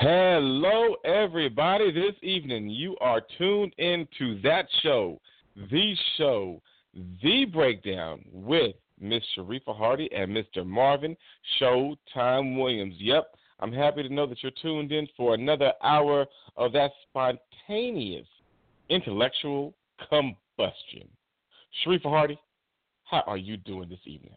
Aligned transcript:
Hello, 0.00 0.94
everybody. 1.04 1.90
This 1.90 2.14
evening, 2.22 2.68
you 2.68 2.96
are 3.00 3.20
tuned 3.36 3.74
into 3.78 4.40
that 4.42 4.68
show, 4.80 5.20
the 5.72 5.96
show, 6.16 6.62
the 7.20 7.46
breakdown 7.46 8.24
with 8.32 8.76
Miss 9.00 9.24
Sharifah 9.36 9.76
Hardie 9.76 10.08
and 10.14 10.30
Mr. 10.30 10.64
Marvin 10.64 11.16
Showtime 11.60 12.62
Williams. 12.62 12.94
Yep, 12.98 13.34
I'm 13.58 13.72
happy 13.72 14.04
to 14.04 14.14
know 14.14 14.24
that 14.26 14.40
you're 14.40 14.52
tuned 14.62 14.92
in 14.92 15.08
for 15.16 15.34
another 15.34 15.72
hour 15.82 16.26
of 16.56 16.72
that 16.74 16.92
spontaneous 17.08 18.28
intellectual 18.90 19.74
combustion. 20.08 21.08
Sharifah 21.84 22.04
Hardie, 22.04 22.38
how 23.02 23.24
are 23.26 23.36
you 23.36 23.56
doing 23.56 23.88
this 23.88 23.98
evening? 24.06 24.36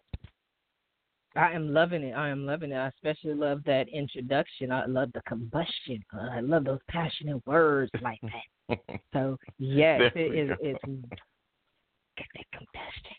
I 1.35 1.51
am 1.51 1.73
loving 1.73 2.03
it. 2.03 2.13
I 2.13 2.29
am 2.29 2.45
loving 2.45 2.71
it. 2.71 2.75
I 2.75 2.87
especially 2.87 3.33
love 3.33 3.61
that 3.65 3.87
introduction. 3.87 4.71
I 4.71 4.85
love 4.85 5.11
the 5.13 5.21
combustion. 5.21 6.03
I 6.13 6.41
love 6.41 6.65
those 6.65 6.79
passionate 6.89 7.45
words 7.47 7.91
like 8.01 8.19
that. 8.21 8.79
so 9.13 9.37
yes, 9.57 10.01
it 10.15 10.35
is. 10.35 10.57
It's 10.61 10.79
got 10.83 12.27
that 12.35 12.45
combustion. 12.51 13.15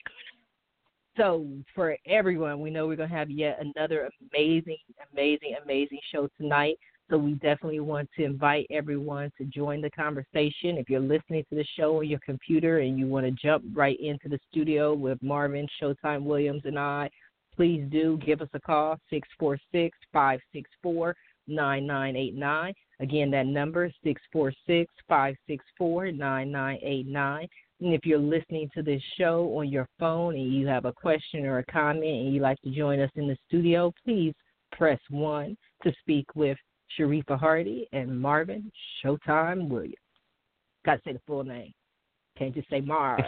So 1.17 1.47
for 1.75 1.97
everyone, 2.07 2.61
we 2.61 2.71
know 2.71 2.87
we're 2.87 2.97
gonna 2.97 3.09
have 3.09 3.31
yet 3.31 3.59
another 3.61 4.11
amazing, 4.31 4.79
amazing, 5.13 5.57
amazing 5.63 6.01
show 6.11 6.29
tonight. 6.39 6.79
So 7.11 7.19
we 7.19 7.35
definitely 7.35 7.81
want 7.81 8.09
to 8.17 8.25
invite 8.25 8.67
everyone 8.71 9.31
to 9.37 9.45
join 9.45 9.83
the 9.83 9.91
conversation. 9.91 10.79
If 10.79 10.89
you're 10.89 11.01
listening 11.01 11.45
to 11.51 11.57
the 11.57 11.67
show 11.77 11.99
on 11.99 12.09
your 12.09 12.21
computer 12.21 12.79
and 12.79 12.99
you 12.99 13.07
want 13.07 13.27
to 13.27 13.33
jump 13.33 13.65
right 13.75 13.99
into 14.01 14.31
the 14.31 14.39
studio 14.51 14.95
with 14.95 15.23
Marvin, 15.23 15.67
Showtime 15.81 16.23
Williams, 16.23 16.63
and 16.65 16.79
I, 16.79 17.11
please 17.55 17.87
do 17.91 18.19
give 18.25 18.41
us 18.41 18.49
a 18.55 18.61
call 18.61 18.99
646 19.11 19.97
564 20.13 21.15
9989. 21.49 22.75
Again, 23.01 23.31
that 23.33 23.47
number 23.47 23.87
is 23.87 23.93
646 24.05 24.93
564 25.09 26.13
9989. 26.13 27.49
And 27.81 27.95
if 27.95 28.07
you're 28.07 28.19
listening 28.19 28.69
to 28.75 28.83
this 28.83 29.03
show 29.19 29.59
on 29.59 29.69
your 29.69 29.89
phone 29.99 30.37
and 30.37 30.55
you 30.55 30.67
have 30.69 30.85
a 30.85 30.93
question 30.93 31.45
or 31.47 31.59
a 31.59 31.65
comment 31.65 32.05
and 32.05 32.33
you'd 32.33 32.43
like 32.43 32.61
to 32.63 32.71
join 32.71 33.01
us 33.01 33.11
in 33.17 33.27
the 33.27 33.37
studio, 33.49 33.93
please 34.05 34.35
press 34.71 35.01
1 35.11 35.57
to 35.83 35.93
speak 36.01 36.27
with 36.37 36.57
Sharifah 36.97 37.41
Hardie 37.41 37.87
and 37.93 38.21
Marvin 38.21 38.71
Showtime 39.05 39.69
Williams. 39.69 39.97
Got 40.85 40.97
to 40.97 41.01
say 41.05 41.13
the 41.15 41.21
full 41.27 41.45
name. 41.45 41.73
Can't 42.39 42.55
just 42.55 42.69
say 42.71 42.81
Marv. 42.81 43.21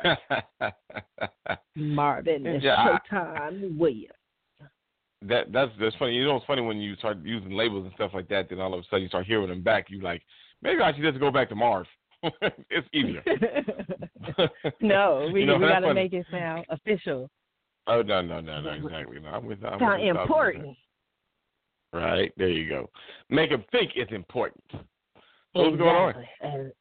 Marvin 1.77 2.47
and 2.47 2.63
Yeah, 2.63 2.99
Showtime 3.13 3.77
Williams. 3.77 4.13
That 5.23 5.53
that's 5.53 5.71
that's 5.81 5.97
funny. 5.97 6.13
You 6.15 6.25
know, 6.25 6.37
it's 6.37 6.47
funny 6.47 6.63
when 6.63 6.79
you 6.79 6.97
start 6.97 7.19
using 7.23 7.53
labels 7.53 7.85
and 7.85 7.95
stuff 7.95 8.11
like 8.15 8.29
that. 8.29 8.49
Then 8.49 8.61
all 8.61 8.75
of 8.75 8.81
a 8.81 8.83
sudden 8.85 9.03
you 9.03 9.09
start 9.09 9.27
hearing 9.27 9.49
them 9.49 9.63
back. 9.63 9.87
You 9.89 10.01
like 10.01 10.23
maybe 10.63 10.81
I 10.83 10.93
should 10.93 11.03
just 11.03 11.19
go 11.21 11.31
back 11.31 11.49
to 11.51 11.55
Marv. 11.55 11.87
it's 12.71 12.89
easier. 12.93 13.23
no, 14.81 15.31
we 15.33 15.41
You 15.41 15.47
know, 15.47 15.57
we 15.57 15.67
got 15.67 15.81
to 15.81 15.87
funny. 15.89 15.95
make 15.95 16.13
it 16.13 16.27
sound 16.31 16.65
official. 16.69 17.31
Oh 17.87 18.03
no 18.03 18.23
no 18.23 18.41
no 18.41 18.61
no 18.61 18.71
exactly. 18.71 19.19
No, 19.21 19.29
I'm 19.29 19.47
with 19.47 19.63
I'm 19.65 19.79
Sound 19.79 20.03
with 20.03 20.17
important. 20.17 20.77
Right 21.93 22.33
there 22.37 22.49
you 22.49 22.69
go. 22.69 22.91
Make 23.31 23.51
them 23.51 23.65
think 23.71 23.93
it's 23.95 24.13
important. 24.13 24.65
What's 25.53 25.77
going 25.77 25.83
on? 25.83 26.15
And 26.41 26.73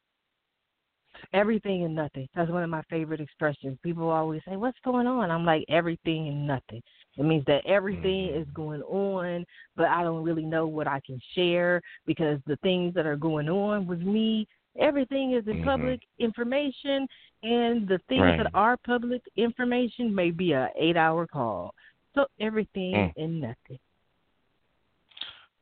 everything 1.32 1.84
and 1.84 1.94
nothing. 1.94 2.28
That's 2.34 2.50
one 2.50 2.62
of 2.62 2.70
my 2.70 2.82
favorite 2.90 3.20
expressions. 3.20 3.78
People 3.82 4.10
always 4.10 4.42
say, 4.46 4.56
"What's 4.56 4.78
going 4.84 5.06
on?" 5.06 5.30
I'm 5.30 5.44
like, 5.44 5.64
"Everything 5.68 6.28
and 6.28 6.46
nothing." 6.46 6.82
It 7.16 7.24
means 7.24 7.44
that 7.46 7.64
everything 7.66 8.28
Mm-hmm. 8.28 8.42
is 8.42 8.48
going 8.54 8.82
on, 8.82 9.44
but 9.76 9.86
I 9.86 10.02
don't 10.02 10.24
really 10.24 10.44
know 10.44 10.66
what 10.66 10.86
I 10.88 11.00
can 11.06 11.20
share 11.34 11.80
because 12.06 12.40
the 12.46 12.56
things 12.56 12.94
that 12.94 13.06
are 13.06 13.16
going 13.16 13.48
on 13.48 13.86
with 13.86 14.00
me, 14.00 14.46
everything 14.78 15.32
is 15.32 15.46
in 15.46 15.58
Mhm. 15.58 15.64
public 15.64 16.00
information, 16.18 17.06
and 17.42 17.86
the 17.86 17.98
things 18.08 18.22
Right. 18.22 18.36
that 18.38 18.50
are 18.54 18.76
public 18.78 19.22
information 19.36 20.14
may 20.14 20.30
be 20.30 20.52
a 20.52 20.72
eight 20.76 20.96
hour 20.96 21.26
call. 21.26 21.74
So 22.14 22.26
everything 22.40 22.94
Mm. 22.94 23.12
and 23.16 23.40
nothing. 23.40 23.78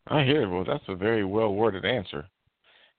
I 0.09 0.25
hear. 0.25 0.49
Well, 0.49 0.65
that's 0.65 0.89
a 0.89 0.95
very 0.95 1.25
well 1.25 1.55
worded 1.55 1.85
answer. 1.85 2.29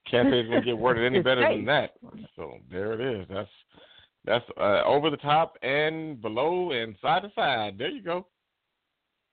Can't 0.10 0.30
say 0.30 0.40
it's 0.40 0.50
gonna 0.50 0.62
get 0.62 0.78
worded 0.78 1.06
any 1.06 1.22
better 1.22 1.48
than 1.50 1.66
that. 1.66 1.92
So 2.36 2.58
there 2.70 2.94
it 2.94 3.02
is. 3.02 3.28
That's 3.30 3.50
that's 4.26 4.46
uh, 4.58 4.84
over 4.86 5.10
the 5.10 5.18
top 5.18 5.58
and 5.64 6.22
below 6.22 6.72
and 6.72 6.96
side 7.02 7.24
to 7.24 7.32
side. 7.36 7.78
There 7.78 7.90
you 7.90 8.04
go. 8.04 8.28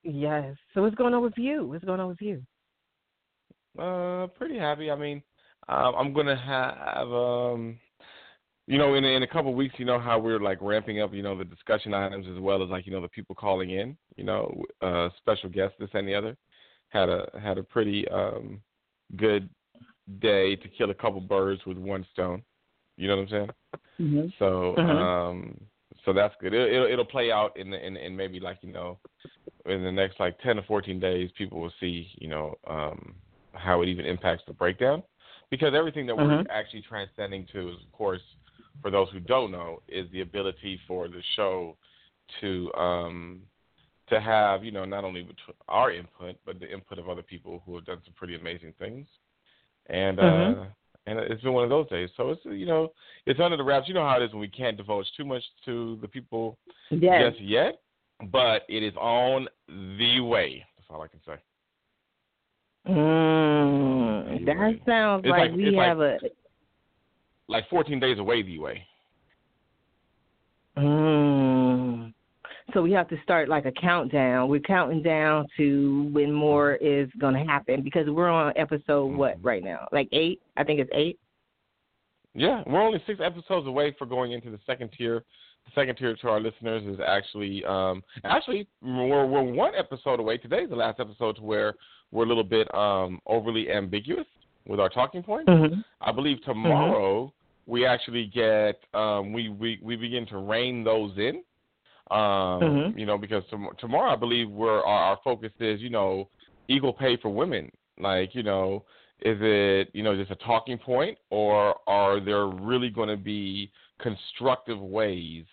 Yes. 0.02 0.56
So 0.74 0.82
what's 0.82 0.94
going 0.94 1.14
on 1.14 1.22
with 1.22 1.36
you? 1.36 1.66
What's 1.66 1.84
going 1.84 2.00
on 2.00 2.08
with 2.08 2.20
you? 2.20 2.42
Uh, 3.78 4.26
pretty 4.28 4.58
happy. 4.58 4.90
I 4.90 4.96
mean, 4.96 5.22
um, 5.68 5.94
I'm 5.96 6.12
gonna 6.12 6.36
have 6.36 7.08
um, 7.08 7.78
you 8.70 8.78
know, 8.78 8.94
in 8.94 9.04
in 9.04 9.24
a 9.24 9.26
couple 9.26 9.50
of 9.50 9.56
weeks, 9.56 9.74
you 9.78 9.84
know 9.84 9.98
how 9.98 10.18
we're 10.18 10.38
like 10.38 10.58
ramping 10.60 11.00
up, 11.00 11.12
you 11.12 11.22
know, 11.22 11.36
the 11.36 11.44
discussion 11.44 11.92
items 11.92 12.26
as 12.32 12.40
well 12.40 12.62
as 12.62 12.70
like 12.70 12.86
you 12.86 12.92
know 12.92 13.00
the 13.00 13.08
people 13.08 13.34
calling 13.34 13.70
in, 13.70 13.96
you 14.16 14.22
know, 14.22 14.62
uh, 14.80 15.08
special 15.18 15.50
guests, 15.50 15.76
this 15.80 15.90
and 15.92 16.06
the 16.06 16.14
other. 16.14 16.36
Had 16.90 17.08
a 17.08 17.28
had 17.42 17.58
a 17.58 17.62
pretty 17.62 18.06
um 18.08 18.60
good 19.16 19.48
day 20.20 20.56
to 20.56 20.68
kill 20.68 20.90
a 20.90 20.94
couple 20.94 21.20
birds 21.20 21.60
with 21.66 21.78
one 21.78 22.06
stone. 22.12 22.42
You 22.96 23.08
know 23.08 23.16
what 23.16 23.22
I'm 23.22 23.28
saying? 23.28 23.50
Mm-hmm. 24.00 24.26
So 24.38 24.74
Mhm. 24.76 25.00
um 25.00 25.60
so 26.04 26.12
that's 26.12 26.34
good. 26.40 26.54
It, 26.54 26.72
it'll 26.72 26.86
it'll 26.86 27.04
play 27.04 27.30
out 27.30 27.56
in 27.56 27.70
the 27.70 27.86
in, 27.86 27.96
in 27.96 28.16
maybe 28.16 28.40
like 28.40 28.58
you 28.62 28.72
know 28.72 28.98
in 29.66 29.82
the 29.84 29.92
next 29.92 30.18
like 30.18 30.38
ten 30.40 30.56
to 30.56 30.62
fourteen 30.62 30.98
days. 30.98 31.30
People 31.36 31.60
will 31.60 31.72
see 31.80 32.10
you 32.18 32.28
know 32.28 32.54
um 32.66 33.14
how 33.54 33.82
it 33.82 33.88
even 33.88 34.06
impacts 34.06 34.44
the 34.46 34.52
breakdown 34.52 35.02
because 35.50 35.74
everything 35.74 36.06
that 36.06 36.16
we're 36.16 36.42
Mhm. 36.42 36.46
actually 36.50 36.82
transcending 36.82 37.46
to 37.52 37.70
is 37.70 37.76
of 37.82 37.92
course 37.92 38.22
for 38.80 38.90
those 38.90 39.10
who 39.10 39.20
don't 39.20 39.50
know 39.50 39.82
is 39.88 40.10
the 40.10 40.20
ability 40.22 40.80
for 40.86 41.08
the 41.08 41.22
show 41.36 41.76
to 42.40 42.72
um 42.74 43.42
to 44.08 44.20
have 44.20 44.64
you 44.64 44.70
know 44.70 44.84
not 44.84 45.04
only 45.04 45.26
our 45.68 45.90
input 45.90 46.36
but 46.46 46.58
the 46.60 46.72
input 46.72 46.98
of 46.98 47.08
other 47.08 47.22
people 47.22 47.62
who 47.66 47.74
have 47.74 47.84
done 47.84 48.00
some 48.04 48.14
pretty 48.14 48.36
amazing 48.36 48.72
things 48.78 49.06
and 49.86 50.18
uh 50.20 50.22
Mhm. 50.22 50.66
and 51.06 51.18
it's 51.18 51.42
been 51.42 51.52
one 51.52 51.64
of 51.64 51.70
those 51.70 51.88
days 51.88 52.10
so 52.16 52.30
it's 52.30 52.44
you 52.44 52.66
know 52.66 52.92
it's 53.26 53.40
under 53.40 53.56
the 53.56 53.62
wraps 53.64 53.88
you 53.88 53.94
know 53.94 54.04
how 54.06 54.16
it 54.16 54.22
is 54.22 54.30
when 54.32 54.40
we 54.40 54.48
can't 54.48 54.76
divulge 54.76 55.06
too 55.16 55.24
much 55.24 55.42
to 55.64 55.96
the 56.02 56.08
people 56.08 56.58
Yes. 56.90 57.32
just 57.32 57.40
yet 57.42 57.80
but 58.30 58.64
it 58.68 58.82
is 58.82 58.94
on 58.96 59.48
the 59.68 60.20
way 60.20 60.64
that's 60.76 60.88
all 60.90 61.02
i 61.02 61.08
can 61.08 61.20
say 61.26 61.36
Mm, 62.88 64.46
that 64.46 64.80
sounds 64.86 65.26
like, 65.26 65.38
like- 65.38 65.52
we 65.52 65.66
it's 65.68 65.76
like- 65.76 65.86
have 65.88 66.00
a. 66.00 66.18
like 67.48 67.68
14 67.68 68.00
days 68.00 68.18
away 68.18 68.42
the 68.42 68.58
way 68.58 68.86
Mm, 70.76 71.39
so 72.72 72.82
we 72.82 72.92
have 72.92 73.08
to 73.08 73.16
start 73.22 73.48
like 73.48 73.66
a 73.66 73.72
countdown. 73.72 74.48
We're 74.48 74.60
counting 74.60 75.02
down 75.02 75.46
to 75.56 76.08
when 76.12 76.32
more 76.32 76.74
is 76.74 77.08
going 77.20 77.34
to 77.34 77.40
happen 77.40 77.82
because 77.82 78.06
we're 78.08 78.28
on 78.28 78.52
episode 78.56 79.06
what 79.16 79.36
Mm-hmm. 79.38 79.46
right 79.46 79.64
now? 79.64 79.86
Like 79.92 80.08
eight? 80.12 80.40
I 80.56 80.64
think 80.64 80.80
it's 80.80 80.90
eight. 80.92 81.18
Yeah, 82.34 82.62
we're 82.66 82.80
only 82.80 83.02
six 83.06 83.20
episodes 83.22 83.66
away 83.66 83.94
for 83.98 84.06
going 84.06 84.32
into 84.32 84.50
the 84.50 84.58
second 84.66 84.90
tier. 84.96 85.24
The 85.66 85.72
second 85.74 85.96
tier 85.96 86.16
to 86.16 86.28
our 86.28 86.40
listeners 86.40 86.82
is 86.86 87.00
actually, 87.06 87.64
um, 87.64 88.02
actually 88.24 88.66
we're, 88.82 89.26
we're 89.26 89.42
one 89.42 89.72
episode 89.76 90.20
away. 90.20 90.38
Today's 90.38 90.70
the 90.70 90.76
last 90.76 91.00
episode 91.00 91.36
to 91.36 91.42
where 91.42 91.74
we're 92.12 92.24
a 92.24 92.28
little 92.28 92.44
bit 92.44 92.72
um, 92.74 93.20
overly 93.26 93.70
ambiguous 93.70 94.26
with 94.66 94.80
our 94.80 94.88
talking 94.88 95.22
points. 95.22 95.48
Mm-hmm. 95.48 95.80
I 96.00 96.12
believe 96.12 96.42
tomorrow 96.44 97.32
we 97.66 97.84
actually 97.86 98.26
get 98.26 98.80
um, 98.94 99.32
we, 99.32 99.48
we 99.48 99.78
we 99.82 99.96
begin 99.96 100.26
to 100.26 100.38
rein 100.38 100.82
those 100.82 101.12
in. 101.18 101.42
Um, 102.10 102.60
Mhm. 102.62 102.98
You 102.98 103.06
know, 103.06 103.16
because 103.16 103.44
tom- 103.50 103.70
tomorrow 103.78 104.10
I 104.12 104.16
believe 104.16 104.50
we're 104.50 104.82
our, 104.84 105.02
our 105.10 105.18
focus 105.22 105.52
is 105.60 105.80
you 105.80 105.90
know 105.90 106.28
equal 106.68 106.92
pay 106.92 107.16
for 107.16 107.28
women. 107.30 107.70
Like 107.98 108.34
you 108.34 108.42
know, 108.42 108.84
is 109.20 109.38
it 109.40 109.90
you 109.92 110.02
know 110.02 110.16
just 110.16 110.30
a 110.30 110.36
talking 110.36 110.78
point, 110.78 111.16
or 111.30 111.76
are 111.86 112.18
there 112.20 112.46
really 112.46 112.90
going 112.90 113.08
to 113.08 113.16
be 113.16 113.70
constructive 114.00 114.80
ways 114.80 115.44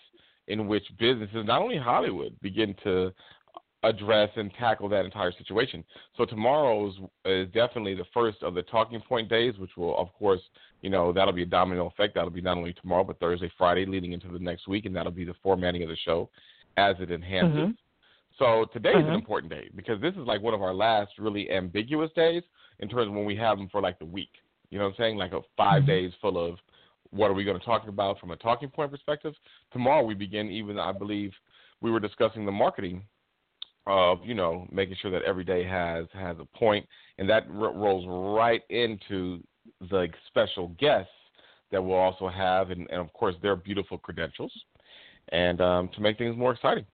in 0.47 0.67
which 0.67 0.85
businesses, 0.97 1.45
not 1.45 1.61
only 1.61 1.77
Hollywood, 1.77 2.33
begin 2.41 2.73
to 2.83 3.13
address 3.83 4.29
and 4.35 4.51
tackle 4.59 4.89
that 4.89 5.05
entire 5.05 5.31
situation. 5.31 5.83
So 6.17 6.25
tomorrow's 6.25 6.95
is 7.25 7.47
definitely 7.53 7.95
the 7.95 8.05
first 8.13 8.41
of 8.41 8.55
the 8.55 8.63
talking 8.63 8.99
point 9.01 9.29
days, 9.29 9.57
which 9.57 9.71
will, 9.77 9.97
of 9.97 10.11
course, 10.13 10.41
you 10.81 10.89
know, 10.89 11.13
that'll 11.13 11.33
be 11.33 11.43
a 11.43 11.47
domino 11.47 11.87
effect. 11.87 12.15
That'll 12.15 12.29
be 12.29 12.41
not 12.41 12.57
only 12.57 12.73
tomorrow, 12.73 13.03
but 13.03 13.19
Thursday, 13.19 13.51
Friday, 13.57 13.85
leading 13.85 14.13
into 14.13 14.29
the 14.29 14.39
next 14.39 14.67
week, 14.67 14.85
and 14.85 14.95
that'll 14.95 15.11
be 15.11 15.25
the 15.25 15.35
formatting 15.43 15.83
of 15.83 15.89
the 15.89 15.97
show 15.97 16.29
as 16.77 16.95
it 16.99 17.11
enhances. 17.11 17.51
Mm-hmm. 17.57 17.71
So 18.37 18.65
today 18.71 18.89
is 18.89 18.95
Mm-hmm. 18.97 19.09
an 19.09 19.15
important 19.15 19.51
day 19.51 19.69
because 19.75 19.99
this 20.01 20.13
is 20.13 20.27
like 20.27 20.41
one 20.41 20.53
of 20.53 20.61
our 20.61 20.73
last 20.73 21.11
really 21.17 21.49
ambiguous 21.51 22.11
days 22.15 22.43
in 22.79 22.87
terms 22.87 23.07
of 23.07 23.13
when 23.13 23.25
we 23.25 23.35
have 23.35 23.57
them 23.57 23.69
for 23.71 23.81
like 23.81 23.97
the 23.99 24.05
week. 24.05 24.29
You 24.69 24.77
know 24.77 24.85
what 24.85 24.91
I'm 24.91 24.97
saying? 24.97 25.17
Like 25.17 25.33
a 25.33 25.41
5 25.55 25.81
Mm-hmm. 25.81 25.87
days 25.87 26.11
full 26.21 26.37
of 26.37 26.57
what 27.11 27.31
are 27.31 27.33
we 27.33 27.43
going 27.43 27.59
to 27.59 27.65
talk 27.65 27.87
about 27.87 28.19
from 28.19 28.31
a 28.31 28.35
talking 28.35 28.69
point 28.69 28.91
perspective. 28.91 29.33
Tomorrow 29.71 30.03
we 30.03 30.13
begin 30.13 30.51
even 30.51 30.77
I 30.77 30.91
believe 30.91 31.31
we 31.81 31.89
were 31.89 31.99
discussing 31.99 32.45
the 32.45 32.51
marketing 32.51 33.03
of 33.87 34.19
you 34.23 34.33
know 34.33 34.67
making 34.71 34.95
sure 35.01 35.11
that 35.11 35.23
every 35.23 35.43
day 35.43 35.63
has 35.63 36.05
has 36.13 36.37
a 36.39 36.57
point, 36.57 36.85
and 37.17 37.29
that 37.29 37.45
r- 37.49 37.73
rolls 37.73 38.05
right 38.37 38.61
into 38.69 39.41
the 39.89 40.07
special 40.27 40.69
guests 40.79 41.11
that 41.71 41.83
we'll 41.83 41.97
also 41.97 42.27
have, 42.29 42.71
and, 42.71 42.87
and 42.89 42.99
of 42.99 43.11
course 43.13 43.35
their 43.41 43.55
beautiful 43.55 43.97
credentials, 43.97 44.51
and 45.29 45.61
um, 45.61 45.89
to 45.93 46.01
make 46.01 46.17
things 46.17 46.37
more 46.37 46.53
exciting. 46.53 46.85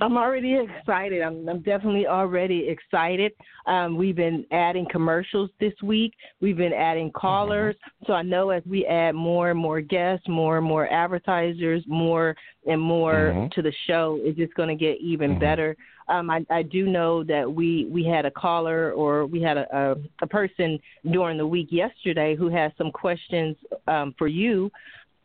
I'm 0.00 0.16
already 0.16 0.56
excited. 0.58 1.22
I'm, 1.22 1.48
I'm 1.48 1.60
definitely 1.62 2.06
already 2.06 2.68
excited. 2.68 3.32
Um, 3.66 3.96
we've 3.96 4.16
been 4.16 4.44
adding 4.52 4.86
commercials 4.90 5.50
this 5.60 5.74
week. 5.82 6.14
We've 6.40 6.56
been 6.56 6.72
adding 6.72 7.10
callers. 7.10 7.74
So 8.06 8.12
I 8.12 8.22
know 8.22 8.50
as 8.50 8.62
we 8.64 8.86
add 8.86 9.14
more 9.14 9.50
and 9.50 9.58
more 9.58 9.80
guests, 9.80 10.26
more 10.28 10.58
and 10.58 10.66
more 10.66 10.90
advertisers, 10.92 11.82
more 11.86 12.36
and 12.66 12.80
more 12.80 13.32
Mhm. 13.34 13.50
to 13.52 13.62
the 13.62 13.72
show, 13.86 14.18
it's 14.22 14.38
just 14.38 14.54
going 14.54 14.68
to 14.68 14.74
get 14.74 14.98
even 15.00 15.36
Mhm. 15.36 15.40
better. 15.40 15.76
Um, 16.08 16.30
I, 16.30 16.44
I 16.48 16.62
do 16.62 16.86
know 16.86 17.22
that 17.24 17.50
we, 17.52 17.84
we 17.86 18.02
had 18.04 18.24
a 18.24 18.30
caller 18.30 18.92
or 18.92 19.26
we 19.26 19.42
had 19.42 19.58
a, 19.58 19.76
a, 19.76 19.96
a 20.22 20.26
person 20.26 20.80
during 21.10 21.36
the 21.36 21.46
week 21.46 21.68
yesterday 21.70 22.34
who 22.34 22.48
has 22.48 22.72
some 22.78 22.90
questions 22.90 23.56
um, 23.86 24.14
for 24.16 24.26
you 24.26 24.70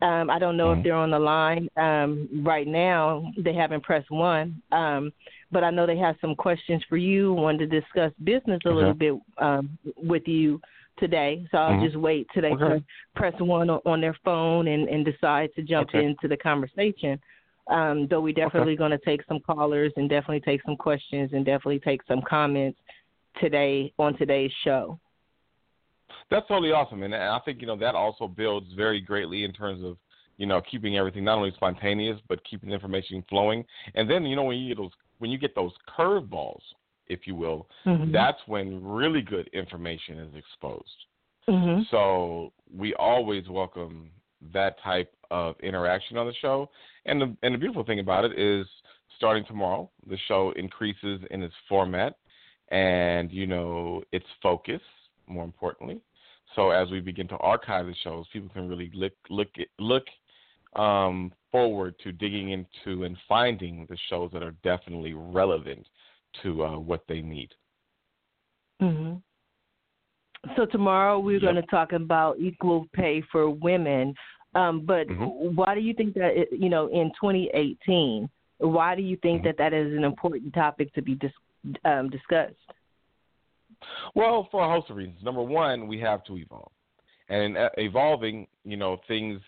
um, 0.04 0.30
I 0.30 0.38
don't 0.38 0.58
know 0.58 0.68
Mhm. 0.74 0.78
if 0.78 0.84
they're 0.84 0.96
on 0.96 1.12
the 1.12 1.20
line 1.20 1.70
um, 1.78 2.28
right 2.44 2.68
now. 2.68 3.32
They 3.38 3.54
haven't 3.54 3.82
pressed 3.84 4.12
one, 4.12 4.62
um, 4.72 5.14
but 5.50 5.64
I 5.64 5.70
know 5.70 5.86
they 5.86 5.98
have 5.98 6.18
some 6.20 6.36
questions 6.36 6.84
for 6.90 6.98
you. 6.98 7.34
Wanted 7.34 7.72
to 7.72 7.80
discuss 7.80 8.12
business 8.24 8.60
a 8.66 8.70
little 8.70 8.94
bit 8.94 9.16
um, 9.38 9.78
with 9.96 10.28
you 10.28 10.60
today, 10.98 11.48
so 11.52 11.58
I'll 11.58 11.74
Mhm. 11.74 11.86
just 11.86 11.96
wait 11.96 12.28
till 12.34 12.42
they 12.42 12.54
Okay. 12.54 12.84
press, 13.16 13.40
one 13.40 13.70
on, 13.70 13.80
on 13.86 14.02
their 14.02 14.14
phone 14.26 14.68
and, 14.68 14.90
and 14.90 15.06
decide 15.06 15.54
to 15.56 15.62
jump 15.64 15.90
Okay. 15.90 16.04
into 16.04 16.28
the 16.28 16.38
conversation. 16.38 17.20
Um, 17.68 18.08
though 18.08 18.20
we're 18.20 18.34
definitely 18.34 18.76
going 18.76 18.92
to 18.92 18.98
take 18.98 19.24
some 19.24 19.40
callers 19.40 19.94
and 19.96 20.10
definitely 20.10 20.42
take 20.42 20.62
some 20.64 20.76
questions 20.76 21.32
and 21.32 21.46
definitely 21.46 21.80
take 21.80 22.04
some 22.04 22.22
comments 22.22 22.78
today 23.40 23.94
on 23.98 24.18
today's 24.18 24.52
show. 24.66 25.00
That's 26.30 26.48
totally 26.48 26.72
awesome, 26.72 27.04
and 27.04 27.16
I 27.16 27.40
think 27.46 27.62
you 27.62 27.68
know 27.68 27.78
that 27.78 27.96
also 27.96 28.28
builds 28.28 28.72
very 28.74 29.00
greatly 29.00 29.44
in 29.44 29.54
terms 29.54 29.84
of 29.84 29.98
you 30.38 30.46
know 30.46 30.62
keeping 30.70 30.98
everything 30.98 31.24
not 31.24 31.38
only 31.38 31.52
spontaneous 31.56 32.20
but 32.28 32.44
keeping 32.44 32.72
information 32.72 33.24
flowing. 33.30 33.66
And 33.96 34.10
then 34.10 34.26
you 34.26 34.36
know 34.36 34.44
when 34.44 34.58
you 34.58 34.70
get 34.70 34.78
those 34.78 34.92
when 35.20 35.32
you 35.32 35.38
get 35.38 35.56
those 35.56 35.72
curveballs, 35.98 36.62
if 37.08 37.28
you 37.28 37.36
will, 37.36 37.70
Mhm. 37.86 38.12
that's 38.12 38.40
when 38.48 38.84
really 38.84 39.22
good 39.22 39.48
information 39.54 40.20
is 40.20 40.36
exposed. 40.36 41.06
Mhm. 41.48 41.88
So 41.90 42.52
we 42.74 42.94
always 42.96 43.48
welcome 43.50 44.12
that 44.52 44.80
type 44.80 45.14
of 45.32 45.60
interaction 45.62 46.18
on 46.18 46.28
the 46.28 46.34
show. 46.34 46.70
And 47.06 47.22
the 47.22 47.38
and 47.44 47.54
the 47.54 47.58
beautiful 47.58 47.84
thing 47.84 48.00
about 48.00 48.26
it 48.26 48.38
is 48.38 48.68
starting 49.16 49.46
tomorrow, 49.46 49.90
the 50.08 50.18
show 50.28 50.52
increases 50.52 51.22
in 51.32 51.44
its 51.44 51.56
format 51.70 52.18
and 52.70 53.32
you 53.32 53.46
know 53.48 54.04
its 54.12 54.26
focus, 54.42 54.82
more 55.28 55.44
importantly. 55.44 56.00
So 56.56 56.70
as 56.70 56.90
we 56.92 57.00
begin 57.00 57.28
to 57.30 57.38
archive 57.38 57.86
the 57.88 57.96
shows, 58.04 58.26
people 58.32 58.50
can 58.50 58.68
really 58.68 58.92
look 58.94 59.14
look 59.30 59.50
look 59.80 60.06
um, 60.76 61.32
forward 61.52 61.96
to 62.04 62.12
digging 62.12 62.50
into 62.52 63.04
and 63.04 63.18
finding 63.28 63.86
the 63.90 63.98
shows 64.10 64.32
that 64.34 64.44
are 64.44 64.56
definitely 64.64 65.14
relevant 65.14 65.86
to 66.42 66.64
uh, 66.64 66.80
what 66.80 67.04
they 67.08 67.22
need. 67.22 67.50
hmm 68.80 69.14
So 70.56 70.66
tomorrow 70.66 71.20
we're 71.20 71.34
Yep. 71.34 71.42
going 71.42 71.56
to 71.56 71.62
talk 71.64 71.94
about 71.94 72.40
equal 72.40 72.86
pay 72.94 73.22
for 73.32 73.50
women. 73.50 74.14
Um, 74.56 74.86
but 74.86 75.08
Mhm. 75.08 75.56
why 75.56 75.74
do 75.74 75.82
you 75.82 75.94
think 75.94 76.14
that 76.16 76.38
it, 76.38 76.50
you 76.52 76.70
know 76.70 76.88
in 76.88 77.12
2018? 77.20 78.30
Why 78.60 78.96
do 78.96 79.02
you 79.02 79.18
think 79.18 79.42
Mhm. 79.42 79.46
that 79.46 79.58
that 79.58 79.74
is 79.74 79.94
an 79.94 80.04
important 80.04 80.54
topic 80.54 80.94
to 80.94 81.02
be 81.02 81.16
dis- 81.16 81.32
um, 81.86 82.10
discussed? 82.10 82.56
Well, 84.16 84.48
for 84.52 84.64
a 84.64 84.70
host 84.70 84.90
of 84.90 84.98
reasons. 84.98 85.24
Number 85.24 85.42
one, 85.42 85.88
we 85.88 86.00
have 86.00 86.24
to 86.26 86.38
evolve, 86.38 86.72
and 87.30 87.58
uh, 87.58 87.70
evolving, 87.78 88.48
you 88.64 88.78
know, 88.78 88.98
things 89.08 89.42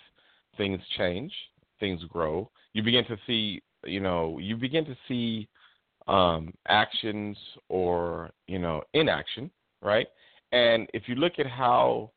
things 0.58 0.80
change, 0.98 1.34
things 1.80 2.02
grow. 2.10 2.50
You 2.74 2.84
begin 2.84 3.06
to 3.06 3.18
see, 3.28 3.62
you 3.86 4.00
know, 4.00 4.38
you 4.40 4.56
begin 4.56 4.86
to 4.86 4.96
see 5.08 5.48
um, 6.08 6.54
actions 6.68 7.38
or 7.70 8.32
you 8.48 8.60
know 8.60 8.82
inaction, 8.94 9.50
right? 9.82 10.08
And 10.52 10.88
if 10.94 11.04
you 11.08 11.16
look 11.16 11.34
at 11.40 11.48
how 11.48 12.12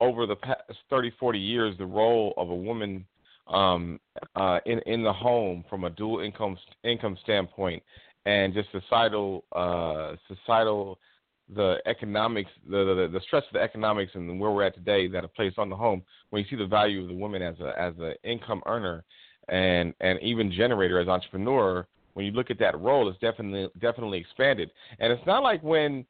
over 0.00 0.26
the 0.26 0.36
past 0.36 0.62
30, 0.88 1.12
40 1.18 1.38
years, 1.38 1.78
the 1.78 1.86
role 1.86 2.34
of 2.36 2.50
a 2.50 2.54
woman 2.54 3.04
um, 3.46 4.00
uh, 4.36 4.58
in 4.66 4.78
in 4.80 5.02
the 5.02 5.12
home 5.12 5.64
from 5.68 5.84
a 5.84 5.90
dual 5.90 6.20
income 6.20 6.56
income 6.84 7.16
standpoint, 7.22 7.82
and 8.30 8.54
just 8.54 8.68
societal 8.70 9.44
uh, 9.52 10.14
societal 10.28 10.98
the 11.56 11.78
economics 11.86 12.50
the, 12.68 12.78
the 12.84 13.08
the 13.12 13.20
stress 13.26 13.42
of 13.48 13.54
the 13.54 13.60
economics 13.60 14.12
and 14.14 14.38
where 14.38 14.52
we're 14.52 14.62
at 14.62 14.74
today 14.74 15.08
that 15.08 15.24
are 15.24 15.28
placed 15.28 15.58
on 15.58 15.68
the 15.68 15.76
home. 15.76 16.02
When 16.30 16.42
you 16.42 16.48
see 16.48 16.56
the 16.56 16.66
value 16.66 17.02
of 17.02 17.08
the 17.08 17.14
woman 17.14 17.42
as 17.42 17.58
a 17.60 17.72
as 17.78 17.94
an 17.98 18.14
income 18.22 18.62
earner 18.66 19.04
and 19.48 19.94
and 20.00 20.20
even 20.22 20.52
generator 20.52 21.00
as 21.00 21.08
entrepreneur 21.08 21.86
when 22.14 22.24
you 22.26 22.32
look 22.32 22.50
at 22.50 22.58
that 22.60 22.78
role 22.80 23.08
it's 23.08 23.18
definitely 23.18 23.68
definitely 23.80 24.18
expanded. 24.18 24.70
And 25.00 25.12
it's 25.12 25.26
not 25.26 25.42
like 25.42 25.62
when 25.62 26.04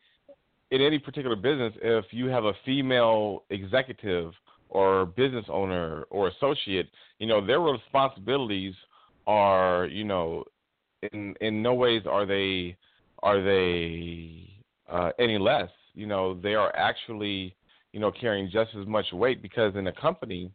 in 0.70 0.82
any 0.82 0.98
particular 0.98 1.36
business 1.36 1.72
if 1.80 2.04
you 2.10 2.26
have 2.26 2.44
a 2.44 2.52
female 2.66 3.44
executive 3.48 4.32
or 4.68 5.06
business 5.06 5.46
owner 5.48 6.02
or 6.10 6.28
associate 6.28 6.88
you 7.18 7.26
know 7.26 7.44
their 7.44 7.60
responsibilities 7.60 8.74
are 9.26 9.86
you 9.86 10.04
know 10.04 10.44
in 11.12 11.34
in 11.40 11.62
no 11.62 11.74
ways 11.74 12.02
are 12.08 12.26
they 12.26 12.76
are 13.22 13.42
they 13.42 14.50
uh, 14.90 15.10
any 15.18 15.38
less. 15.38 15.70
You 15.94 16.06
know, 16.06 16.34
they 16.40 16.54
are 16.54 16.74
actually, 16.76 17.54
you 17.92 18.00
know, 18.00 18.12
carrying 18.12 18.50
just 18.50 18.70
as 18.80 18.86
much 18.86 19.06
weight 19.12 19.42
because 19.42 19.74
in 19.76 19.86
a 19.88 19.92
company, 19.92 20.50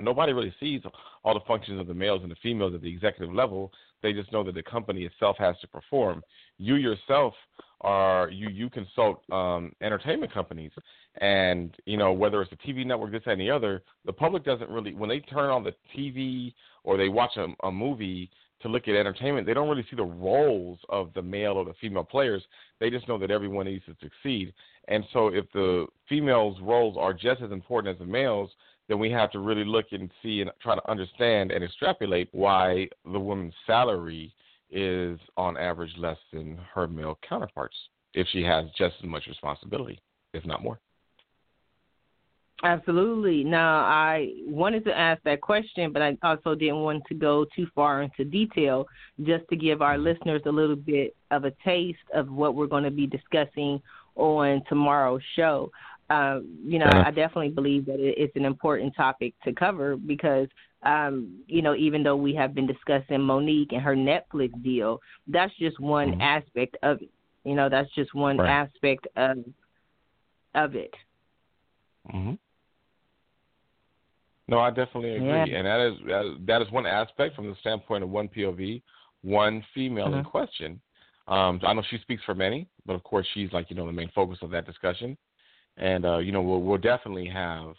nobody 0.00 0.32
really 0.32 0.54
sees 0.60 0.82
all 1.24 1.34
the 1.34 1.44
functions 1.46 1.80
of 1.80 1.86
the 1.86 1.94
males 1.94 2.22
and 2.22 2.30
the 2.30 2.36
females 2.42 2.74
at 2.74 2.82
the 2.82 2.90
executive 2.90 3.34
level. 3.34 3.72
They 4.02 4.12
just 4.12 4.32
know 4.32 4.44
that 4.44 4.54
the 4.54 4.62
company 4.62 5.04
itself 5.04 5.36
has 5.38 5.56
to 5.60 5.68
perform. 5.68 6.22
You 6.58 6.76
yourself 6.76 7.34
are 7.80 8.28
you 8.30 8.48
you 8.48 8.68
consult 8.70 9.22
um, 9.32 9.72
entertainment 9.80 10.32
companies, 10.32 10.72
and 11.20 11.74
you 11.86 11.96
know 11.96 12.12
whether 12.12 12.42
it's 12.42 12.52
a 12.52 12.56
TV 12.56 12.84
network, 12.84 13.12
this 13.12 13.22
and 13.26 13.40
the 13.40 13.50
other. 13.50 13.82
The 14.04 14.12
public 14.12 14.44
doesn't 14.44 14.70
really 14.70 14.94
when 14.94 15.08
they 15.08 15.20
turn 15.20 15.50
on 15.50 15.64
the 15.64 15.74
TV 15.96 16.54
or 16.84 16.96
they 16.96 17.08
watch 17.08 17.36
a, 17.36 17.48
a 17.66 17.72
movie 17.72 18.30
to 18.60 18.68
look 18.68 18.88
at 18.88 18.94
entertainment, 18.94 19.46
they 19.46 19.54
don't 19.54 19.68
really 19.68 19.86
see 19.88 19.96
the 19.96 20.02
roles 20.02 20.78
of 20.88 21.12
the 21.14 21.22
male 21.22 21.52
or 21.52 21.64
the 21.64 21.74
female 21.80 22.04
players. 22.04 22.42
They 22.80 22.90
just 22.90 23.08
know 23.08 23.18
that 23.18 23.30
everyone 23.30 23.66
needs 23.66 23.84
to 23.86 23.96
succeed. 24.02 24.52
And 24.88 25.04
so, 25.12 25.28
if 25.28 25.50
the 25.52 25.86
females' 26.08 26.56
roles 26.62 26.96
are 26.98 27.12
just 27.12 27.42
as 27.42 27.52
important 27.52 27.94
as 27.94 27.98
the 27.98 28.10
males, 28.10 28.50
then 28.88 28.98
we 28.98 29.10
have 29.10 29.30
to 29.32 29.38
really 29.38 29.64
look 29.64 29.86
and 29.92 30.10
see 30.22 30.40
and 30.40 30.50
try 30.62 30.74
to 30.74 30.90
understand 30.90 31.52
and 31.52 31.62
extrapolate 31.62 32.28
why 32.32 32.88
the 33.12 33.20
woman's 33.20 33.54
salary 33.66 34.32
is 34.70 35.18
on 35.36 35.56
average 35.56 35.92
less 35.98 36.18
than 36.32 36.58
her 36.74 36.86
male 36.86 37.18
counterparts 37.26 37.76
if 38.14 38.26
she 38.32 38.42
has 38.42 38.64
just 38.76 38.96
as 39.02 39.08
much 39.08 39.26
responsibility, 39.26 40.00
if 40.32 40.44
not 40.46 40.62
more. 40.62 40.80
Absolutely. 42.62 43.44
Now, 43.44 43.80
I 43.80 44.32
wanted 44.46 44.84
to 44.84 44.98
ask 44.98 45.22
that 45.24 45.40
question, 45.40 45.92
but 45.92 46.02
I 46.02 46.16
also 46.22 46.54
didn't 46.54 46.80
want 46.80 47.04
to 47.06 47.14
go 47.14 47.44
too 47.54 47.66
far 47.74 48.02
into 48.02 48.24
detail 48.24 48.86
just 49.22 49.44
to 49.50 49.56
give 49.56 49.80
our 49.82 49.96
listeners 49.98 50.42
a 50.46 50.50
little 50.50 50.76
bit 50.76 51.14
of 51.30 51.44
a 51.44 51.52
taste 51.64 51.98
of 52.14 52.28
what 52.30 52.54
we're 52.54 52.66
going 52.66 52.84
to 52.84 52.90
be 52.90 53.06
discussing 53.06 53.80
on 54.16 54.62
tomorrow's 54.68 55.22
show. 55.36 55.70
Um, 56.10 56.58
you 56.64 56.78
know, 56.78 56.90
Uh-huh. 56.90 57.04
I 57.04 57.10
definitely 57.10 57.50
believe 57.50 57.86
that 57.86 57.96
it's 58.00 58.34
an 58.36 58.44
important 58.44 58.94
topic 58.96 59.34
to 59.44 59.52
cover 59.52 59.96
because, 59.96 60.48
um, 60.84 61.42
you 61.46 61.62
know, 61.62 61.74
even 61.74 62.02
though 62.02 62.16
we 62.16 62.34
have 62.34 62.54
been 62.54 62.66
discussing 62.66 63.20
Mo'Nique 63.20 63.72
and 63.72 63.82
her 63.82 63.94
Netflix 63.96 64.50
deal, 64.62 64.98
that's 65.28 65.54
just 65.58 65.78
one 65.80 66.12
Mhm. 66.12 66.20
aspect 66.20 66.76
of 66.82 67.02
it. 67.02 67.10
You 67.44 67.54
know, 67.54 67.68
that's 67.68 67.92
just 67.94 68.14
one 68.14 68.40
Right. 68.40 68.46
aspect 68.46 69.06
of 69.16 69.38
of 70.54 70.74
it. 70.74 70.94
hmm 72.12 72.34
No, 74.48 74.58
I 74.58 74.70
definitely 74.70 75.16
agree, 75.16 75.28
Yeah. 75.28 75.58
and 75.58 75.66
that 75.66 75.80
is 75.80 75.98
that 76.06 76.24
is- 76.24 76.46
that 76.46 76.62
is 76.62 76.70
one 76.70 76.86
aspect 76.86 77.36
from 77.36 77.48
the 77.48 77.56
standpoint 77.56 78.02
of 78.02 78.10
one 78.10 78.28
POV 78.28 78.82
one 79.22 79.64
female 79.74 80.08
mm-hmm. 80.08 80.18
in 80.18 80.24
question. 80.24 80.80
Um, 81.26 81.60
I 81.62 81.74
know 81.74 81.82
she 81.90 81.98
speaks 81.98 82.22
for 82.24 82.34
many, 82.34 82.68
but 82.86 82.94
of 82.94 83.02
course 83.02 83.26
she's 83.34 83.52
like 83.52 83.68
you 83.70 83.76
know 83.76 83.86
the 83.86 83.92
main 83.92 84.10
focus 84.14 84.38
of 84.42 84.50
that 84.50 84.66
discussion, 84.66 85.16
and 85.76 86.06
uh, 86.06 86.18
you 86.18 86.32
know 86.32 86.40
we'll 86.40 86.62
we'll 86.62 86.78
definitely 86.78 87.26
have 87.26 87.74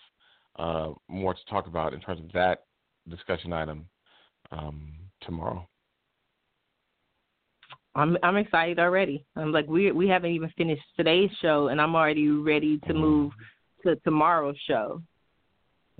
uh, 0.57 0.91
more 1.07 1.33
to 1.33 1.45
talk 1.49 1.67
about 1.67 1.93
in 1.93 1.99
terms 2.01 2.19
of 2.19 2.31
that 2.33 2.65
discussion 3.09 3.53
item 3.53 3.85
um, 4.51 4.91
tomorrow. 5.21 5.67
I'm 7.95 8.17
I'm 8.21 8.37
excited 8.37 8.77
already. 8.77 9.25
I'm 9.35 9.51
like 9.51 9.67
we 9.67 9.91
we 9.91 10.07
haven't 10.07 10.31
even 10.31 10.51
finished 10.55 10.83
today's 10.95 11.31
show, 11.41 11.69
and 11.69 11.81
I'm 11.81 11.95
already 11.95 12.27
ready 12.27 12.77
to 12.79 12.87
mm-hmm. 12.89 12.99
move 12.99 13.31
to 13.83 13.95
tomorrow's 13.97 14.57
show. 14.67 15.01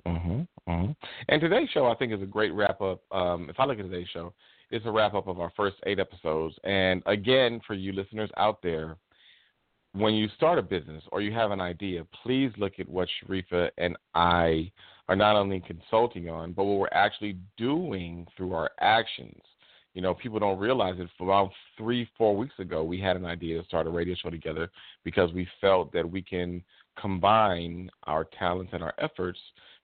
Mhm. 0.06 0.46
Mhm. 0.68 0.96
And 1.28 1.40
today's 1.40 1.68
show, 1.70 1.86
I 1.86 1.94
think, 1.94 2.12
is 2.12 2.22
a 2.22 2.26
great 2.26 2.52
wrap 2.52 2.80
up. 2.80 3.00
Um, 3.12 3.48
if 3.50 3.58
I 3.58 3.64
look 3.64 3.78
at 3.78 3.82
today's 3.82 4.08
show, 4.08 4.32
it's 4.70 4.86
a 4.86 4.90
wrap 4.90 5.14
up 5.14 5.26
of 5.26 5.40
our 5.40 5.50
first 5.50 5.76
eight 5.84 5.98
episodes. 5.98 6.58
And 6.64 7.02
again, 7.06 7.60
for 7.66 7.74
you 7.74 7.92
listeners 7.92 8.30
out 8.36 8.62
there, 8.62 8.96
when 9.92 10.14
you 10.14 10.28
start 10.36 10.58
a 10.58 10.62
business 10.62 11.02
or 11.10 11.20
you 11.20 11.32
have 11.32 11.50
an 11.50 11.60
idea, 11.60 12.04
please 12.22 12.52
look 12.56 12.78
at 12.78 12.88
what 12.88 13.08
Sharifah 13.08 13.70
and 13.78 13.96
I 14.14 14.70
are 15.08 15.16
not 15.16 15.34
only 15.34 15.60
consulting 15.60 16.28
on, 16.28 16.52
but 16.52 16.64
what 16.64 16.78
we're 16.78 16.88
actually 16.92 17.36
doing 17.56 18.26
through 18.36 18.52
our 18.52 18.70
actions. 18.80 19.40
You 19.94 20.02
know, 20.02 20.14
people 20.14 20.38
don't 20.38 20.60
realize 20.60 20.94
it. 21.00 21.08
About 21.18 21.50
three, 21.76 22.08
four 22.16 22.36
weeks 22.36 22.56
ago, 22.60 22.84
we 22.84 23.00
had 23.00 23.16
an 23.16 23.26
idea 23.26 23.60
to 23.60 23.66
start 23.66 23.88
a 23.88 23.90
radio 23.90 24.14
show 24.14 24.30
together 24.30 24.70
because 25.02 25.32
we 25.32 25.48
felt 25.60 25.92
that 25.92 26.08
we 26.08 26.22
can 26.22 26.62
combine 26.96 27.90
our 28.04 28.24
talents 28.38 28.72
and 28.72 28.84
our 28.84 28.94
efforts 28.98 29.40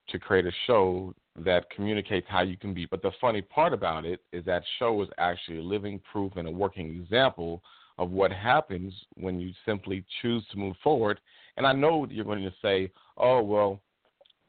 to 0.09 0.19
create 0.19 0.47
a 0.47 0.53
show 0.67 1.15
that 1.45 1.69
communicates 1.71 2.27
how 2.29 2.43
you 2.43 2.57
can 2.57 2.73
be. 2.73 2.87
But 2.87 3.03
the 3.03 3.13
funny 3.21 3.43
part 3.43 3.73
about 3.73 4.05
it 4.05 4.21
is 4.33 4.45
that 4.47 4.63
show 4.79 5.03
is 5.03 5.09
actually 5.19 5.59
a 5.59 5.63
living 5.63 6.01
proof 6.11 6.33
and 6.37 6.49
a 6.49 6.51
working 6.51 6.97
example 6.97 7.63
of 7.99 8.11
what 8.11 8.31
happens 8.31 8.93
when 9.15 9.41
you 9.41 9.53
simply 9.65 10.05
choose 10.21 10.45
to 10.53 10.59
move 10.59 10.77
forward. 10.83 11.21
And 11.57 11.67
I 11.67 11.73
know 11.73 12.07
you're 12.11 12.25
going 12.25 12.43
to 12.43 12.55
say, 12.63 12.91
oh, 13.17 13.43
well, 13.43 13.81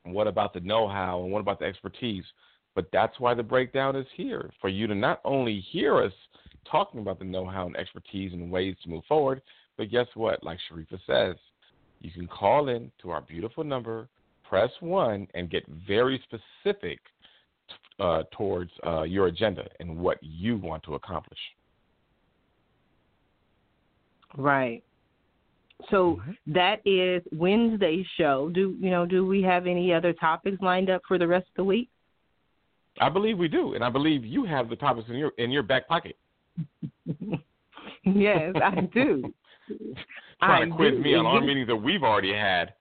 what 0.03 0.27
about 0.27 0.53
the 0.53 0.59
know 0.61 0.87
how 0.87 1.23
and 1.23 1.31
what 1.31 1.39
about 1.39 1.59
the 1.59 1.65
expertise? 1.65 2.23
But 2.75 2.89
that's 2.91 3.19
why 3.19 3.33
the 3.33 3.43
breakdown 3.43 3.95
is 3.95 4.05
here 4.15 4.51
for 4.61 4.69
you 4.69 4.87
to 4.87 4.95
not 4.95 5.21
only 5.25 5.59
hear 5.71 6.01
us 6.01 6.13
talking 6.69 6.99
about 6.99 7.19
the 7.19 7.25
know 7.25 7.45
how 7.45 7.65
and 7.65 7.75
expertise 7.75 8.33
and 8.33 8.51
ways 8.51 8.75
to 8.83 8.89
move 8.89 9.03
forward, 9.07 9.41
but 9.77 9.89
guess 9.89 10.07
what? 10.15 10.43
Like 10.43 10.59
Sharifah 10.69 10.99
says, 11.07 11.35
you 12.01 12.11
can 12.11 12.27
call 12.27 12.69
in 12.69 12.91
to 13.01 13.09
our 13.09 13.21
beautiful 13.21 13.63
number, 13.63 14.07
press 14.49 14.69
one, 14.79 15.27
and 15.33 15.49
get 15.49 15.63
very 15.87 16.21
specific 16.23 16.99
uh, 17.99 18.23
towards 18.31 18.71
uh, 18.85 19.03
your 19.03 19.27
agenda 19.27 19.67
and 19.79 19.97
what 19.97 20.17
you 20.21 20.57
want 20.57 20.83
to 20.83 20.95
accomplish. 20.95 21.39
Right. 24.37 24.83
So 25.89 26.19
mm-hmm. 26.19 26.53
that 26.53 26.81
is 26.85 27.21
Wednesday's 27.31 28.05
show. 28.17 28.49
Do 28.53 28.75
you 28.79 28.89
know? 28.89 29.05
Do 29.05 29.25
we 29.25 29.41
have 29.43 29.67
any 29.67 29.93
other 29.93 30.13
topics 30.13 30.57
lined 30.61 30.89
up 30.89 31.01
for 31.07 31.17
the 31.17 31.27
rest 31.27 31.47
of 31.49 31.55
the 31.57 31.63
week? 31.63 31.89
I 32.99 33.09
believe 33.09 33.37
we 33.37 33.47
do, 33.47 33.75
and 33.75 33.83
I 33.83 33.89
believe 33.89 34.25
you 34.25 34.43
have 34.45 34.69
the 34.69 34.75
topics 34.75 35.07
in 35.09 35.15
your 35.15 35.31
in 35.37 35.51
your 35.51 35.63
back 35.63 35.87
pocket. 35.87 36.17
yes, 38.03 38.55
I 38.55 38.81
do. 38.93 39.33
Trying 40.39 40.63
I 40.63 40.65
to 40.65 40.75
quiz 40.75 40.91
do. 40.93 40.99
me 40.99 41.15
on 41.15 41.25
our 41.25 41.41
meetings 41.45 41.67
that 41.67 41.75
we've 41.75 42.03
already 42.03 42.33
had. 42.33 42.73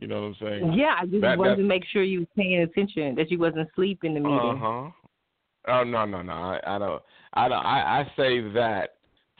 You 0.00 0.08
know 0.08 0.22
what 0.22 0.26
I'm 0.28 0.36
saying? 0.40 0.72
Yeah, 0.72 0.96
I 0.98 1.04
just 1.04 1.20
that, 1.20 1.38
wanted 1.38 1.56
to 1.56 1.62
make 1.62 1.84
sure 1.92 2.02
you 2.02 2.20
were 2.20 2.26
paying 2.34 2.60
attention, 2.60 3.14
that 3.16 3.30
you 3.30 3.38
wasn't 3.38 3.68
sleeping 3.76 4.16
in 4.16 4.22
the 4.22 4.28
meeting. 4.28 4.50
Uh 4.50 4.56
huh. 4.56 4.90
Oh 5.68 5.84
no 5.84 6.06
no 6.06 6.22
no! 6.22 6.32
I, 6.32 6.60
I 6.66 6.78
don't. 6.78 7.02
I 7.34 7.48
don't. 7.48 7.64
I, 7.64 8.00
I 8.00 8.12
say 8.16 8.40
that 8.54 8.94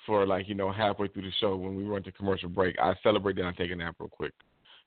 for 0.05 0.27
like 0.27 0.49
you 0.49 0.55
know 0.55 0.71
halfway 0.71 1.09
through 1.09 1.23
the 1.23 1.33
show 1.41 1.57
when 1.57 1.75
we 1.77 1.85
run 1.85 2.03
to 2.03 2.13
commercial 2.13 2.51
break. 2.51 2.79
I 2.79 2.95
celebrate 3.03 3.37
that 3.37 3.47
I 3.47 3.53
take 3.53 3.71
a 3.71 3.75
nap 3.75 3.97
real 3.99 4.11
quick, 4.11 4.35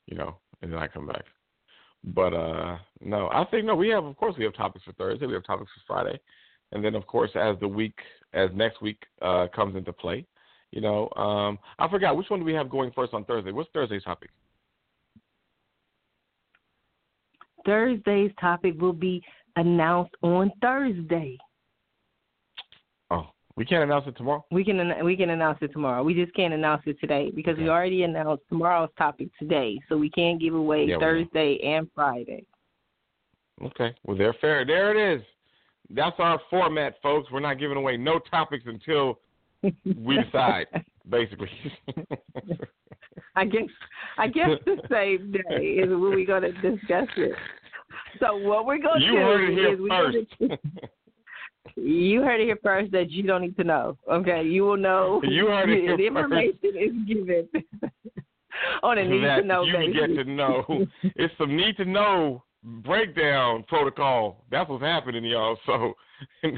you 0.06 0.16
know, 0.16 0.38
and 0.62 0.72
then 0.72 0.78
I 0.78 0.88
come 0.88 1.08
back. 1.08 1.24
But 2.04 2.36
uh 2.36 2.78
no, 3.02 3.30
I 3.30 3.46
think 3.50 3.66
no. 3.66 3.76
We 3.76 3.90
have 3.90 4.06
of 4.06 4.16
course 4.16 4.36
we 4.38 4.44
have 4.44 4.54
topics 4.54 4.86
for 4.86 4.94
Thursday. 4.94 5.26
We 5.26 5.34
have 5.34 5.46
topics 5.46 5.72
for 5.74 5.96
Friday, 5.96 6.20
and 6.72 6.86
then 6.86 6.94
of 6.94 7.08
course 7.08 7.32
as 7.34 7.56
the 7.60 7.68
week 7.68 7.98
as 8.34 8.50
next 8.54 8.80
week 8.80 9.02
uh 9.24 9.48
comes 9.56 9.76
into 9.76 9.92
play, 9.92 10.28
you 10.70 10.82
know, 10.82 11.10
um 11.16 11.58
I 11.80 11.90
forgot 11.90 12.16
which 12.16 12.30
one 12.30 12.42
do 12.42 12.46
we 12.46 12.54
have 12.54 12.70
going 12.70 12.92
first 12.92 13.16
on 13.16 13.26
Thursday. 13.26 13.52
What's 13.52 13.72
Thursday's 13.74 14.04
topic? 14.04 14.30
Thursday's 17.66 18.32
topic 18.40 18.80
will 18.80 18.94
be 18.94 19.22
announced 19.56 20.14
on 20.22 20.52
Thursday. 20.62 21.38
Oh, 23.12 23.28
we 23.56 23.66
can't 23.66 23.84
announce 23.84 24.08
it 24.08 24.18
tomorrow. 24.18 24.46
We 24.52 24.64
can 24.64 24.94
we 25.04 25.16
can 25.16 25.30
announce 25.30 25.60
it 25.62 25.72
tomorrow. 25.72 26.04
We 26.04 26.14
just 26.14 26.34
can't 26.34 26.54
announce 26.54 26.84
it 26.86 27.00
today 27.00 27.32
because 27.36 27.54
okay. 27.54 27.64
we 27.64 27.70
already 27.70 28.04
announced 28.04 28.44
tomorrow's 28.50 28.90
topic 28.98 29.30
today, 29.38 29.80
so 29.90 29.98
we 29.98 30.10
can't 30.10 30.40
give 30.40 30.54
away 30.54 30.86
yeah, 30.86 31.00
Thursday 31.00 31.60
and 31.64 31.88
Friday. 31.94 32.46
Okay, 33.64 33.94
well 34.06 34.18
there 34.18 34.34
fair. 34.42 34.66
There 34.66 34.98
it 34.98 35.18
is. 35.18 35.26
That's 35.90 36.16
our 36.20 36.40
format, 36.50 36.96
folks. 37.04 37.30
We're 37.32 37.40
not 37.40 37.60
giving 37.60 37.78
away 37.78 37.98
no 37.98 38.20
topics 38.20 38.64
until 38.66 39.20
we 39.62 40.18
decide, 40.24 40.68
basically. 41.10 41.50
I 43.36 43.46
guess 43.46 43.64
I 44.18 44.28
guess 44.28 44.50
the 44.66 44.78
same 44.92 45.32
day 45.32 45.64
is 45.66 45.90
when 45.90 46.02
we're 46.02 46.26
going 46.26 46.44
to 46.44 46.52
discuss 46.52 47.08
it. 47.18 47.34
So 48.20 48.36
what 48.38 48.66
we're 48.66 48.80
going 48.80 49.02
to 49.02 49.08
do 49.12 49.18
heard 49.18 49.50
it 49.50 49.54
here 49.54 49.78
first. 49.90 50.54
You 51.76 52.22
heard 52.22 52.40
it 52.40 52.46
here 52.46 52.60
first 52.62 52.92
that 52.92 53.10
you 53.10 53.24
don't 53.24 53.42
need 53.42 53.58
to 53.58 53.64
know. 53.64 53.98
Okay, 54.12 54.44
you 54.44 54.64
will 54.64 54.78
know. 54.78 55.22
You 55.24 55.48
heard 55.48 55.70
it 55.70 55.82
here 55.82 55.98
The 55.98 56.06
information 56.06 56.60
first. 56.62 56.76
is 56.76 56.92
given 57.08 57.48
on 58.84 58.98
a 59.00 59.08
need 59.08 59.24
that 59.24 59.42
to 59.42 59.48
know 59.48 59.64
you 59.64 59.74
basis. 59.74 59.96
get 59.96 60.24
to 60.24 60.30
know. 60.30 60.86
it's 61.04 61.34
some 61.38 61.56
need 61.56 61.76
to 61.78 61.86
know 61.86 62.44
breakdown 62.64 63.64
protocol. 63.68 64.46
That's 64.52 64.70
what's 64.70 64.84
happening, 64.84 65.26
y'all. 65.26 65.58
So 65.66 65.94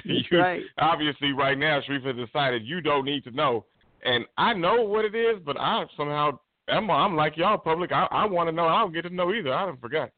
you 0.04 0.40
right. 0.40 0.62
obviously 0.80 1.32
right 1.32 1.58
now, 1.58 1.80
Sharifah 1.82 2.18
has 2.18 2.28
decided 2.28 2.66
you 2.66 2.82
don't 2.82 3.06
need 3.06 3.24
to 3.24 3.32
know, 3.32 3.66
and 4.04 4.26
I 4.38 4.54
know 4.54 4.82
what 4.84 5.06
it 5.06 5.16
is, 5.16 5.38
but 5.46 5.58
I 5.58 5.86
somehow 5.96 6.40
I'm, 6.68 6.90
I'm 6.90 7.16
like 7.16 7.38
y'all, 7.38 7.58
public. 7.58 7.92
I, 7.92 8.08
I 8.12 8.26
want 8.26 8.50
to 8.50 8.56
know. 8.56 8.68
I 8.68 8.80
don't 8.80 8.94
get 8.94 9.04
to 9.04 9.10
know 9.10 9.34
either. 9.34 9.54
I 9.54 9.66
don't 9.66 9.80
forget. 9.80 10.12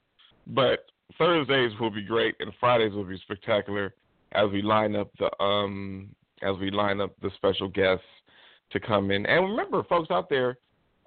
But 0.47 0.85
Thursdays 1.17 1.71
will 1.79 1.89
be 1.89 2.03
great, 2.03 2.35
and 2.39 2.51
Fridays 2.59 2.93
will 2.93 3.03
be 3.03 3.17
spectacular 3.23 3.93
as 4.33 4.49
we 4.51 4.61
line 4.61 4.95
up 4.95 5.09
the 5.19 5.43
um 5.43 6.09
as 6.43 6.55
we 6.57 6.69
line 6.69 7.01
up 7.01 7.11
the 7.21 7.31
special 7.35 7.67
guests 7.67 8.05
to 8.71 8.79
come 8.79 9.11
in. 9.11 9.25
And 9.25 9.45
remember, 9.45 9.83
folks 9.83 10.11
out 10.11 10.29
there, 10.29 10.57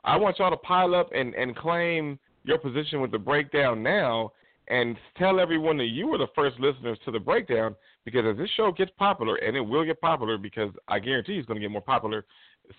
I 0.04 0.16
want 0.16 0.38
y'all 0.38 0.50
to 0.50 0.56
pile 0.56 0.94
up 0.94 1.10
and 1.14 1.34
and 1.34 1.56
claim 1.56 2.18
your 2.44 2.58
position 2.58 3.00
with 3.00 3.10
the 3.10 3.18
breakdown 3.18 3.82
now 3.82 4.32
and 4.70 4.96
tell 5.18 5.40
everyone 5.40 5.76
that 5.76 5.86
you 5.86 6.06
were 6.06 6.18
the 6.18 6.28
first 6.34 6.58
listeners 6.58 6.98
to 7.04 7.10
the 7.10 7.18
breakdown 7.18 7.74
because 8.04 8.24
as 8.24 8.36
this 8.38 8.48
show 8.56 8.72
gets 8.72 8.90
popular 8.98 9.36
and 9.36 9.56
it 9.56 9.60
will 9.60 9.84
get 9.84 10.00
popular 10.00 10.38
because 10.38 10.70
I 10.88 10.98
guarantee 10.98 11.34
it's 11.34 11.46
going 11.46 11.60
to 11.60 11.60
get 11.60 11.70
more 11.70 11.82
popular 11.82 12.24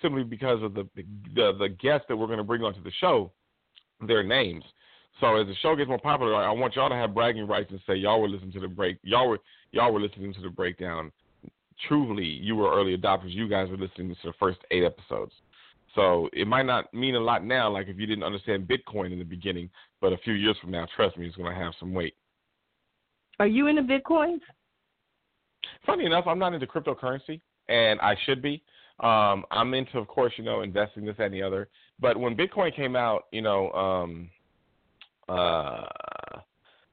simply 0.01 0.24
because 0.24 0.63
of 0.63 0.74
the 0.74 0.88
the, 0.95 1.53
the 1.60 1.69
guests 1.79 2.05
that 2.10 2.15
we're 2.15 2.27
going 2.27 2.38
to 2.38 2.43
bring 2.43 2.63
onto 2.63 2.81
the 2.81 2.91
show 3.00 3.31
their 4.07 4.24
names 4.24 4.63
so 5.19 5.36
as 5.36 5.48
the 5.48 5.55
show 5.62 5.75
gets 5.75 5.88
more 5.88 6.00
popular, 6.00 6.36
I 6.36 6.51
want 6.51 6.75
y'all 6.75 6.89
to 6.89 6.95
have 6.95 7.13
bragging 7.13 7.48
rights 7.48 7.69
and 7.71 7.79
say 7.86 7.95
y'all 7.95 8.21
were 8.21 8.29
listening 8.29 8.53
to 8.53 8.60
the 8.60 8.67
break. 8.67 8.98
Y'all 9.03 9.29
were 9.29 9.39
y'all 9.71 9.91
were 9.91 10.00
listening 10.00 10.33
to 10.33 10.41
the 10.41 10.50
breakdown. 10.50 11.12
Truly, 11.88 12.25
you 12.25 12.55
were 12.55 12.74
early 12.74 12.98
adopters. 12.98 13.31
You 13.31 13.48
guys 13.48 13.69
were 13.69 13.77
listening 13.77 14.10
to 14.10 14.15
the 14.24 14.33
first 14.39 14.60
eight 14.71 14.83
episodes. 14.83 15.33
So 15.95 16.29
it 16.33 16.48
might 16.48 16.65
not 16.65 16.93
mean 16.93 17.15
a 17.15 17.19
lot 17.19 17.43
now, 17.43 17.69
like 17.69 17.88
if 17.88 17.98
you 17.98 18.05
didn't 18.05 18.24
understand 18.24 18.67
Bitcoin 18.67 19.12
in 19.12 19.19
the 19.19 19.25
beginning, 19.25 19.69
but 20.00 20.13
a 20.13 20.17
few 20.19 20.33
years 20.33 20.55
from 20.62 20.71
now, 20.71 20.88
trust 20.95 21.17
me, 21.17 21.27
it's 21.27 21.36
going 21.36 21.53
to 21.53 21.60
have 21.60 21.74
some 21.79 21.93
weight. 21.93 22.15
Are 23.39 23.48
you 23.48 23.67
into 23.67 23.81
Bitcoins? 23.81 24.39
Funny 25.86 26.05
enough, 26.05 26.25
I'm 26.27 26.39
not 26.39 26.53
into 26.53 26.67
cryptocurrency, 26.67 27.41
and 27.67 28.00
I 28.01 28.15
should 28.25 28.41
be. 28.41 28.63
Um, 29.00 29.45
I'm 29.51 29.74
into, 29.74 29.98
of 29.98 30.07
course, 30.07 30.31
you 30.38 30.43
know, 30.43 30.62
investing 30.62 31.05
this 31.05 31.15
and 31.17 31.33
the 31.33 31.41
other. 31.41 31.67
But 32.00 32.17
when 32.17 32.36
Bitcoin 32.36 32.75
came 32.75 32.95
out, 32.95 33.24
you 33.31 33.41
know, 33.41 33.71
um, 33.71 34.29
uh, 35.27 35.88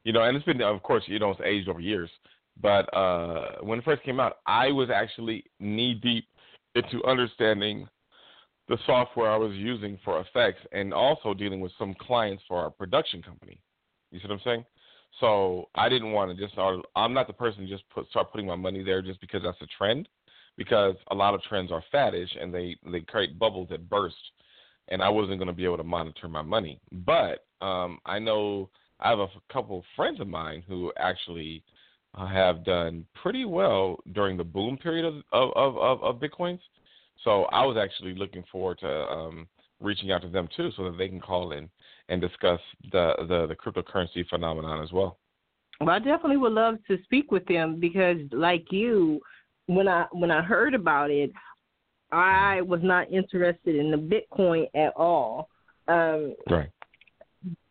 you 0.05 0.13
know, 0.13 0.23
and 0.23 0.37
it's 0.37 0.47
been, 0.47 0.63
of 0.63 0.83
course, 0.83 1.05
you 1.07 1.19
know, 1.19 1.31
it's 1.31 1.41
aged 1.45 1.69
over 1.69 1.81
years. 1.81 2.11
But 2.61 2.93
uh, 2.97 3.57
when 3.61 3.79
it 3.79 3.85
first 3.85 4.03
came 4.03 4.19
out, 4.19 4.39
I 4.47 4.73
was 4.73 4.89
actually 4.91 5.45
knee 5.61 5.95
deep 6.03 6.27
into 6.75 7.05
understanding 7.05 7.87
the 8.69 8.79
software 8.87 9.31
I 9.31 9.37
was 9.37 9.53
using 9.55 9.99
for 10.05 10.21
effects, 10.21 10.61
and 10.73 10.93
also 10.93 11.35
dealing 11.35 11.61
with 11.61 11.73
some 11.79 11.95
clients 12.01 12.43
for 12.47 12.59
our 12.59 12.71
production 12.71 13.23
company. 13.23 13.61
You 14.11 14.19
see 14.21 14.29
what 14.29 14.35
I'm 14.35 14.41
saying? 14.45 14.65
So 15.21 15.69
I 15.75 15.89
didn't 15.89 16.13
want 16.13 16.31
to 16.31 16.43
just 16.43 16.53
start. 16.53 16.81
I'm 16.95 17.15
not 17.15 17.27
the 17.27 17.33
person 17.33 17.63
to 17.63 17.69
just 17.69 17.89
put, 17.91 18.09
start 18.11 18.31
putting 18.31 18.47
my 18.47 18.57
money 18.57 18.83
there 18.83 19.03
just 19.03 19.21
because 19.21 19.43
that's 19.43 19.61
a 19.63 19.67
trend, 19.77 20.09
because 20.57 20.97
a 21.11 21.15
lot 21.15 21.35
of 21.35 21.43
trends 21.43 21.73
are 21.73 21.83
faddish 21.93 22.31
and 22.41 22.53
they 22.53 22.77
they 22.91 23.01
create 23.01 23.39
bubbles 23.39 23.69
that 23.71 23.89
burst 23.89 24.17
and 24.89 25.03
I 25.03 25.09
wasn't 25.09 25.39
going 25.39 25.49
to 25.49 25.55
be 25.55 25.65
able 25.65 25.77
to 25.77 25.85
monitor 25.85 26.29
my 26.29 26.43
money. 26.43 26.81
But 26.93 27.47
um, 27.61 27.99
I 28.07 28.19
know 28.19 28.71
I 29.01 29.11
have 29.11 29.19
a 29.21 29.29
couple 29.53 29.79
of 29.79 29.85
friends 29.95 30.21
of 30.21 30.29
mine 30.29 30.63
who 30.67 30.93
actually 30.99 31.63
have 32.17 32.65
done 32.65 33.05
pretty 33.23 33.45
well 33.45 33.99
during 34.13 34.37
the 34.37 34.45
boom 34.45 34.77
period 34.77 35.05
of 35.05 35.15
of 35.33 35.77
of, 35.77 36.03
of 36.03 36.21
Bitcoins. 36.21 36.61
So 37.25 37.45
I 37.45 37.65
was 37.65 37.77
actually 37.77 38.15
looking 38.15 38.45
forward 38.51 38.79
to 38.81 38.89
um, 38.89 39.49
reaching 39.81 40.13
out 40.13 40.23
to 40.23 40.29
them 40.29 40.49
too, 40.57 40.71
so 40.77 40.85
that 40.85 40.99
they 40.99 41.09
can 41.09 41.21
call 41.21 41.53
in 41.53 41.69
and 42.09 42.21
discuss 42.21 42.61
the 42.93 43.15
the, 43.29 43.47
the 43.47 43.57
cryptocurrency 43.57 44.27
phenomenon 44.29 44.83
as 44.83 44.93
well. 44.93 45.19
Well, 45.81 45.91
I 45.91 45.99
definitely 45.99 46.39
would 46.39 46.53
love 46.53 46.77
to 46.89 46.99
speak 47.05 47.31
with 47.31 47.47
them 47.47 47.79
because, 47.79 48.19
like 48.33 48.67
you, 48.71 49.21
when 49.67 49.89
I 49.89 50.07
when 50.13 50.31
I 50.31 50.43
heard 50.43 50.75
about 50.75 51.11
it, 51.11 51.31
I 52.11 52.63
was 52.63 52.81
not 52.83 53.13
interested 53.13 53.77
in 53.77 53.91
the 53.91 53.97
Bitcoin 53.97 54.67
at 54.75 54.93
all. 54.97 55.49
Um, 55.87 56.35
right. 56.51 56.71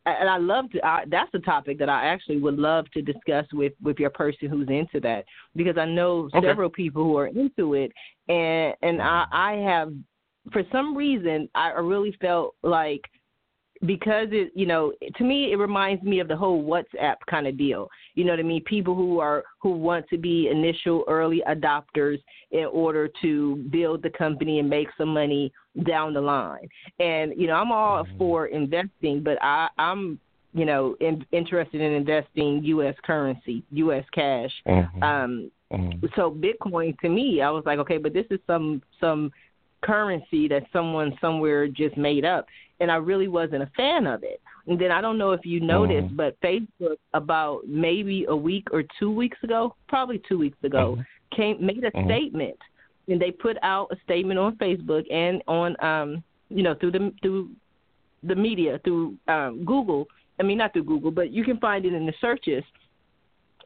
And 0.08 0.30
I 0.30 0.38
love 0.38 0.70
to. 0.72 0.86
I, 0.86 1.04
that's 1.08 1.34
a 1.34 1.40
topic 1.40 1.78
that 1.80 1.90
I 1.90 2.06
actually 2.06 2.40
would 2.40 2.58
love 2.58 2.90
to 2.92 3.02
discuss 3.02 3.46
with 3.54 3.74
with 3.82 4.00
your 4.00 4.10
person 4.10 4.50
who's 4.50 4.68
into 4.70 5.00
that 5.02 5.26
because 5.56 5.78
I 5.78 5.86
know 5.86 6.30
okay. 6.34 6.48
several 6.48 6.70
people 6.70 7.04
who 7.04 7.18
are 7.18 7.28
into 7.28 7.74
it, 7.74 7.92
and 8.30 8.74
and 8.82 9.02
I 9.02 9.26
I 9.32 9.54
have 9.54 9.94
for 10.52 10.64
some 10.72 10.96
reason 10.96 11.50
I 11.56 11.72
really 11.72 12.16
felt 12.22 12.56
like 12.64 13.02
because 13.86 14.27
it 14.31 14.51
you 14.55 14.65
know 14.65 14.91
to 15.15 15.24
me 15.24 15.51
it 15.51 15.55
reminds 15.57 16.01
me 16.03 16.19
of 16.19 16.27
the 16.27 16.36
whole 16.36 16.63
whatsapp 16.63 17.15
kind 17.29 17.48
of 17.48 17.57
deal 17.57 17.88
you 18.15 18.24
know 18.24 18.31
what 18.31 18.39
i 18.39 18.43
mean 18.43 18.63
people 18.63 18.96
who 18.96 19.19
are 19.19 19.43
who 19.60 19.72
want 19.72 20.07
to 20.10 20.17
be 20.17 20.50
initial 20.50 21.03
early 21.07 21.43
adopters 21.48 22.17
in 22.51 22.65
order 22.65 23.10
to 23.22 23.57
build 23.72 24.01
the 24.01 24.10
company 24.10 24.60
and 24.60 24.69
make 24.69 24.88
some 24.98 25.10
money 25.10 25.51
down 25.86 26.13
the 26.13 26.22
line 26.22 26.67
and 27.00 27.34
you 27.38 27.48
know 27.48 27.53
i'm 27.53 27.72
all 27.72 28.03
mm-hmm. 28.03 28.17
for 28.17 28.48
investing 28.48 29.22
but 29.22 29.38
i 29.41 29.67
i'm 29.77 30.19
you 30.53 30.65
know 30.65 30.96
in, 31.00 31.24
interested 31.31 31.79
in 31.79 31.91
investing 31.91 32.63
us 32.63 32.96
currency 33.03 33.63
us 33.72 34.05
cash 34.13 34.51
mm-hmm. 34.67 35.03
um 35.03 35.51
mm-hmm. 35.72 36.05
so 36.15 36.31
bitcoin 36.31 36.98
to 37.00 37.10
me 37.10 37.41
i 37.41 37.50
was 37.50 37.63
like 37.65 37.77
okay 37.77 37.98
but 37.98 38.13
this 38.13 38.25
is 38.31 38.39
some 38.48 38.81
some 39.00 39.31
currency 39.81 40.48
that 40.48 40.63
someone 40.74 41.15
somewhere 41.22 41.67
just 41.67 41.96
made 41.98 42.25
up 42.25 42.48
and 42.79 42.91
I 42.91 42.96
really 42.96 43.27
wasn't 43.27 43.63
a 43.63 43.72
fan 43.75 44.07
of 44.07 44.24
it. 44.24 44.41
And 44.67 44.79
then 44.79 44.91
I 44.91 45.01
don't 45.01 45.17
know 45.17 45.31
if 45.31 45.46
you 45.46 45.60
noticed, 45.60 46.07
mm-hmm. 46.07 46.15
but 46.15 46.39
Facebook 46.41 46.98
about 47.13 47.62
maybe 47.67 48.25
a 48.27 48.36
week 48.36 48.67
or 48.72 48.84
two 49.00 49.12
weeks 49.12 49.38
ago, 49.43 49.75
probably 49.88 50.22
two 50.27 50.38
weeks 50.38 50.57
ago, 50.63 50.98
mm-hmm. 50.98 51.36
came 51.36 51.65
made 51.65 51.84
a 51.84 51.91
mm-hmm. 51.91 52.07
statement, 52.07 52.57
and 53.07 53.22
they 53.22 53.31
put 53.31 53.57
out 53.63 53.88
a 53.91 53.96
statement 54.03 54.39
on 54.39 54.55
Facebook 54.57 55.12
and 55.12 55.41
on 55.48 55.75
um 55.84 56.24
you 56.50 56.63
know 56.63 56.75
through 56.75 56.91
the 56.91 57.13
through 57.22 57.50
the 58.24 58.36
media 58.36 58.79
through 58.84 59.15
um 59.27 59.63
Google. 59.65 60.05
I 60.39 60.43
mean 60.43 60.57
not 60.57 60.74
through 60.74 60.84
Google, 60.84 61.12
but 61.12 61.31
you 61.31 61.43
can 61.43 61.57
find 61.60 61.86
it 61.86 61.93
in 61.93 62.05
the 62.05 62.13
searches. 62.19 62.63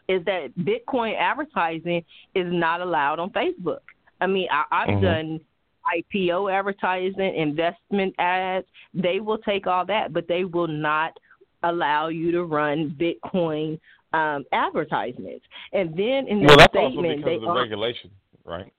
Is 0.08 0.24
that 0.26 0.50
Bitcoin 0.60 1.18
advertising 1.18 2.04
is 2.36 2.48
not 2.50 2.82
allowed 2.82 3.20
on 3.20 3.30
Facebook? 3.30 3.80
I 4.20 4.28
mean, 4.28 4.48
I, 4.52 4.64
I've 4.72 4.90
mm-hmm. 4.90 5.02
done 5.02 5.40
IPO 5.96 6.52
advertising, 6.52 7.36
investment 7.36 8.16
ads, 8.18 8.68
they 8.94 9.20
will 9.20 9.38
take 9.40 9.68
all 9.68 9.86
that, 9.86 10.14
but 10.14 10.28
they 10.28 10.46
will 10.46 10.68
not 10.68 11.18
allow 11.64 12.08
you 12.08 12.32
to 12.32 12.44
run 12.44 12.96
Bitcoin 13.00 13.80
um, 14.14 14.44
advertisements. 14.52 15.46
And 15.74 15.92
then 15.92 16.28
in 16.28 16.44
well, 16.44 16.60
statement, 16.70 17.24
they 17.24 17.36
of 17.36 17.42
the 17.42 17.48
are, 17.48 17.56
regulation, 17.56 18.12
right? 18.46 18.72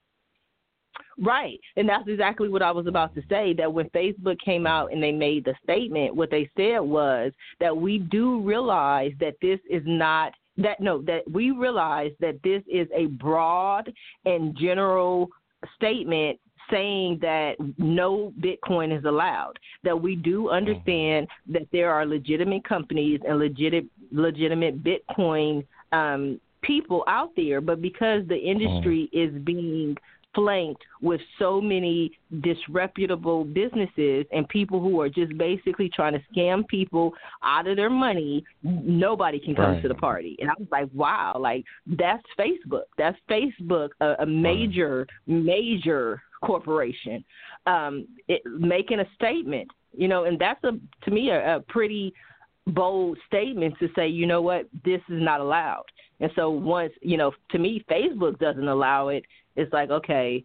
Right. 1.19 1.59
And 1.75 1.87
that's 1.87 2.07
exactly 2.07 2.49
what 2.49 2.61
I 2.61 2.71
was 2.71 2.87
about 2.87 3.13
to 3.15 3.21
say 3.29 3.53
that 3.53 3.71
when 3.71 3.89
Facebook 3.89 4.37
came 4.43 4.65
out 4.65 4.91
and 4.91 5.01
they 5.01 5.11
made 5.11 5.45
the 5.45 5.53
statement, 5.63 6.15
what 6.15 6.31
they 6.31 6.49
said 6.57 6.79
was 6.79 7.31
that 7.59 7.75
we 7.75 7.99
do 7.99 8.41
realize 8.41 9.11
that 9.19 9.35
this 9.41 9.59
is 9.69 9.83
not 9.85 10.33
that 10.57 10.79
no, 10.79 11.01
that 11.03 11.29
we 11.31 11.49
realize 11.51 12.11
that 12.19 12.39
this 12.43 12.61
is 12.71 12.87
a 12.95 13.07
broad 13.07 13.91
and 14.25 14.55
general 14.55 15.27
statement 15.75 16.39
saying 16.73 17.19
that 17.21 17.55
no 17.77 18.33
Bitcoin 18.41 18.97
is 18.97 19.05
allowed. 19.05 19.53
That 19.83 19.99
we 19.99 20.15
do 20.15 20.49
understand 20.49 21.27
mm-hmm. 21.27 21.53
that 21.53 21.67
there 21.71 21.93
are 21.93 22.05
legitimate 22.05 22.67
companies 22.67 23.19
and 23.27 23.37
legitimate 23.37 23.89
legitimate 24.11 24.83
Bitcoin 24.83 25.65
um, 25.91 26.39
people 26.61 27.03
out 27.07 27.29
there, 27.35 27.61
but 27.61 27.81
because 27.81 28.27
the 28.27 28.37
industry 28.37 29.09
mm-hmm. 29.13 29.37
is 29.37 29.43
being 29.43 29.97
flanked 30.33 30.81
with 31.01 31.21
so 31.37 31.61
many 31.61 32.11
disreputable 32.41 33.43
businesses 33.43 34.25
and 34.31 34.47
people 34.49 34.79
who 34.79 34.99
are 34.99 35.09
just 35.09 35.37
basically 35.37 35.89
trying 35.89 36.13
to 36.13 36.21
scam 36.33 36.67
people 36.67 37.13
out 37.43 37.67
of 37.67 37.75
their 37.75 37.89
money, 37.89 38.43
nobody 38.63 39.39
can 39.39 39.55
come 39.55 39.73
right. 39.73 39.81
to 39.81 39.87
the 39.87 39.95
party. 39.95 40.35
And 40.39 40.49
I 40.49 40.53
was 40.57 40.67
like, 40.71 40.89
wow, 40.93 41.37
like 41.39 41.63
that's 41.85 42.23
Facebook. 42.39 42.85
That's 42.97 43.17
Facebook, 43.29 43.89
a, 44.01 44.15
a 44.19 44.25
major, 44.25 45.05
right. 45.27 45.43
major 45.43 46.21
corporation, 46.43 47.23
um, 47.65 48.07
it, 48.27 48.41
making 48.45 48.99
a 48.99 49.05
statement. 49.15 49.69
You 49.95 50.07
know, 50.07 50.25
and 50.25 50.39
that's 50.39 50.63
a 50.63 50.71
to 51.05 51.11
me 51.11 51.29
a, 51.29 51.57
a 51.57 51.59
pretty 51.61 52.13
bold 52.67 53.17
statement 53.27 53.75
to 53.79 53.89
say, 53.95 54.07
you 54.07 54.25
know 54.25 54.41
what, 54.41 54.67
this 54.85 55.01
is 55.09 55.21
not 55.21 55.41
allowed. 55.41 55.83
And 56.19 56.31
so 56.35 56.49
once 56.49 56.93
you 57.01 57.17
know, 57.17 57.31
to 57.51 57.59
me, 57.59 57.83
Facebook 57.89 58.39
doesn't 58.39 58.67
allow 58.67 59.09
it. 59.09 59.23
It's 59.55 59.71
like, 59.71 59.89
okay, 59.89 60.43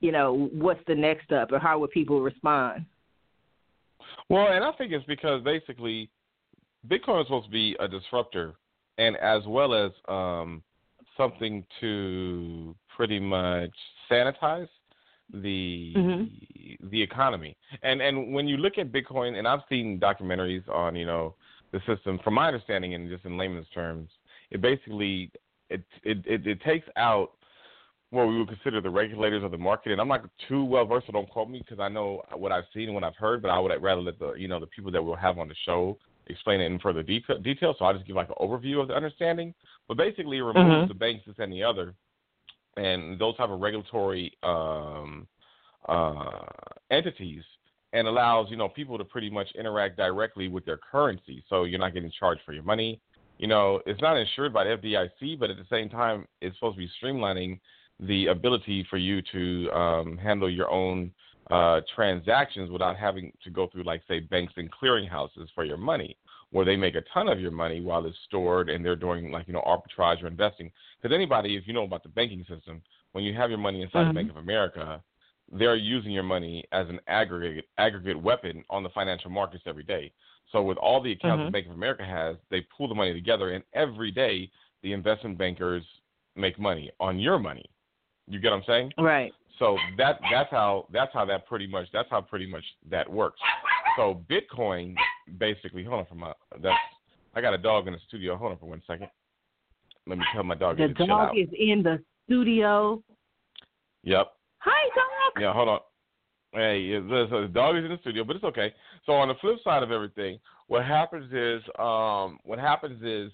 you 0.00 0.12
know, 0.12 0.48
what's 0.52 0.80
the 0.86 0.94
next 0.94 1.24
step, 1.24 1.52
or 1.52 1.58
how 1.58 1.78
would 1.78 1.90
people 1.90 2.20
respond? 2.20 2.84
Well, 4.28 4.48
and 4.48 4.64
I 4.64 4.72
think 4.72 4.92
it's 4.92 5.06
because 5.06 5.42
basically 5.42 6.10
Bitcoin 6.88 7.20
is 7.20 7.26
supposed 7.26 7.46
to 7.46 7.52
be 7.52 7.76
a 7.80 7.88
disruptor, 7.88 8.54
and 8.98 9.16
as 9.16 9.42
well 9.46 9.74
as 9.74 9.92
um, 10.08 10.62
something 11.16 11.64
to 11.80 12.74
pretty 12.96 13.20
much 13.20 13.70
sanitize 14.10 14.68
the 15.32 15.92
mm-hmm. 15.96 16.88
the 16.88 17.02
economy. 17.02 17.56
And 17.82 18.00
and 18.00 18.32
when 18.32 18.46
you 18.46 18.56
look 18.56 18.78
at 18.78 18.92
Bitcoin, 18.92 19.38
and 19.38 19.46
I've 19.46 19.60
seen 19.68 20.00
documentaries 20.00 20.68
on 20.68 20.96
you 20.96 21.06
know 21.06 21.34
the 21.72 21.80
system. 21.86 22.18
From 22.22 22.34
my 22.34 22.46
understanding, 22.46 22.94
and 22.94 23.08
just 23.08 23.24
in 23.24 23.36
layman's 23.36 23.66
terms, 23.74 24.08
it 24.50 24.60
basically 24.60 25.30
it 25.70 25.82
it 26.02 26.18
it, 26.24 26.46
it 26.46 26.62
takes 26.62 26.86
out 26.96 27.32
what 28.10 28.28
we 28.28 28.38
would 28.38 28.48
consider 28.48 28.80
the 28.80 28.90
regulators 28.90 29.42
of 29.42 29.50
the 29.50 29.58
market. 29.58 29.92
And 29.92 30.00
I'm 30.00 30.08
not 30.08 30.28
too 30.48 30.64
well 30.64 30.86
versed, 30.86 31.06
so 31.06 31.12
don't 31.12 31.28
quote 31.28 31.50
me 31.50 31.58
because 31.58 31.80
I 31.80 31.88
know 31.88 32.22
what 32.34 32.52
I've 32.52 32.64
seen 32.72 32.84
and 32.84 32.94
what 32.94 33.04
I've 33.04 33.16
heard. 33.16 33.42
But 33.42 33.50
I 33.50 33.58
would 33.58 33.72
rather 33.82 34.00
let 34.00 34.18
the 34.18 34.34
you 34.34 34.48
know 34.48 34.60
the 34.60 34.66
people 34.66 34.90
that 34.92 35.02
we'll 35.02 35.16
have 35.16 35.38
on 35.38 35.48
the 35.48 35.56
show 35.64 35.98
explain 36.28 36.60
it 36.60 36.66
in 36.66 36.78
further 36.78 37.02
detail. 37.02 37.38
detail 37.38 37.74
so 37.78 37.84
I'll 37.84 37.94
just 37.94 38.06
give 38.06 38.16
like 38.16 38.28
an 38.28 38.34
overview 38.40 38.80
of 38.80 38.88
the 38.88 38.94
understanding. 38.94 39.54
But 39.88 39.96
basically, 39.96 40.38
it 40.38 40.42
removes 40.42 40.70
mm-hmm. 40.70 40.88
the 40.88 40.94
banks, 40.94 41.24
this 41.26 41.36
and 41.38 41.52
the 41.52 41.62
other, 41.62 41.94
and 42.76 43.18
those 43.18 43.36
type 43.36 43.50
of 43.50 43.60
regulatory 43.60 44.32
um, 44.42 45.26
uh, 45.88 46.42
entities 46.90 47.42
and 47.92 48.06
allows 48.06 48.48
you 48.50 48.56
know 48.56 48.68
people 48.68 48.98
to 48.98 49.04
pretty 49.04 49.30
much 49.30 49.48
interact 49.58 49.96
directly 49.96 50.48
with 50.48 50.64
their 50.64 50.78
currency. 50.78 51.44
So 51.48 51.64
you're 51.64 51.78
not 51.78 51.94
getting 51.94 52.12
charged 52.18 52.42
for 52.44 52.52
your 52.52 52.64
money. 52.64 53.00
You 53.38 53.46
know, 53.46 53.80
it's 53.86 54.00
not 54.00 54.16
insured 54.16 54.52
by 54.52 54.64
the 54.64 54.70
FDIC, 54.70 55.38
but 55.38 55.50
at 55.50 55.56
the 55.56 55.66
same 55.70 55.88
time, 55.90 56.26
it's 56.40 56.56
supposed 56.56 56.76
to 56.76 56.78
be 56.78 56.90
streamlining 57.02 57.60
the 58.00 58.26
ability 58.26 58.86
for 58.88 58.96
you 58.96 59.22
to 59.32 59.70
um, 59.72 60.16
handle 60.18 60.50
your 60.50 60.70
own 60.70 61.12
uh, 61.50 61.80
transactions 61.94 62.70
without 62.70 62.96
having 62.96 63.32
to 63.44 63.50
go 63.50 63.68
through, 63.68 63.84
like, 63.84 64.02
say, 64.08 64.20
banks 64.20 64.54
and 64.56 64.70
clearinghouses 64.72 65.48
for 65.54 65.64
your 65.64 65.76
money, 65.76 66.16
where 66.56 66.64
they 66.64 66.74
make 66.74 66.94
a 66.94 67.02
ton 67.12 67.28
of 67.28 67.38
your 67.38 67.50
money 67.50 67.82
while 67.82 68.06
it's 68.06 68.16
stored 68.26 68.70
and 68.70 68.82
they're 68.82 68.96
doing, 68.96 69.30
like, 69.30 69.46
you 69.46 69.52
know, 69.52 69.60
arbitrage 69.66 70.22
or 70.22 70.26
investing. 70.26 70.72
Because 70.96 71.14
anybody, 71.14 71.54
if 71.54 71.64
you 71.66 71.74
know 71.74 71.84
about 71.84 72.02
the 72.02 72.08
banking 72.08 72.46
system, 72.48 72.80
when 73.12 73.24
you 73.24 73.34
have 73.34 73.50
your 73.50 73.58
money 73.58 73.82
inside 73.82 73.98
mm-hmm. 73.98 74.08
the 74.08 74.14
Bank 74.14 74.30
of 74.30 74.38
America, 74.38 75.02
they're 75.52 75.76
using 75.76 76.12
your 76.12 76.22
money 76.22 76.64
as 76.72 76.88
an 76.88 76.98
aggregate 77.08 77.66
aggregate 77.76 78.18
weapon 78.18 78.64
on 78.70 78.82
the 78.82 78.88
financial 78.88 79.30
markets 79.30 79.64
every 79.66 79.82
day. 79.82 80.10
So 80.50 80.62
with 80.62 80.78
all 80.78 81.02
the 81.02 81.12
accounts 81.12 81.40
mm-hmm. 81.40 81.44
that 81.44 81.52
Bank 81.52 81.66
of 81.66 81.72
America 81.72 82.06
has, 82.06 82.36
they 82.50 82.66
pull 82.74 82.88
the 82.88 82.94
money 82.94 83.12
together, 83.12 83.50
and 83.52 83.62
every 83.74 84.10
day 84.10 84.50
the 84.82 84.94
investment 84.94 85.36
bankers 85.36 85.84
make 86.36 86.58
money 86.58 86.90
on 87.00 87.18
your 87.18 87.38
money. 87.38 87.66
You 88.28 88.40
get 88.40 88.52
what 88.52 88.56
I'm 88.56 88.64
saying? 88.66 88.92
Right. 88.96 89.34
So 89.58 89.76
that 89.98 90.20
that's 90.32 90.50
how 90.50 90.86
that's 90.90 91.12
how 91.12 91.26
that 91.26 91.46
pretty 91.46 91.66
much 91.66 91.88
that's 91.92 92.08
how 92.08 92.22
pretty 92.22 92.46
much 92.46 92.64
that 92.90 93.06
works. 93.12 93.40
So 93.98 94.22
Bitcoin 94.30 94.94
basically 95.38 95.84
hold 95.84 96.00
on 96.00 96.06
for 96.06 96.14
my 96.14 96.32
that's 96.62 96.76
I 97.34 97.40
got 97.40 97.52
a 97.52 97.58
dog 97.58 97.86
in 97.86 97.92
the 97.92 97.98
studio. 98.08 98.36
Hold 98.36 98.52
on 98.52 98.58
for 98.58 98.66
one 98.66 98.82
second. 98.86 99.08
Let 100.06 100.18
me 100.18 100.24
tell 100.32 100.42
my 100.42 100.54
dog 100.54 100.78
the 100.78 100.88
dog 100.88 101.36
is 101.36 101.48
in 101.58 101.82
the 101.82 102.02
studio. 102.26 103.02
Yep. 104.04 104.32
Hi, 104.58 104.88
dog. 104.94 105.42
Yeah, 105.42 105.52
hold 105.52 105.68
on. 105.68 105.80
Hey, 106.52 106.92
the, 106.92 107.26
the 107.30 107.50
dog 107.52 107.76
is 107.76 107.84
in 107.84 107.90
the 107.90 107.98
studio, 108.00 108.24
but 108.24 108.36
it's 108.36 108.44
okay. 108.44 108.72
So 109.04 109.12
on 109.12 109.28
the 109.28 109.34
flip 109.40 109.56
side 109.62 109.82
of 109.82 109.90
everything, 109.90 110.38
what 110.68 110.84
happens 110.84 111.30
is, 111.32 111.62
um, 111.78 112.38
what 112.44 112.58
happens 112.58 113.02
is, 113.02 113.30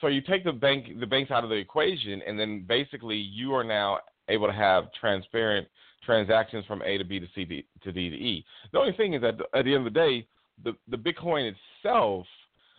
so 0.00 0.06
you 0.06 0.22
take 0.22 0.44
the 0.44 0.52
bank, 0.52 0.98
the 0.98 1.06
banks 1.06 1.30
out 1.30 1.44
of 1.44 1.50
the 1.50 1.56
equation, 1.56 2.22
and 2.26 2.38
then 2.38 2.64
basically 2.66 3.16
you 3.16 3.52
are 3.54 3.64
now 3.64 3.98
able 4.28 4.46
to 4.46 4.52
have 4.52 4.84
transparent 4.98 5.66
transactions 6.04 6.64
from 6.66 6.82
A 6.82 6.96
to 6.98 7.04
B 7.04 7.18
to 7.18 7.26
C 7.34 7.44
to 7.82 7.92
D 7.92 8.10
to 8.10 8.16
E. 8.16 8.44
The 8.72 8.78
only 8.78 8.92
thing 8.92 9.14
is 9.14 9.22
that 9.22 9.34
at 9.54 9.64
the 9.64 9.74
end 9.74 9.86
of 9.86 9.92
the 9.92 9.98
day, 9.98 10.26
the 10.64 10.74
the 10.88 10.96
Bitcoin 10.96 11.52
itself 11.82 12.26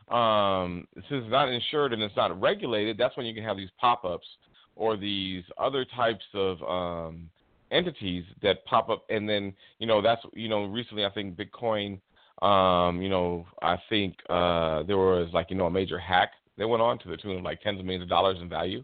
um, 0.09 0.87
since 0.95 1.23
it's 1.23 1.31
not 1.31 1.49
insured 1.49 1.93
and 1.93 2.01
it's 2.01 2.15
not 2.15 2.39
regulated, 2.39 2.97
that's 2.97 3.17
when 3.17 3.25
you 3.25 3.33
can 3.33 3.43
have 3.43 3.57
these 3.57 3.69
pop-ups 3.79 4.27
or 4.75 4.95
these 4.95 5.43
other 5.57 5.83
types 5.83 6.23
of 6.33 6.61
um, 6.63 7.29
entities 7.71 8.23
that 8.41 8.63
pop 8.65 8.89
up, 8.89 9.03
and 9.09 9.27
then 9.27 9.53
you 9.79 9.87
know 9.87 10.01
that's 10.01 10.21
you 10.33 10.47
know 10.47 10.65
recently 10.65 11.03
I 11.03 11.09
think 11.09 11.35
Bitcoin, 11.35 11.99
um, 12.41 13.01
you 13.01 13.09
know 13.09 13.45
I 13.61 13.77
think 13.89 14.15
uh, 14.29 14.83
there 14.83 14.97
was 14.97 15.29
like 15.33 15.47
you 15.49 15.57
know 15.57 15.65
a 15.65 15.71
major 15.71 15.99
hack 15.99 16.31
that 16.57 16.67
went 16.67 16.81
on 16.81 16.99
to 16.99 17.09
the 17.09 17.17
tune 17.17 17.37
of 17.37 17.43
like 17.43 17.61
tens 17.61 17.79
of 17.79 17.85
millions 17.85 18.03
of 18.03 18.09
dollars 18.09 18.37
in 18.41 18.47
value. 18.47 18.83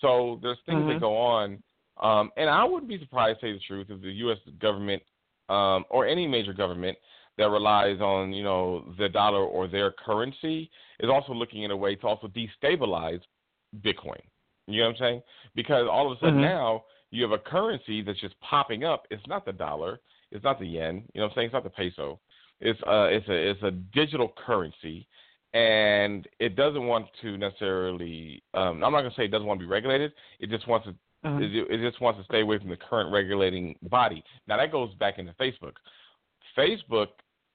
So 0.00 0.38
there's 0.42 0.58
things 0.66 0.80
mm-hmm. 0.80 0.90
that 0.90 1.00
go 1.00 1.16
on, 1.16 1.62
um, 2.00 2.30
and 2.36 2.50
I 2.50 2.64
wouldn't 2.64 2.88
be 2.88 2.98
surprised, 2.98 3.40
to 3.40 3.46
say 3.46 3.52
the 3.52 3.58
truth, 3.66 3.86
if 3.88 4.02
the 4.02 4.10
U.S. 4.10 4.38
government 4.60 5.02
um, 5.48 5.84
or 5.88 6.06
any 6.06 6.26
major 6.26 6.52
government 6.52 6.96
that 7.38 7.48
relies 7.48 8.00
on 8.00 8.32
you 8.32 8.42
know 8.42 8.84
the 8.98 9.08
dollar 9.08 9.42
or 9.44 9.68
their 9.68 9.92
currency 9.92 10.70
is 11.00 11.08
also 11.08 11.32
looking 11.32 11.62
in 11.62 11.70
a 11.70 11.76
way 11.76 11.94
to 11.94 12.06
also 12.06 12.28
destabilize 12.28 13.20
Bitcoin. 13.80 14.20
You 14.66 14.80
know 14.80 14.88
what 14.88 14.96
I'm 14.96 14.98
saying? 14.98 15.22
Because 15.54 15.86
all 15.90 16.10
of 16.10 16.18
a 16.18 16.20
sudden 16.20 16.34
mm-hmm. 16.34 16.42
now 16.42 16.84
you 17.10 17.22
have 17.22 17.32
a 17.32 17.38
currency 17.38 18.02
that's 18.02 18.20
just 18.20 18.38
popping 18.40 18.84
up. 18.84 19.06
It's 19.10 19.26
not 19.26 19.46
the 19.46 19.52
dollar. 19.52 20.00
It's 20.30 20.44
not 20.44 20.58
the 20.58 20.66
yen. 20.66 21.04
You 21.14 21.20
know 21.20 21.26
what 21.26 21.30
I'm 21.30 21.34
saying? 21.36 21.46
It's 21.46 21.54
not 21.54 21.64
the 21.64 21.70
peso. 21.70 22.20
It's 22.60 22.80
uh 22.82 23.06
it's 23.10 23.28
a 23.28 23.50
it's 23.50 23.62
a 23.62 23.70
digital 23.70 24.32
currency, 24.44 25.06
and 25.54 26.26
it 26.40 26.56
doesn't 26.56 26.86
want 26.86 27.06
to 27.22 27.38
necessarily. 27.38 28.42
Um, 28.52 28.82
I'm 28.82 28.92
not 28.92 29.02
gonna 29.02 29.14
say 29.16 29.24
it 29.24 29.30
doesn't 29.30 29.46
want 29.46 29.60
to 29.60 29.66
be 29.66 29.70
regulated. 29.70 30.12
It 30.40 30.50
just 30.50 30.66
wants 30.66 30.86
to. 30.86 30.94
Uh-huh. 31.24 31.38
It, 31.40 31.52
it 31.52 31.88
just 31.88 32.00
wants 32.00 32.20
to 32.20 32.24
stay 32.26 32.42
away 32.42 32.58
from 32.58 32.68
the 32.68 32.76
current 32.76 33.12
regulating 33.12 33.74
body. 33.82 34.22
Now 34.46 34.56
that 34.56 34.70
goes 34.70 34.92
back 34.94 35.18
into 35.18 35.32
Facebook. 35.32 35.72
Facebook, 36.56 37.08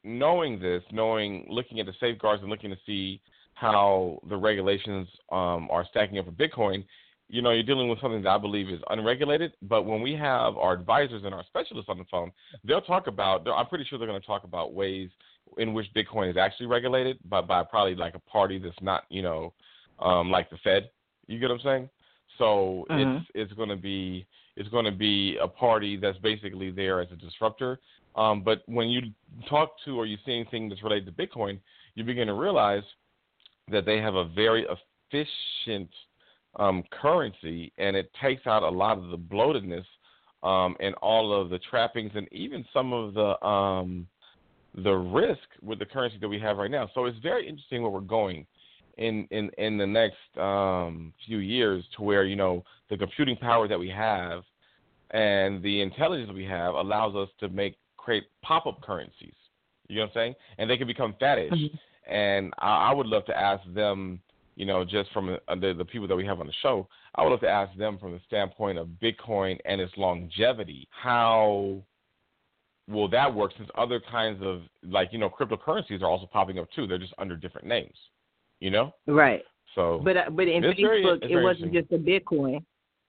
knowing 0.03 0.59
this, 0.59 0.83
knowing, 0.91 1.45
looking 1.49 1.79
at 1.79 1.85
the 1.85 1.93
safeguards 1.99 2.41
and 2.41 2.49
looking 2.49 2.69
to 2.69 2.77
see 2.85 3.21
how 3.55 4.19
the 4.29 4.35
regulations 4.35 5.07
um, 5.31 5.67
are 5.71 5.85
stacking 5.89 6.17
up 6.17 6.25
for 6.25 6.31
Bitcoin, 6.31 6.83
you 7.29 7.41
know, 7.41 7.51
you're 7.51 7.63
dealing 7.63 7.89
with 7.89 7.99
something 8.01 8.21
that 8.21 8.29
I 8.29 8.37
believe 8.37 8.69
is 8.69 8.81
unregulated. 8.89 9.53
But 9.61 9.83
when 9.83 10.01
we 10.01 10.13
have 10.13 10.57
our 10.57 10.73
advisors 10.73 11.23
and 11.23 11.33
our 11.33 11.43
specialists 11.45 11.89
on 11.89 11.97
the 11.97 12.05
phone, 12.11 12.31
they'll 12.63 12.81
talk 12.81 13.07
about. 13.07 13.47
I'm 13.47 13.67
pretty 13.67 13.85
sure 13.85 13.97
they're 13.97 14.07
going 14.07 14.19
to 14.19 14.27
talk 14.27 14.43
about 14.43 14.73
ways 14.73 15.09
in 15.57 15.73
which 15.73 15.87
Bitcoin 15.95 16.29
is 16.29 16.37
actually 16.37 16.65
regulated, 16.67 17.17
but 17.29 17.47
by 17.47 17.63
probably 17.63 17.95
like 17.95 18.15
a 18.15 18.19
party 18.19 18.59
that's 18.59 18.75
not, 18.81 19.03
you 19.09 19.21
know, 19.21 19.53
um, 19.99 20.31
like 20.31 20.49
the 20.49 20.57
Fed. 20.63 20.89
You 21.27 21.39
get 21.39 21.49
what 21.49 21.55
I'm 21.55 21.61
saying? 21.63 21.89
So 22.37 22.85
mm-hmm. 22.89 23.17
it's 23.17 23.27
it's 23.35 23.53
going 23.53 23.69
to 23.69 23.75
be 23.75 24.25
it's 24.55 24.69
going 24.69 24.85
to 24.85 24.91
be 24.91 25.37
a 25.41 25.47
party 25.47 25.97
that's 25.97 26.17
basically 26.19 26.71
there 26.71 27.01
as 27.01 27.07
a 27.11 27.15
disruptor. 27.15 27.79
Um, 28.15 28.43
but 28.43 28.61
when 28.67 28.89
you 28.89 29.01
talk 29.49 29.71
to 29.85 29.97
or 29.97 30.05
you 30.05 30.17
see 30.25 30.33
anything 30.33 30.69
that's 30.69 30.83
related 30.83 31.05
to 31.05 31.11
Bitcoin, 31.11 31.59
you 31.95 32.03
begin 32.03 32.27
to 32.27 32.33
realize 32.33 32.83
that 33.71 33.85
they 33.85 33.97
have 33.97 34.15
a 34.15 34.25
very 34.25 34.65
efficient 34.65 35.89
um, 36.59 36.83
currency, 36.91 37.71
and 37.77 37.95
it 37.95 38.11
takes 38.21 38.45
out 38.45 38.63
a 38.63 38.69
lot 38.69 38.97
of 38.97 39.09
the 39.09 39.17
bloatedness 39.17 39.85
um, 40.43 40.75
and 40.79 40.93
all 40.95 41.39
of 41.39 41.49
the 41.49 41.59
trappings, 41.59 42.11
and 42.15 42.27
even 42.31 42.65
some 42.73 42.93
of 42.93 43.13
the 43.13 43.43
um, 43.45 44.07
the 44.83 44.91
risk 44.91 45.47
with 45.61 45.79
the 45.79 45.85
currency 45.85 46.17
that 46.19 46.27
we 46.27 46.39
have 46.39 46.57
right 46.57 46.71
now. 46.71 46.89
So 46.93 47.05
it's 47.05 47.17
very 47.19 47.47
interesting 47.47 47.81
where 47.81 47.91
we're 47.91 48.01
going 48.01 48.45
in 48.97 49.27
in 49.31 49.49
in 49.57 49.77
the 49.77 49.87
next 49.87 50.37
um, 50.37 51.13
few 51.25 51.37
years, 51.39 51.83
to 51.95 52.03
where 52.03 52.25
you 52.25 52.35
know 52.35 52.63
the 52.89 52.97
computing 52.97 53.37
power 53.37 53.67
that 53.67 53.79
we 53.79 53.89
have 53.89 54.43
and 55.13 55.61
the 55.61 55.81
intelligence 55.81 56.31
we 56.33 56.43
have 56.43 56.73
allows 56.73 57.15
us 57.15 57.29
to 57.39 57.47
make 57.49 57.77
create 58.03 58.23
pop 58.41 58.65
up 58.65 58.81
currencies. 58.81 59.35
You 59.87 59.97
know 59.97 60.01
what 60.03 60.07
I'm 60.07 60.13
saying? 60.15 60.35
And 60.57 60.69
they 60.69 60.77
can 60.77 60.87
become 60.87 61.15
fetish. 61.19 61.51
Mm-hmm. 61.51 62.13
And 62.13 62.53
I, 62.59 62.89
I 62.89 62.93
would 62.93 63.07
love 63.07 63.25
to 63.25 63.37
ask 63.37 63.61
them 63.73 64.21
you 64.55 64.65
know, 64.65 64.83
just 64.83 65.11
from 65.11 65.37
the, 65.47 65.73
the 65.77 65.85
people 65.85 66.07
that 66.07 66.15
we 66.15 66.25
have 66.25 66.39
on 66.39 66.47
the 66.47 66.53
show, 66.61 66.87
I 67.15 67.23
would 67.23 67.31
love 67.31 67.39
to 67.41 67.49
ask 67.49 67.75
them 67.77 67.97
from 67.97 68.11
the 68.11 68.19
standpoint 68.27 68.77
of 68.77 68.87
Bitcoin 69.01 69.57
and 69.65 69.81
its 69.81 69.93
longevity, 69.97 70.87
how 70.91 71.81
will 72.87 73.07
that 73.09 73.33
work 73.33 73.51
since 73.57 73.69
other 73.77 74.01
kinds 74.11 74.43
of 74.43 74.61
like, 74.83 75.09
you 75.11 75.17
know, 75.19 75.29
cryptocurrencies 75.29 76.01
are 76.01 76.07
also 76.07 76.27
popping 76.31 76.59
up 76.59 76.67
too. 76.75 76.85
They're 76.85 76.97
just 76.97 77.13
under 77.17 77.35
different 77.35 77.67
names. 77.67 77.95
You 78.59 78.71
know? 78.71 78.93
Right. 79.07 79.41
So 79.75 80.01
But 80.03 80.17
uh, 80.17 80.29
but 80.29 80.47
in 80.47 80.63
Facebook 80.63 81.21
very, 81.21 81.33
it 81.33 81.43
wasn't 81.43 81.73
just 81.73 81.89
the 81.89 81.97
Bitcoin. 81.97 82.63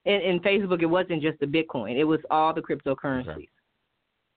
In, 0.06 0.20
in 0.20 0.40
Facebook 0.40 0.82
it 0.82 0.86
wasn't 0.86 1.22
just 1.22 1.38
the 1.40 1.46
Bitcoin. 1.46 1.98
It 1.98 2.04
was 2.04 2.20
all 2.30 2.54
the 2.54 2.62
cryptocurrencies. 2.62 3.28
Okay. 3.28 3.48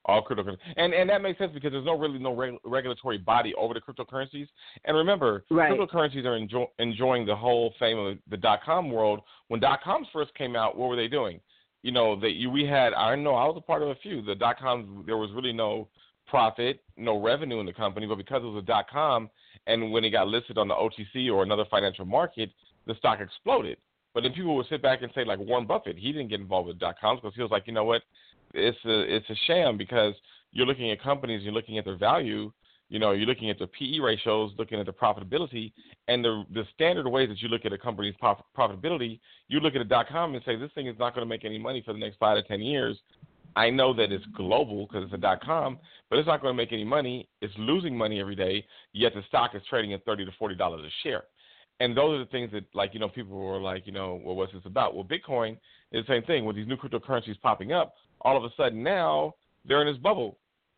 All 0.07 0.23
cryptocurrencies, 0.23 0.57
and 0.77 0.93
and 0.93 1.09
that 1.09 1.21
makes 1.21 1.37
sense 1.37 1.51
because 1.53 1.73
there's 1.73 1.85
no 1.85 1.97
really 1.97 2.17
no 2.17 2.33
reg- 2.33 2.57
regulatory 2.63 3.17
body 3.17 3.53
over 3.55 3.73
the 3.73 3.81
cryptocurrencies. 3.81 4.47
And 4.85 4.95
remember, 4.95 5.43
right. 5.51 5.69
cryptocurrencies 5.69 6.23
are 6.23 6.39
enjo- 6.39 6.69
enjoying 6.79 7.25
the 7.25 7.35
whole 7.35 7.73
fame 7.77 7.97
of 7.99 8.17
the 8.29 8.37
dot 8.37 8.61
com 8.65 8.89
world. 8.89 9.19
When 9.49 9.59
dot 9.59 9.83
coms 9.83 10.07
first 10.13 10.33
came 10.35 10.55
out, 10.55 10.77
what 10.77 10.87
were 10.87 10.95
they 10.95 11.09
doing? 11.09 11.41
You 11.83 11.91
know, 11.91 12.17
that 12.21 12.31
we 12.53 12.65
had. 12.65 12.93
I 12.93 13.15
know 13.15 13.35
I 13.35 13.45
was 13.47 13.55
a 13.57 13.61
part 13.61 13.81
of 13.81 13.89
a 13.89 13.95
few. 13.95 14.21
The 14.21 14.35
dot 14.35 14.59
coms, 14.59 15.05
there 15.05 15.17
was 15.17 15.29
really 15.33 15.51
no 15.51 15.89
profit, 16.25 16.79
no 16.95 17.21
revenue 17.21 17.59
in 17.59 17.65
the 17.65 17.73
company, 17.73 18.07
but 18.07 18.15
because 18.15 18.43
it 18.43 18.47
was 18.47 18.63
a 18.63 18.65
dot 18.65 18.89
com, 18.89 19.29
and 19.65 19.91
when 19.91 20.05
it 20.05 20.11
got 20.11 20.29
listed 20.29 20.57
on 20.57 20.69
the 20.69 20.73
OTC 20.73 21.29
or 21.29 21.43
another 21.43 21.65
financial 21.69 22.05
market, 22.05 22.49
the 22.85 22.95
stock 22.95 23.19
exploded. 23.19 23.77
But 24.13 24.23
then 24.23 24.33
people 24.33 24.55
would 24.55 24.65
sit 24.67 24.81
back 24.81 25.03
and 25.03 25.11
say, 25.13 25.23
like 25.25 25.37
Warren 25.37 25.67
Buffett, 25.67 25.97
he 25.97 26.11
didn't 26.11 26.29
get 26.29 26.39
involved 26.39 26.67
with 26.69 26.79
dot 26.79 26.95
coms 26.99 27.19
because 27.21 27.35
he 27.35 27.41
was 27.41 27.51
like, 27.51 27.67
you 27.67 27.73
know 27.73 27.83
what, 27.83 28.01
it's 28.53 28.77
a 28.85 29.15
it's 29.15 29.29
a 29.29 29.35
sham 29.45 29.77
because 29.77 30.13
you're 30.51 30.65
looking 30.65 30.91
at 30.91 31.01
companies, 31.01 31.43
you're 31.43 31.53
looking 31.53 31.77
at 31.77 31.85
their 31.85 31.97
value, 31.97 32.51
you 32.89 32.99
know, 32.99 33.11
you're 33.11 33.27
looking 33.27 33.49
at 33.49 33.59
the 33.59 33.67
PE 33.67 33.99
ratios, 33.99 34.51
looking 34.57 34.79
at 34.79 34.85
the 34.85 34.93
profitability, 34.93 35.73
and 36.07 36.23
the 36.23 36.43
the 36.53 36.63
standard 36.73 37.07
ways 37.07 37.29
that 37.29 37.41
you 37.41 37.49
look 37.49 37.65
at 37.65 37.73
a 37.73 37.77
company's 37.77 38.15
prof- 38.19 38.37
profitability, 38.57 39.19
you 39.49 39.59
look 39.59 39.75
at 39.75 39.81
a 39.81 39.85
dot 39.85 40.07
com 40.07 40.33
and 40.35 40.43
say 40.45 40.55
this 40.55 40.71
thing 40.73 40.87
is 40.87 40.97
not 40.97 41.13
going 41.13 41.25
to 41.25 41.29
make 41.29 41.45
any 41.45 41.57
money 41.57 41.81
for 41.85 41.93
the 41.93 41.99
next 41.99 42.17
five 42.17 42.37
to 42.37 42.47
ten 42.47 42.61
years. 42.61 42.97
I 43.55 43.71
know 43.71 43.91
that 43.93 44.11
it's 44.11 44.25
global 44.35 44.85
because 44.85 45.03
it's 45.05 45.13
a 45.13 45.17
dot 45.17 45.43
com, 45.43 45.79
but 46.09 46.19
it's 46.19 46.27
not 46.27 46.41
going 46.41 46.53
to 46.53 46.57
make 46.57 46.71
any 46.71 46.83
money. 46.83 47.27
It's 47.41 47.53
losing 47.57 47.97
money 47.97 48.19
every 48.19 48.35
day. 48.35 48.65
Yet 48.93 49.13
the 49.15 49.23
stock 49.27 49.55
is 49.55 49.61
trading 49.69 49.93
at 49.93 50.05
thirty 50.05 50.25
to 50.25 50.31
forty 50.39 50.55
dollars 50.55 50.85
a 50.85 50.91
share. 51.03 51.23
And 51.79 51.95
those 51.95 52.15
are 52.15 52.19
the 52.19 52.31
things 52.31 52.51
that, 52.53 52.63
like, 52.73 52.93
you 52.93 52.99
know, 52.99 53.09
people 53.09 53.37
were 53.37 53.59
like, 53.61 53.85
you 53.85 53.93
know, 53.93 54.19
well, 54.23 54.35
what's 54.35 54.51
this 54.51 54.63
about? 54.65 54.95
Well, 54.95 55.05
Bitcoin 55.05 55.53
is 55.91 56.05
the 56.05 56.13
same 56.13 56.23
thing. 56.23 56.43
With 56.43 56.55
these 56.55 56.67
new 56.67 56.75
cryptocurrencies 56.75 57.39
popping 57.41 57.71
up, 57.71 57.93
all 58.21 58.35
of 58.35 58.43
a 58.43 58.49
sudden 58.57 58.81
now 58.83 59.35
they're 59.65 59.81
in 59.85 59.93
this 59.93 60.01
bubble, 60.01 60.37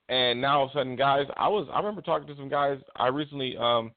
and 0.10 0.42
now 0.42 0.60
all 0.60 0.66
of 0.66 0.72
a 0.72 0.74
sudden, 0.74 0.96
guys, 0.96 1.26
I 1.38 1.48
was 1.48 1.68
I 1.72 1.78
remember 1.78 2.02
talking 2.02 2.28
to 2.28 2.36
some 2.36 2.50
guys 2.50 2.80
I 2.96 3.08
recently 3.08 3.56
um 3.58 3.92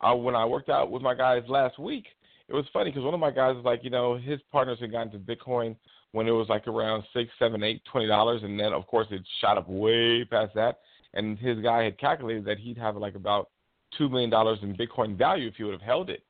I, 0.00 0.12
when 0.12 0.34
I 0.34 0.44
worked 0.44 0.70
out 0.70 0.90
with 0.90 1.02
my 1.02 1.14
guys 1.14 1.42
last 1.48 1.78
week. 1.78 2.06
It 2.48 2.54
was 2.54 2.64
funny 2.72 2.90
because 2.90 3.04
one 3.04 3.14
of 3.14 3.20
my 3.20 3.30
guys 3.30 3.54
was 3.54 3.64
like, 3.64 3.84
you 3.84 3.90
know, 3.90 4.18
his 4.18 4.40
partners 4.50 4.78
had 4.80 4.90
gotten 4.90 5.12
to 5.12 5.18
Bitcoin 5.18 5.76
when 6.12 6.26
it 6.26 6.32
was 6.32 6.48
like 6.48 6.66
around 6.66 7.04
six, 7.12 7.30
seven, 7.38 7.62
eight, 7.62 7.82
twenty 7.92 8.08
dollars, 8.08 8.42
and 8.42 8.58
then 8.58 8.72
of 8.72 8.86
course 8.86 9.06
it 9.10 9.22
shot 9.40 9.56
up 9.56 9.68
way 9.68 10.24
past 10.24 10.54
that. 10.54 10.80
And 11.14 11.38
his 11.38 11.58
guy 11.58 11.84
had 11.84 11.98
calculated 11.98 12.44
that 12.46 12.58
he'd 12.58 12.78
have 12.78 12.96
like 12.96 13.14
about 13.14 13.50
two 13.96 14.08
million 14.08 14.30
dollars 14.30 14.58
in 14.62 14.76
Bitcoin 14.76 15.16
value 15.16 15.46
if 15.48 15.54
he 15.54 15.64
would 15.64 15.72
have 15.72 15.82
held 15.82 16.10
it. 16.10 16.22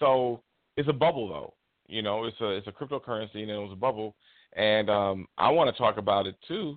So 0.00 0.42
it's 0.76 0.88
a 0.88 0.92
bubble 0.92 1.28
though. 1.28 1.54
You 1.86 2.02
know, 2.02 2.24
it's 2.24 2.40
a 2.40 2.48
it's 2.50 2.66
a 2.66 2.72
cryptocurrency 2.72 3.42
and 3.42 3.50
it 3.50 3.58
was 3.58 3.72
a 3.72 3.76
bubble. 3.76 4.16
And 4.56 4.90
um, 4.90 5.26
I 5.38 5.50
want 5.50 5.74
to 5.74 5.78
talk 5.80 5.96
about 5.96 6.26
it 6.26 6.34
too. 6.48 6.76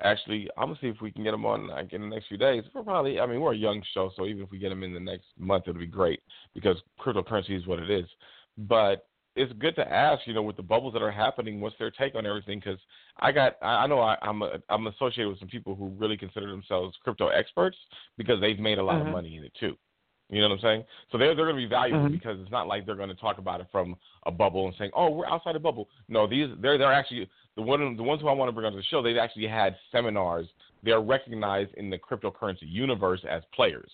Actually, 0.00 0.48
I'm 0.56 0.68
gonna 0.68 0.78
see 0.80 0.88
if 0.88 1.00
we 1.00 1.12
can 1.12 1.22
get 1.22 1.30
them 1.30 1.46
on 1.46 1.68
like, 1.68 1.92
in 1.92 2.00
the 2.00 2.08
next 2.08 2.26
few 2.26 2.36
days. 2.38 2.64
We're 2.74 2.82
probably, 2.82 3.20
I 3.20 3.26
mean, 3.26 3.40
we're 3.40 3.52
a 3.52 3.56
young 3.56 3.82
show, 3.94 4.10
so 4.16 4.26
even 4.26 4.42
if 4.42 4.50
we 4.50 4.58
get 4.58 4.70
them 4.70 4.82
in 4.82 4.94
the 4.94 5.00
next 5.00 5.26
month, 5.38 5.64
it'll 5.68 5.78
be 5.78 5.86
great 5.86 6.20
because 6.54 6.76
cryptocurrency 7.00 7.56
is 7.56 7.66
what 7.66 7.78
it 7.78 7.90
is. 7.90 8.06
But 8.58 9.06
it's 9.36 9.52
good 9.54 9.76
to 9.76 9.92
ask, 9.92 10.26
you 10.26 10.34
know, 10.34 10.42
with 10.42 10.56
the 10.56 10.62
bubbles 10.62 10.92
that 10.94 11.02
are 11.02 11.10
happening, 11.10 11.60
what's 11.60 11.76
their 11.78 11.90
take 11.90 12.14
on 12.14 12.26
everything? 12.26 12.58
Because 12.58 12.78
I 13.18 13.32
got, 13.32 13.56
I 13.62 13.86
know 13.86 14.00
I, 14.00 14.16
I'm 14.22 14.42
a, 14.42 14.58
I'm 14.68 14.86
associated 14.88 15.28
with 15.28 15.38
some 15.38 15.48
people 15.48 15.74
who 15.74 15.88
really 15.90 16.16
consider 16.16 16.50
themselves 16.50 16.96
crypto 17.02 17.28
experts 17.28 17.76
because 18.18 18.40
they've 18.40 18.58
made 18.58 18.78
a 18.78 18.82
lot 18.82 18.96
mm-hmm. 18.96 19.08
of 19.08 19.12
money 19.12 19.36
in 19.36 19.44
it 19.44 19.52
too. 19.58 19.76
You 20.32 20.40
know 20.40 20.48
what 20.48 20.54
I'm 20.54 20.60
saying? 20.62 20.84
So 21.10 21.18
they're 21.18 21.34
they're 21.36 21.44
going 21.44 21.56
to 21.56 21.62
be 21.62 21.68
valuable 21.68 22.04
mm-hmm. 22.04 22.14
because 22.14 22.38
it's 22.40 22.50
not 22.50 22.66
like 22.66 22.86
they're 22.86 22.96
going 22.96 23.10
to 23.10 23.14
talk 23.14 23.36
about 23.36 23.60
it 23.60 23.66
from 23.70 23.94
a 24.24 24.30
bubble 24.30 24.66
and 24.66 24.74
saying, 24.78 24.90
"Oh, 24.96 25.10
we're 25.10 25.26
outside 25.26 25.56
a 25.56 25.60
bubble." 25.60 25.90
No, 26.08 26.26
these 26.26 26.48
they're 26.62 26.78
they're 26.78 26.92
actually 26.92 27.28
the 27.54 27.60
one 27.60 27.96
the 27.98 28.02
ones 28.02 28.22
who 28.22 28.28
I 28.28 28.32
want 28.32 28.48
to 28.48 28.52
bring 28.52 28.64
onto 28.64 28.78
the 28.78 28.84
show. 28.84 29.02
They've 29.02 29.18
actually 29.18 29.46
had 29.46 29.76
seminars. 29.92 30.46
They're 30.82 31.02
recognized 31.02 31.74
in 31.74 31.90
the 31.90 31.98
cryptocurrency 31.98 32.62
universe 32.62 33.20
as 33.30 33.42
players. 33.54 33.90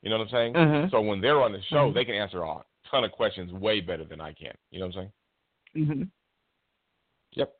You 0.00 0.08
know 0.08 0.16
what 0.16 0.28
I'm 0.28 0.30
saying? 0.30 0.54
Mm-hmm. 0.54 0.90
So 0.90 1.02
when 1.02 1.20
they're 1.20 1.42
on 1.42 1.52
the 1.52 1.60
show, 1.68 1.86
mm-hmm. 1.88 1.94
they 1.94 2.06
can 2.06 2.14
answer 2.14 2.42
a 2.42 2.56
ton 2.90 3.04
of 3.04 3.12
questions 3.12 3.52
way 3.52 3.82
better 3.82 4.04
than 4.04 4.22
I 4.22 4.32
can. 4.32 4.54
You 4.70 4.80
know 4.80 4.86
what 4.86 4.96
I'm 4.96 5.10
saying? 5.74 5.86
Mhm. 5.86 6.08
Yep. 7.32 7.54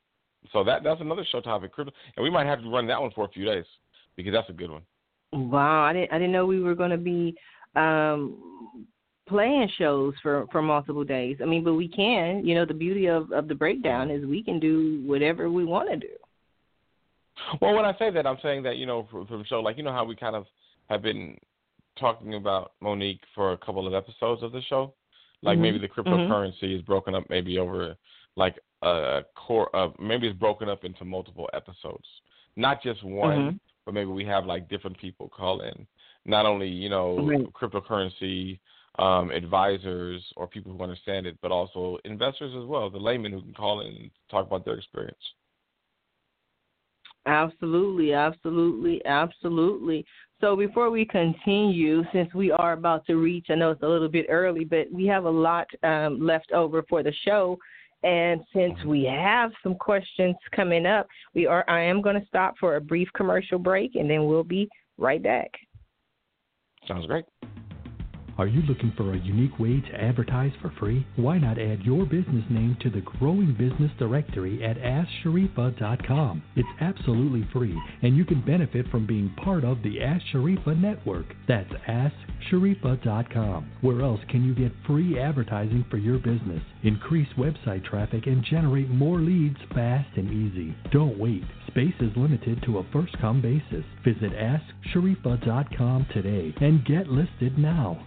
So 0.51 0.65
that 0.65 0.83
that's 0.83 1.03
another 1.03 1.27
show 1.31 1.43
topic, 1.43 1.73
crypto, 1.75 1.93
and 2.17 2.25
we 2.25 2.31
might 2.31 2.47
have 2.47 2.63
to 2.63 2.71
run 2.71 2.87
that 2.87 3.03
one 3.03 3.11
for 3.15 3.27
a 3.27 3.29
few 3.29 3.45
days 3.45 3.67
because 4.17 4.33
that's 4.33 4.49
a 4.49 4.55
good 4.55 4.71
one. 4.71 4.83
Wow, 5.35 5.83
I 5.83 5.93
didn't 5.93 6.13
I 6.13 6.19
didn't 6.19 6.33
know 6.33 6.47
we 6.47 6.61
were 6.61 6.75
going 6.75 6.91
to 6.91 6.97
be 6.97 7.35
um, 7.77 8.39
playing 9.27 9.69
shows 9.79 10.15
for 10.23 10.47
for 10.53 10.63
multiple 10.63 11.05
days. 11.05 11.39
I 11.43 11.47
mean, 11.47 11.65
but 11.65 11.75
we 11.75 11.89
can. 11.89 12.47
You 12.47 12.55
know, 12.55 12.67
the 12.67 12.75
beauty 12.75 13.07
of 13.07 13.33
of 13.33 13.49
the 13.49 13.55
breakdown 13.55 14.11
is 14.11 14.25
we 14.25 14.43
can 14.43 14.61
do 14.61 15.03
whatever 15.07 15.51
we 15.51 15.65
want 15.65 15.91
to 15.91 15.97
do. 15.97 16.15
Well, 17.61 17.75
when 17.75 17.85
I 17.85 17.97
say 17.99 18.11
that, 18.11 18.27
I'm 18.27 18.39
saying 18.43 18.63
that 18.65 18.77
you 18.77 18.87
know 18.87 19.09
from, 19.11 19.27
from 19.27 19.45
show, 19.45 19.61
like 19.61 19.77
you 19.77 19.83
know 19.83 19.93
how 19.93 20.05
we 20.05 20.17
kind 20.17 20.37
of 20.37 20.47
have 20.89 21.03
been 21.03 21.37
talking 21.99 22.35
about 22.35 22.73
Mo'Nique 22.83 23.21
for 23.35 23.53
a 23.53 23.59
couple 23.59 23.87
of 23.87 23.95
episodes 23.95 24.43
of 24.43 24.53
the 24.53 24.63
show. 24.63 24.95
Like 25.43 25.55
mm-hmm. 25.55 25.63
maybe 25.63 25.79
the 25.79 25.89
mm-hmm. 25.89 26.09
cryptocurrency 26.09 26.65
mm-hmm. 26.65 26.77
is 26.77 26.83
broken 26.83 27.15
up 27.15 27.25
maybe 27.29 27.59
over 27.59 27.97
like 28.37 28.57
a 28.83 29.23
core 29.35 29.75
of 29.75 29.95
maybe 29.99 30.29
it's 30.29 30.39
broken 30.39 30.69
up 30.69 30.85
into 30.85 31.05
multiple 31.05 31.49
episodes. 31.55 32.05
Not 32.57 32.83
just 32.83 33.03
one, 33.05 33.39
mm-hmm. 33.39 33.57
but 33.85 33.95
maybe 33.95 34.11
we 34.11 34.25
have 34.27 34.47
like 34.47 34.69
different 34.69 34.99
people 34.99 35.29
call 35.29 35.61
in. 35.63 35.87
Not 36.25 36.47
only, 36.47 36.69
you 36.69 36.89
know, 36.89 37.19
right. 37.19 37.53
cryptocurrency 37.53 38.59
um, 38.99 39.31
advisors 39.31 40.23
or 40.37 40.47
people 40.47 40.73
who 40.73 40.83
understand 40.83 41.27
it, 41.27 41.37
but 41.43 41.51
also 41.51 41.99
investors 42.05 42.55
as 42.57 42.67
well, 42.67 42.89
the 42.91 42.99
laymen 42.99 43.33
who 43.33 43.43
can 43.43 43.55
call 43.55 43.81
in 43.81 43.89
and 43.89 44.11
talk 44.31 44.47
about 44.47 44.65
their 44.65 44.75
experience. 44.75 45.17
Absolutely, 47.27 48.13
absolutely, 48.13 49.05
absolutely. 49.07 50.05
So 50.41 50.55
before 50.57 50.91
we 50.91 51.07
continue, 51.07 52.03
since 52.13 52.33
we 52.35 52.51
are 52.51 52.75
about 52.75 53.07
to 53.07 53.17
reach, 53.17 53.47
I 53.49 53.55
know 53.55 53.71
it's 53.71 53.83
a 53.83 53.89
little 53.89 54.09
bit 54.09 54.27
early, 54.29 54.65
but 54.65 54.93
we 54.93 55.07
have 55.07 55.25
a 55.25 55.31
lot 55.31 55.67
um, 55.83 56.21
left 56.21 56.53
over 56.53 56.83
for 56.89 57.03
the 57.03 57.13
show. 57.25 57.59
And 58.03 58.43
since 58.53 58.75
we 58.85 59.05
have 59.05 59.53
some 59.63 59.75
questions 59.75 60.37
coming 60.55 60.85
up, 60.85 61.07
we 61.35 61.47
are 61.47 61.65
I 61.69 61.81
am 61.81 62.03
going 62.03 62.21
to 62.21 62.27
stop 62.27 62.57
for 62.61 62.77
a 62.77 62.81
brief 62.81 63.09
commercial 63.15 63.59
break, 63.59 63.95
and 63.95 64.11
then 64.11 64.27
we'll 64.27 64.45
be 64.45 64.69
right 64.99 65.23
back. 65.23 65.51
Sounds 66.87 67.07
great. 67.07 67.25
Are 68.37 68.49
you 68.49 68.63
looking 68.63 68.93
for 68.97 69.13
a 69.13 69.19
unique 69.19 69.61
way 69.61 69.81
to 69.81 69.95
advertise 69.95 70.51
for 70.61 70.73
free? 70.81 71.07
Why 71.15 71.39
not 71.39 71.57
add 71.57 71.83
your 71.83 72.05
business 72.05 72.45
name 72.51 72.77
to 72.81 72.91
the 72.91 73.01
growing 73.01 73.55
business 73.55 73.93
directory 73.97 74.65
at 74.65 74.77
AskSharifa.com? 74.77 76.43
It's 76.57 76.69
absolutely 76.81 77.49
free, 77.53 77.81
and 78.03 78.17
you 78.17 78.25
can 78.25 78.45
benefit 78.45 78.89
from 78.91 79.07
being 79.07 79.33
part 79.45 79.63
of 79.63 79.83
the 79.85 80.03
Ask 80.03 80.25
Sharifa 80.33 80.77
network. 80.81 81.27
That's 81.47 81.71
AskSharifa.com. 81.89 83.71
Where 83.83 84.01
else 84.03 84.21
can 84.29 84.43
you 84.43 84.53
get 84.53 84.73
free 84.85 85.17
advertising 85.17 85.85
for 85.89 85.99
your 85.99 86.19
business, 86.19 86.63
increase 86.83 87.29
website 87.39 87.85
traffic, 87.85 88.27
and 88.27 88.45
generate 88.45 88.91
more 88.91 89.21
leads 89.21 89.59
fast 89.73 90.11
and 90.17 90.29
easy? 90.29 90.75
Don't 90.91 91.21
wait. 91.21 91.45
Space 91.69 91.95
is 92.01 92.11
limited 92.17 92.61
to 92.65 92.79
a 92.79 92.87
first 92.93 93.17
come 93.21 93.41
basis. 93.41 93.85
Visit 94.05 94.33
AskSharifa.com 94.33 96.07
today 96.13 96.53
and 96.61 96.85
get 96.85 97.07
listed 97.07 97.57
now. 97.59 98.05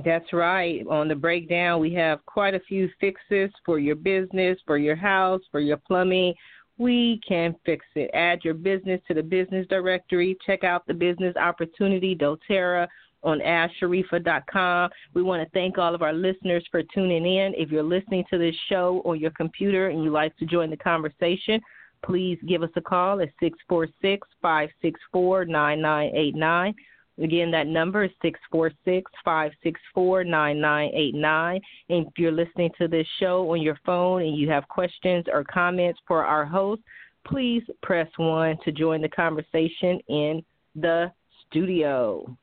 That's 0.04 0.32
right. 0.32 0.86
On 0.88 1.08
the 1.08 1.16
breakdown, 1.16 1.80
we 1.80 1.92
have 1.94 2.24
quite 2.24 2.54
a 2.54 2.60
few 2.60 2.88
fixes 3.00 3.50
for 3.66 3.80
your 3.80 3.96
business, 3.96 4.56
for 4.64 4.78
your 4.78 4.94
house, 4.94 5.40
for 5.50 5.58
your 5.58 5.78
plumbing. 5.78 6.34
We 6.76 7.20
can 7.26 7.56
fix 7.66 7.84
it. 7.96 8.12
Add 8.14 8.44
your 8.44 8.54
business 8.54 9.00
to 9.08 9.14
the 9.14 9.22
business 9.24 9.66
directory. 9.68 10.38
Check 10.46 10.62
out 10.62 10.86
the 10.86 10.94
business 10.94 11.34
opportunity, 11.34 12.14
doTERRA, 12.14 12.86
on 13.24 13.40
AskSharifa.com. 13.40 14.90
We 15.14 15.24
want 15.24 15.42
to 15.42 15.50
thank 15.50 15.78
all 15.78 15.96
of 15.96 16.02
our 16.02 16.12
listeners 16.12 16.64
for 16.70 16.84
tuning 16.94 17.26
in. 17.26 17.54
If 17.56 17.72
you're 17.72 17.82
listening 17.82 18.22
to 18.30 18.38
this 18.38 18.54
show 18.68 19.02
on 19.04 19.18
your 19.18 19.32
computer 19.32 19.88
and 19.88 20.04
you'd 20.04 20.12
like 20.12 20.36
to 20.36 20.46
join 20.46 20.70
the 20.70 20.76
conversation, 20.76 21.60
please 22.04 22.38
give 22.46 22.62
us 22.62 22.70
a 22.76 22.80
call 22.80 23.20
at 23.20 23.28
646 23.40 24.26
564 24.42 25.44
9989. 25.44 26.74
Again, 27.22 27.50
that 27.50 27.66
number 27.66 28.04
is 28.04 28.10
646 28.22 29.10
564 29.24 30.24
9989. 30.24 31.60
And 31.88 32.06
if 32.06 32.12
you're 32.16 32.30
listening 32.30 32.70
to 32.78 32.86
this 32.86 33.06
show 33.18 33.50
on 33.50 33.60
your 33.60 33.78
phone 33.84 34.22
and 34.22 34.36
you 34.36 34.48
have 34.50 34.68
questions 34.68 35.24
or 35.32 35.42
comments 35.44 35.98
for 36.06 36.24
our 36.24 36.44
host, 36.44 36.82
please 37.26 37.62
press 37.82 38.08
1 38.16 38.58
to 38.64 38.72
join 38.72 39.02
the 39.02 39.08
conversation 39.08 39.98
in 40.08 40.42
the 40.76 41.10
studio. 41.48 42.36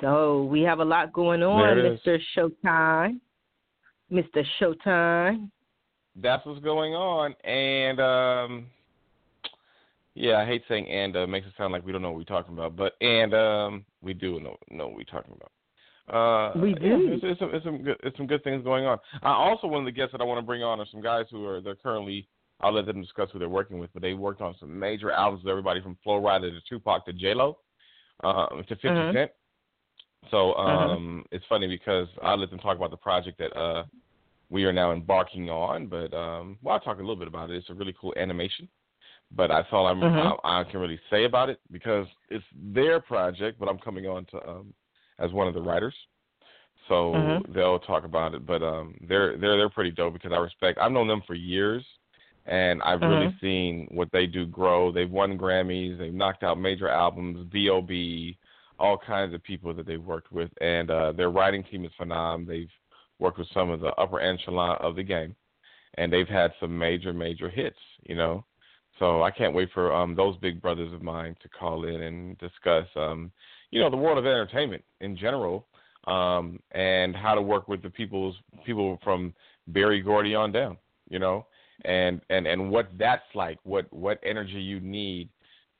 So 0.00 0.44
we 0.44 0.62
have 0.62 0.80
a 0.80 0.84
lot 0.84 1.12
going 1.12 1.42
on, 1.42 1.76
Mr. 1.76 2.18
Showtime. 2.36 3.20
Mr. 4.10 4.44
Showtime 4.60 5.50
that's 6.16 6.44
what's 6.46 6.60
going 6.60 6.94
on. 6.94 7.34
And 7.44 8.00
um, 8.00 8.66
yeah, 10.14 10.38
I 10.38 10.46
hate 10.46 10.62
saying 10.68 10.88
and 10.88 11.16
uh, 11.16 11.26
makes 11.26 11.46
it 11.46 11.52
sound 11.56 11.72
like 11.72 11.84
we 11.84 11.92
don't 11.92 12.02
know 12.02 12.10
what 12.10 12.18
we're 12.18 12.24
talking 12.24 12.54
about, 12.54 12.76
but 12.76 12.94
and 13.00 13.34
um, 13.34 13.84
we 14.02 14.14
do 14.14 14.40
know 14.40 14.56
know 14.70 14.88
what 14.88 14.96
we're 14.96 15.04
talking 15.04 15.34
about. 15.34 15.52
Uh, 16.12 16.58
we 16.58 16.74
do. 16.74 16.86
Yeah, 16.86 17.14
it's, 17.14 17.22
it's, 17.24 17.38
some, 17.38 17.54
it's 17.54 17.64
some 17.64 17.82
good 17.82 17.96
it's 18.02 18.16
some 18.16 18.26
good 18.26 18.42
things 18.42 18.64
going 18.64 18.84
on. 18.84 18.98
I 19.22 19.32
also 19.32 19.66
one 19.66 19.80
of 19.80 19.86
the 19.86 19.92
guests 19.92 20.12
that 20.12 20.20
I 20.20 20.24
want 20.24 20.38
to 20.38 20.46
bring 20.46 20.62
on 20.62 20.80
are 20.80 20.86
some 20.90 21.00
guys 21.00 21.26
who 21.30 21.46
are 21.46 21.60
they're 21.60 21.76
currently. 21.76 22.26
I'll 22.62 22.74
let 22.74 22.84
them 22.84 23.00
discuss 23.00 23.30
who 23.32 23.38
they're 23.38 23.48
working 23.48 23.78
with, 23.78 23.88
but 23.94 24.02
they 24.02 24.12
worked 24.12 24.42
on 24.42 24.54
some 24.60 24.78
major 24.78 25.10
albums. 25.10 25.44
with 25.44 25.50
Everybody 25.50 25.80
from 25.80 25.96
Flo 26.04 26.20
Rida 26.20 26.50
to 26.50 26.60
Tupac 26.68 27.06
to 27.06 27.12
J 27.14 27.32
Lo, 27.32 27.56
uh, 28.22 28.48
to 28.48 28.62
50 28.64 28.88
mm-hmm. 28.88 29.16
Cent. 29.16 29.30
So 30.30 30.54
mm-hmm. 30.58 30.90
um, 30.90 31.24
it's 31.30 31.44
funny 31.48 31.68
because 31.68 32.08
I 32.22 32.34
let 32.34 32.50
them 32.50 32.58
talk 32.58 32.76
about 32.76 32.90
the 32.90 32.98
project 32.98 33.38
that 33.38 33.56
uh, 33.56 33.84
we 34.50 34.64
are 34.64 34.72
now 34.72 34.92
embarking 34.92 35.48
on. 35.48 35.86
But 35.86 36.12
um, 36.12 36.58
well, 36.62 36.74
I'll 36.74 36.80
talk 36.80 36.98
a 36.98 37.00
little 37.00 37.16
bit 37.16 37.28
about 37.28 37.50
it. 37.50 37.56
It's 37.56 37.70
a 37.70 37.74
really 37.74 37.94
cool 37.98 38.12
animation. 38.16 38.68
But 39.34 39.48
that's 39.48 39.68
all 39.70 39.86
I'm, 39.86 40.00
mm-hmm. 40.00 40.44
I, 40.44 40.60
I 40.60 40.64
can 40.64 40.80
really 40.80 40.98
say 41.08 41.24
about 41.24 41.50
it 41.50 41.60
because 41.70 42.06
it's 42.30 42.44
their 42.52 43.00
project, 43.00 43.60
but 43.60 43.68
I'm 43.68 43.78
coming 43.78 44.06
on 44.06 44.24
to 44.26 44.48
um, 44.48 44.74
as 45.20 45.30
one 45.30 45.46
of 45.46 45.54
the 45.54 45.62
writers. 45.62 45.94
So 46.88 47.12
mm-hmm. 47.12 47.52
they'll 47.52 47.78
talk 47.78 48.04
about 48.04 48.34
it. 48.34 48.44
But 48.44 48.62
um, 48.62 48.96
they're 49.08 49.36
they're 49.38 49.56
they're 49.56 49.70
pretty 49.70 49.92
dope 49.92 50.14
because 50.14 50.32
I 50.32 50.38
respect. 50.38 50.78
I've 50.78 50.90
known 50.90 51.06
them 51.06 51.22
for 51.26 51.34
years, 51.34 51.84
and 52.46 52.82
I've 52.82 53.00
mm-hmm. 53.00 53.12
really 53.12 53.36
seen 53.40 53.88
what 53.92 54.08
they 54.12 54.26
do 54.26 54.46
grow. 54.46 54.90
They've 54.90 55.10
won 55.10 55.38
Grammys. 55.38 55.98
They've 55.98 56.12
knocked 56.12 56.42
out 56.42 56.58
major 56.58 56.88
albums. 56.88 57.46
B.O.B. 57.52 58.36
All 58.80 58.98
kinds 58.98 59.34
of 59.34 59.42
people 59.44 59.74
that 59.74 59.86
they've 59.86 60.02
worked 60.02 60.32
with, 60.32 60.50
and 60.60 60.90
uh, 60.90 61.12
their 61.12 61.30
writing 61.30 61.62
team 61.62 61.84
is 61.84 61.92
phenomenal. 61.98 62.48
They've 62.48 62.70
worked 63.20 63.38
with 63.38 63.48
some 63.52 63.70
of 63.70 63.80
the 63.80 63.92
upper 63.94 64.20
echelon 64.20 64.76
of 64.80 64.96
the 64.96 65.02
game, 65.02 65.34
and 65.94 66.12
they've 66.12 66.28
had 66.28 66.52
some 66.60 66.76
major, 66.76 67.12
major 67.12 67.48
hits. 67.48 67.78
You 68.04 68.16
know, 68.16 68.44
so 68.98 69.22
I 69.22 69.30
can't 69.30 69.54
wait 69.54 69.70
for 69.72 69.94
um, 69.94 70.14
those 70.14 70.36
big 70.38 70.60
brothers 70.60 70.92
of 70.92 71.02
mine 71.02 71.36
to 71.42 71.48
call 71.48 71.86
in 71.86 72.02
and 72.02 72.38
discuss, 72.38 72.86
um, 72.96 73.30
you 73.70 73.80
know, 73.80 73.90
the 73.90 73.96
world 73.96 74.18
of 74.18 74.26
entertainment 74.26 74.84
in 75.00 75.16
general, 75.16 75.66
um, 76.06 76.58
and 76.72 77.14
how 77.14 77.34
to 77.34 77.42
work 77.42 77.68
with 77.68 77.82
the 77.82 77.90
people's 77.90 78.36
people 78.64 78.98
from 79.04 79.34
Berry 79.68 80.00
Gordy 80.00 80.34
on 80.34 80.52
down. 80.52 80.76
You 81.08 81.18
know, 81.18 81.46
and 81.84 82.20
and 82.30 82.46
and 82.46 82.70
what 82.70 82.88
that's 82.98 83.22
like, 83.34 83.58
what 83.64 83.92
what 83.92 84.18
energy 84.24 84.60
you 84.60 84.80
need 84.80 85.28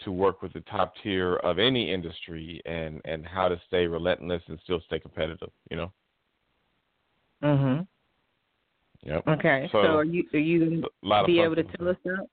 to 0.05 0.11
work 0.11 0.43
with 0.43 0.53
the 0.53 0.61
top 0.61 0.95
tier 1.03 1.37
of 1.37 1.59
any 1.59 1.93
industry 1.93 2.61
and 2.67 3.01
and 3.05 3.27
how 3.27 3.49
to 3.49 3.61
stay 3.67 3.87
relentless 3.87 4.43
and 4.49 4.59
still 4.65 4.81
stay 4.87 4.99
competitive 4.99 5.51
you 5.71 5.77
know 5.77 5.93
Mhm. 7.43 7.87
Yep. 9.03 9.29
Okay. 9.29 9.69
So, 9.73 9.83
so 9.83 9.89
are 9.97 10.05
you 10.05 10.25
are 10.35 10.39
you 10.39 10.59
going 10.59 10.83
to 10.83 11.25
be 11.27 11.41
able 11.41 11.57
to 11.57 11.65
tell 11.65 11.89
us 11.89 11.97
that? 12.05 12.27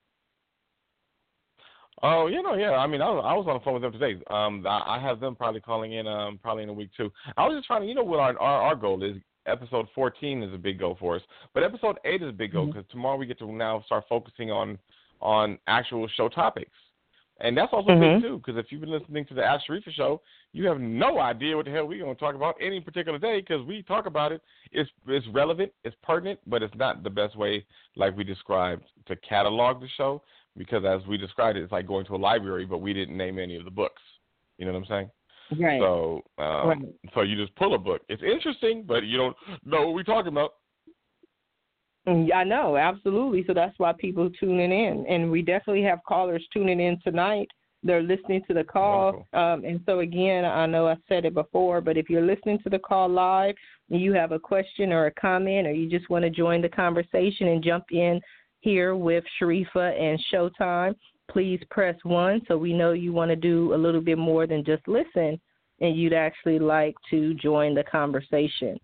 Oh, 2.02 2.26
you 2.28 2.42
know, 2.42 2.54
yeah. 2.54 2.72
I 2.72 2.86
mean, 2.86 3.02
I 3.02 3.10
was, 3.10 3.24
I 3.26 3.34
was 3.34 3.46
on 3.48 3.54
the 3.54 3.60
phone 3.60 3.74
with 3.74 3.82
them 3.82 3.92
today. 3.92 4.22
Um, 4.30 4.64
I, 4.66 4.96
I 4.96 4.98
have 5.00 5.18
them 5.18 5.34
probably 5.34 5.60
calling 5.60 5.94
in, 5.94 6.06
um, 6.06 6.38
probably 6.40 6.62
in 6.62 6.68
a 6.68 6.72
week 6.72 6.90
too. 6.96 7.10
I 7.36 7.46
was 7.46 7.56
just 7.56 7.66
trying 7.66 7.82
to, 7.82 7.88
you 7.88 7.94
know, 7.94 8.04
what 8.04 8.20
our 8.20 8.38
our, 8.38 8.62
our 8.62 8.76
goal 8.76 9.02
is. 9.02 9.16
Episode 9.46 9.86
14 9.94 10.42
is 10.42 10.52
a 10.52 10.58
big 10.58 10.78
goal 10.78 10.94
for 11.00 11.16
us, 11.16 11.22
but 11.54 11.62
episode 11.62 11.96
eight 12.04 12.22
is 12.22 12.28
a 12.28 12.32
big 12.32 12.52
goal 12.52 12.66
because 12.66 12.82
mm-hmm. 12.82 12.98
tomorrow 12.98 13.16
we 13.16 13.24
get 13.24 13.38
to 13.38 13.50
now 13.50 13.82
start 13.86 14.04
focusing 14.06 14.50
on 14.50 14.78
on 15.22 15.58
actual 15.66 16.06
show 16.16 16.28
topics. 16.28 16.70
And 17.40 17.56
that's 17.56 17.72
also 17.72 17.90
mm-hmm. 17.90 18.20
big 18.20 18.28
too, 18.28 18.38
because 18.38 18.58
if 18.58 18.70
you've 18.70 18.80
been 18.80 18.90
listening 18.90 19.24
to 19.26 19.34
the 19.34 19.44
Ask 19.44 19.64
Sharifah 19.68 19.92
show, 19.92 20.20
you 20.52 20.66
have 20.66 20.80
no 20.80 21.20
idea 21.20 21.56
what 21.56 21.66
the 21.66 21.70
hell 21.70 21.86
we're 21.86 22.02
going 22.02 22.14
to 22.14 22.20
talk 22.20 22.34
about 22.34 22.56
any 22.60 22.80
particular 22.80 23.18
day 23.18 23.40
because 23.40 23.64
we 23.64 23.82
talk 23.82 24.06
about 24.06 24.32
it. 24.32 24.40
It's 24.72 24.90
it's 25.06 25.26
relevant, 25.28 25.72
it's 25.84 25.96
pertinent, 26.02 26.40
but 26.46 26.62
it's 26.62 26.74
not 26.74 27.04
the 27.04 27.10
best 27.10 27.36
way, 27.36 27.64
like 27.96 28.16
we 28.16 28.24
described, 28.24 28.84
to 29.06 29.16
catalog 29.16 29.80
the 29.80 29.88
show. 29.96 30.22
Because 30.56 30.82
as 30.84 31.06
we 31.06 31.16
described 31.16 31.56
it, 31.56 31.62
it's 31.62 31.70
like 31.70 31.86
going 31.86 32.06
to 32.06 32.16
a 32.16 32.16
library, 32.16 32.64
but 32.66 32.78
we 32.78 32.92
didn't 32.92 33.16
name 33.16 33.38
any 33.38 33.54
of 33.54 33.64
the 33.64 33.70
books. 33.70 34.02
You 34.56 34.66
know 34.66 34.72
what 34.72 34.78
I'm 34.78 34.86
saying? 34.86 35.10
Right. 35.62 35.80
So, 35.80 36.22
um, 36.38 36.68
right. 36.68 36.78
so 37.14 37.22
you 37.22 37.36
just 37.36 37.54
pull 37.54 37.74
a 37.74 37.78
book. 37.78 38.02
It's 38.08 38.22
interesting, 38.22 38.84
but 38.86 39.04
you 39.04 39.16
don't 39.16 39.36
know 39.64 39.86
what 39.86 39.94
we're 39.94 40.02
talking 40.02 40.32
about. 40.32 40.54
I 42.08 42.44
know, 42.44 42.76
absolutely. 42.76 43.44
So 43.46 43.54
that's 43.54 43.78
why 43.78 43.92
people 43.98 44.30
tuning 44.40 44.72
in, 44.72 45.04
and 45.08 45.30
we 45.30 45.42
definitely 45.42 45.82
have 45.82 45.98
callers 46.06 46.46
tuning 46.52 46.80
in 46.80 46.98
tonight. 47.02 47.48
They're 47.82 48.02
listening 48.02 48.42
to 48.48 48.54
the 48.54 48.64
call, 48.64 49.24
um, 49.34 49.64
and 49.64 49.80
so 49.86 50.00
again, 50.00 50.44
I 50.44 50.66
know 50.66 50.88
I 50.88 50.96
said 51.08 51.24
it 51.24 51.34
before, 51.34 51.80
but 51.80 51.96
if 51.96 52.10
you're 52.10 52.26
listening 52.26 52.58
to 52.64 52.70
the 52.70 52.78
call 52.78 53.08
live, 53.08 53.54
and 53.90 54.00
you 54.00 54.12
have 54.14 54.32
a 54.32 54.38
question 54.38 54.92
or 54.92 55.06
a 55.06 55.12
comment, 55.12 55.66
or 55.66 55.72
you 55.72 55.88
just 55.88 56.10
want 56.10 56.24
to 56.24 56.30
join 56.30 56.60
the 56.60 56.68
conversation 56.68 57.48
and 57.48 57.62
jump 57.62 57.84
in 57.92 58.20
here 58.60 58.96
with 58.96 59.22
Sharifah 59.40 60.00
and 60.00 60.18
Showtime, 60.32 60.94
please 61.30 61.60
press 61.70 61.94
one 62.02 62.40
so 62.48 62.58
we 62.58 62.72
know 62.72 62.92
you 62.92 63.12
want 63.12 63.30
to 63.30 63.36
do 63.36 63.74
a 63.74 63.76
little 63.76 64.00
bit 64.00 64.18
more 64.18 64.46
than 64.46 64.64
just 64.64 64.86
listen, 64.88 65.40
and 65.80 65.96
you'd 65.96 66.12
actually 66.12 66.58
like 66.58 66.96
to 67.10 67.34
join 67.34 67.74
the 67.74 67.84
conversation. 67.84 68.78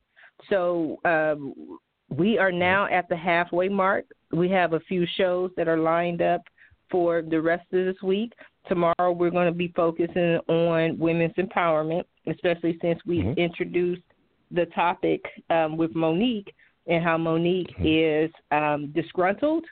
So 0.50 1.00
um, 1.04 1.78
we 2.16 2.38
are 2.38 2.52
now 2.52 2.86
at 2.86 3.08
the 3.08 3.16
halfway 3.16 3.68
mark. 3.68 4.04
We 4.32 4.50
have 4.50 4.72
a 4.72 4.80
few 4.80 5.06
shows 5.16 5.50
that 5.56 5.68
are 5.68 5.78
lined 5.78 6.22
up 6.22 6.42
for 6.90 7.22
the 7.22 7.40
rest 7.40 7.66
of 7.72 7.84
this 7.84 8.02
week. 8.02 8.32
Tomorrow 8.68 9.12
we're 9.12 9.30
going 9.30 9.52
to 9.52 9.56
be 9.56 9.72
focusing 9.74 10.38
on 10.48 10.98
women's 10.98 11.34
empowerment, 11.34 12.04
especially 12.26 12.78
since 12.80 13.00
we 13.06 13.18
mm-hmm. 13.18 13.38
introduced 13.38 14.02
the 14.50 14.66
topic 14.66 15.22
um, 15.50 15.76
with 15.76 15.94
Mo'Nique 15.94 16.48
and 16.86 17.02
how 17.02 17.16
Mo'Nique 17.16 17.74
mm-hmm. 17.78 18.26
is 18.26 18.30
um, 18.50 18.92
disgruntled. 18.94 19.64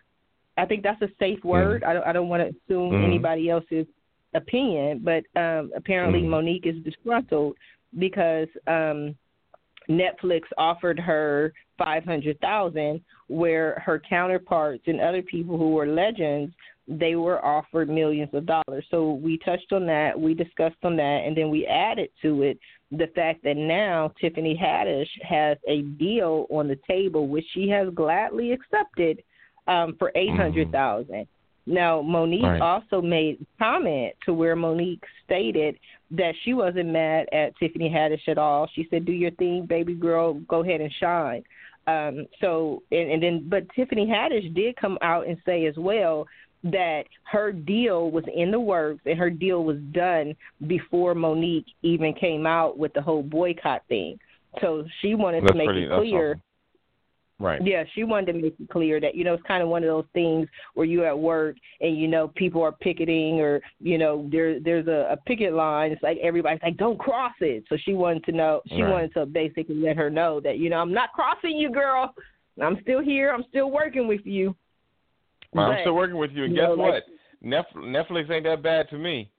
I 0.56 0.66
think 0.66 0.82
that's 0.82 1.00
a 1.02 1.08
safe 1.18 1.38
mm-hmm. 1.38 1.48
word. 1.48 1.82
Mm-hmm. 1.82 1.90
I 1.90 1.94
don't, 1.94 2.06
I 2.06 2.12
don't 2.12 2.28
want 2.28 2.42
to 2.42 2.48
assume 2.48 2.92
mm-hmm. 2.92 3.04
anybody 3.04 3.50
else's 3.50 3.86
opinion, 4.34 5.02
but 5.04 5.24
um, 5.40 5.70
apparently 5.76 6.20
mm-hmm. 6.20 6.30
Mo'Nique 6.30 6.66
is 6.66 6.82
disgruntled 6.84 7.56
because 7.98 8.48
um, 8.66 9.14
Netflix 9.88 10.42
offered 10.56 10.98
her 10.98 11.52
five 11.82 12.04
hundred 12.04 12.38
thousand, 12.40 13.00
where 13.28 13.82
her 13.84 14.00
counterparts 14.08 14.84
and 14.86 15.00
other 15.00 15.22
people 15.22 15.56
who 15.58 15.70
were 15.70 15.86
legends 15.86 16.52
they 16.88 17.14
were 17.14 17.44
offered 17.44 17.88
millions 17.88 18.30
of 18.32 18.46
dollars. 18.46 18.84
So 18.90 19.12
we 19.12 19.38
touched 19.38 19.72
on 19.72 19.86
that, 19.86 20.18
we 20.18 20.34
discussed 20.34 20.76
on 20.82 20.96
that, 20.96 21.22
and 21.24 21.36
then 21.36 21.48
we 21.50 21.66
added 21.66 22.10
to 22.22 22.42
it 22.42 22.58
the 22.90 23.06
fact 23.14 23.42
that 23.44 23.56
now 23.56 24.12
Tiffany 24.20 24.58
Haddish 24.60 25.08
has 25.22 25.56
a 25.66 25.82
deal 25.82 26.46
on 26.50 26.68
the 26.68 26.78
table, 26.88 27.28
which 27.28 27.46
she 27.54 27.68
has 27.68 27.88
gladly 27.94 28.52
accepted 28.52 29.22
um, 29.66 29.94
for 29.98 30.12
eight 30.14 30.34
hundred 30.36 30.70
thousand. 30.72 31.14
Mm-hmm. 31.14 31.74
Now, 31.74 32.02
Mo'Nique 32.02 32.42
right. 32.42 32.60
also 32.60 33.00
made 33.00 33.46
comment 33.56 34.14
to 34.26 34.34
where 34.34 34.56
Mo'Nique 34.56 35.04
stated 35.24 35.78
that 36.10 36.34
she 36.44 36.54
wasn't 36.54 36.88
mad 36.88 37.28
at 37.32 37.56
Tiffany 37.58 37.88
Haddish 37.88 38.26
at 38.26 38.36
all. 38.36 38.68
She 38.74 38.88
said, 38.90 39.06
"Do 39.06 39.12
your 39.12 39.30
thing, 39.32 39.66
baby 39.66 39.94
girl. 39.94 40.34
Go 40.48 40.64
ahead 40.64 40.80
and 40.80 40.92
shine." 40.98 41.44
Um, 41.86 42.26
so, 42.40 42.82
and, 42.90 43.10
and 43.10 43.22
then, 43.22 43.46
but 43.48 43.64
Tiffany 43.74 44.06
Haddish 44.06 44.54
did 44.54 44.76
come 44.76 44.98
out 45.02 45.26
and 45.26 45.36
say 45.44 45.66
as 45.66 45.76
well 45.76 46.26
that 46.64 47.02
her 47.24 47.50
deal 47.50 48.10
was 48.10 48.24
in 48.32 48.52
the 48.52 48.60
works 48.60 49.00
and 49.04 49.18
her 49.18 49.30
deal 49.30 49.64
was 49.64 49.78
done 49.92 50.34
before 50.68 51.14
Mo'Nique 51.14 51.66
even 51.82 52.14
came 52.14 52.46
out 52.46 52.78
with 52.78 52.92
the 52.92 53.02
whole 53.02 53.22
boycott 53.22 53.82
thing. 53.88 54.18
So 54.60 54.84
she 55.00 55.14
wanted 55.14 55.42
that's 55.42 55.52
to 55.52 55.58
make 55.58 55.66
pretty, 55.66 55.84
it 55.84 55.90
clear 55.90 56.38
Right. 57.42 57.60
Yeah, 57.64 57.82
she 57.92 58.04
wanted 58.04 58.26
to 58.26 58.38
make 58.38 58.54
it 58.60 58.70
clear 58.70 59.00
that 59.00 59.16
you 59.16 59.24
know 59.24 59.34
it's 59.34 59.42
kind 59.42 59.64
of 59.64 59.68
one 59.68 59.82
of 59.82 59.88
those 59.88 60.04
things 60.12 60.46
where 60.74 60.86
you're 60.86 61.08
at 61.08 61.18
work 61.18 61.56
and 61.80 61.98
you 61.98 62.06
know 62.06 62.28
people 62.36 62.62
are 62.62 62.70
picketing 62.70 63.40
or 63.40 63.60
you 63.80 63.98
know 63.98 64.28
there 64.30 64.60
there's 64.60 64.86
a, 64.86 65.12
a 65.12 65.16
picket 65.26 65.52
line. 65.52 65.90
It's 65.90 66.04
like 66.04 66.18
everybody's 66.22 66.60
like 66.62 66.76
don't 66.76 67.00
cross 67.00 67.32
it. 67.40 67.64
So 67.68 67.76
she 67.84 67.94
wanted 67.94 68.22
to 68.26 68.32
know. 68.32 68.60
She 68.68 68.80
right. 68.80 68.92
wanted 68.92 69.14
to 69.14 69.26
basically 69.26 69.74
let 69.74 69.96
her 69.96 70.08
know 70.08 70.38
that 70.38 70.58
you 70.58 70.70
know 70.70 70.76
I'm 70.76 70.92
not 70.92 71.12
crossing 71.14 71.58
you, 71.58 71.72
girl. 71.72 72.14
I'm 72.62 72.78
still 72.82 73.02
here. 73.02 73.32
I'm 73.32 73.44
still 73.48 73.72
working 73.72 74.06
with 74.06 74.20
you. 74.22 74.54
Well, 75.52 75.66
but, 75.66 75.72
I'm 75.72 75.82
still 75.82 75.94
working 75.94 76.18
with 76.18 76.30
you, 76.30 76.44
and 76.44 76.52
you 76.52 76.60
guess 76.60 76.68
know, 76.68 76.76
what? 76.76 76.94
Like, 76.94 77.74
Netflix 77.76 78.30
ain't 78.30 78.44
that 78.44 78.62
bad 78.62 78.88
to 78.90 78.98
me. 78.98 79.32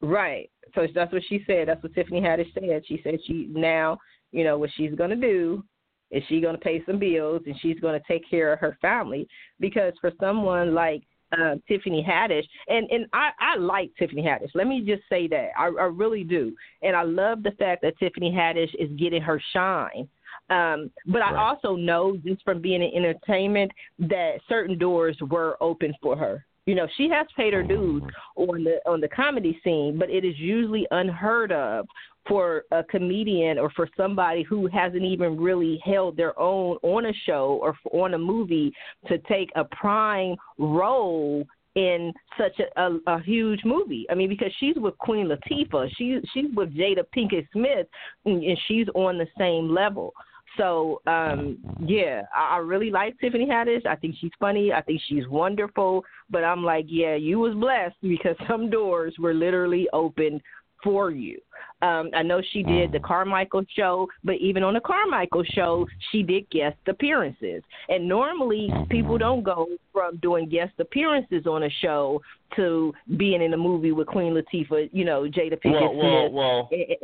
Right. 0.00 0.50
So 0.76 0.86
that's 0.94 1.12
what 1.12 1.22
she 1.28 1.42
said. 1.48 1.66
That's 1.66 1.82
what 1.82 1.94
Tiffany 1.94 2.20
Haddish 2.20 2.54
said. 2.54 2.84
She 2.86 3.00
said 3.02 3.18
she 3.26 3.48
now, 3.50 3.98
you 4.30 4.44
know, 4.44 4.56
what 4.56 4.70
she's 4.76 4.94
gonna 4.94 5.16
do 5.16 5.64
is 6.12 6.22
she 6.28 6.40
going 6.40 6.54
to 6.54 6.60
pay 6.60 6.82
some 6.86 6.98
bills 6.98 7.42
and 7.46 7.56
she's 7.60 7.80
going 7.80 7.98
to 7.98 8.06
take 8.06 8.28
care 8.28 8.52
of 8.52 8.60
her 8.60 8.78
family? 8.80 9.26
Because 9.58 9.92
for 10.00 10.12
someone 10.20 10.74
like 10.74 11.02
uh, 11.32 11.54
Tiffany 11.66 12.06
Haddish, 12.06 12.44
and 12.68 12.88
and 12.90 13.06
I 13.12 13.30
I 13.40 13.56
like 13.56 13.90
Tiffany 13.98 14.22
Haddish. 14.22 14.50
Let 14.54 14.66
me 14.66 14.82
just 14.86 15.02
say 15.08 15.26
that 15.28 15.48
I, 15.58 15.64
I 15.66 15.84
really 15.84 16.24
do, 16.24 16.54
and 16.82 16.94
I 16.94 17.02
love 17.02 17.42
the 17.42 17.52
fact 17.52 17.82
that 17.82 17.98
Tiffany 17.98 18.30
Haddish 18.30 18.74
is 18.78 18.90
getting 18.98 19.22
her 19.22 19.42
shine. 19.52 20.08
Um, 20.50 20.90
but 21.06 21.20
right. 21.20 21.34
I 21.34 21.36
also 21.36 21.76
know 21.76 22.18
just 22.24 22.42
from 22.44 22.60
being 22.60 22.82
in 22.82 22.94
entertainment 22.94 23.72
that 24.00 24.40
certain 24.48 24.76
doors 24.78 25.16
were 25.30 25.56
open 25.60 25.94
for 26.02 26.16
her. 26.16 26.44
You 26.66 26.74
know, 26.74 26.86
she 26.96 27.08
has 27.08 27.26
paid 27.36 27.54
her 27.54 27.62
dues 27.62 28.02
on 28.36 28.62
the 28.62 28.78
on 28.86 29.00
the 29.00 29.08
comedy 29.08 29.58
scene, 29.64 29.96
but 29.98 30.10
it 30.10 30.24
is 30.24 30.38
usually 30.38 30.86
unheard 30.90 31.50
of 31.50 31.86
for 32.26 32.64
a 32.70 32.84
comedian 32.84 33.58
or 33.58 33.70
for 33.70 33.88
somebody 33.96 34.42
who 34.42 34.66
hasn't 34.68 35.02
even 35.02 35.36
really 35.36 35.80
held 35.84 36.16
their 36.16 36.38
own 36.38 36.76
on 36.82 37.06
a 37.06 37.12
show 37.26 37.58
or 37.62 37.76
on 37.92 38.14
a 38.14 38.18
movie 38.18 38.72
to 39.08 39.18
take 39.18 39.50
a 39.56 39.64
prime 39.64 40.36
role 40.58 41.44
in 41.74 42.12
such 42.38 42.60
a, 42.60 42.80
a, 42.80 42.98
a 43.06 43.22
huge 43.22 43.60
movie. 43.64 44.06
I 44.10 44.14
mean, 44.14 44.28
because 44.28 44.52
she's 44.60 44.76
with 44.76 44.96
Queen 44.98 45.28
Latifah, 45.28 45.88
she 45.96 46.18
she's 46.32 46.46
with 46.54 46.74
Jada 46.76 47.04
Pinkett 47.16 47.48
Smith, 47.52 47.86
and, 48.26 48.42
she's 48.68 48.86
on 48.94 49.18
the 49.18 49.26
same 49.38 49.72
level. 49.72 50.12
So 50.58 51.00
um 51.06 51.58
yeah, 51.80 52.22
I, 52.36 52.56
I 52.56 52.58
really 52.58 52.90
like 52.90 53.18
Tiffany 53.20 53.46
Haddish. 53.46 53.86
I 53.86 53.96
think 53.96 54.16
she's 54.20 54.30
funny. 54.38 54.72
I 54.72 54.82
think 54.82 55.00
she's 55.08 55.26
wonderful. 55.28 56.04
But 56.28 56.44
I'm 56.44 56.62
like, 56.62 56.86
yeah, 56.88 57.14
you 57.14 57.38
was 57.38 57.54
blessed 57.54 57.96
because 58.02 58.36
some 58.48 58.68
doors 58.68 59.14
were 59.18 59.34
literally 59.34 59.88
opened 59.92 60.42
for 60.82 61.10
you. 61.10 61.38
Um, 61.82 62.10
I 62.14 62.22
know 62.22 62.40
she 62.52 62.62
did 62.62 62.92
the 62.92 62.98
mm. 62.98 63.04
Carmichael 63.04 63.64
show, 63.76 64.08
but 64.22 64.36
even 64.36 64.62
on 64.62 64.74
the 64.74 64.80
Carmichael 64.80 65.42
show, 65.44 65.86
she 66.10 66.22
did 66.22 66.48
guest 66.50 66.76
appearances. 66.86 67.62
And 67.88 68.08
normally, 68.08 68.70
people 68.88 69.18
don't 69.18 69.42
go 69.42 69.66
from 69.92 70.18
doing 70.18 70.48
guest 70.48 70.72
appearances 70.78 71.46
on 71.46 71.64
a 71.64 71.70
show 71.80 72.20
to 72.56 72.92
being 73.16 73.42
in 73.42 73.52
a 73.52 73.56
movie 73.56 73.92
with 73.92 74.06
Queen 74.06 74.32
Latifah, 74.32 74.90
you 74.92 75.04
know, 75.04 75.22
Jada 75.22 75.60
Pinkett 75.60 75.94
well, 75.94 76.28
Smith. 76.28 76.32
Well, 76.32 76.68
well, 76.70 76.96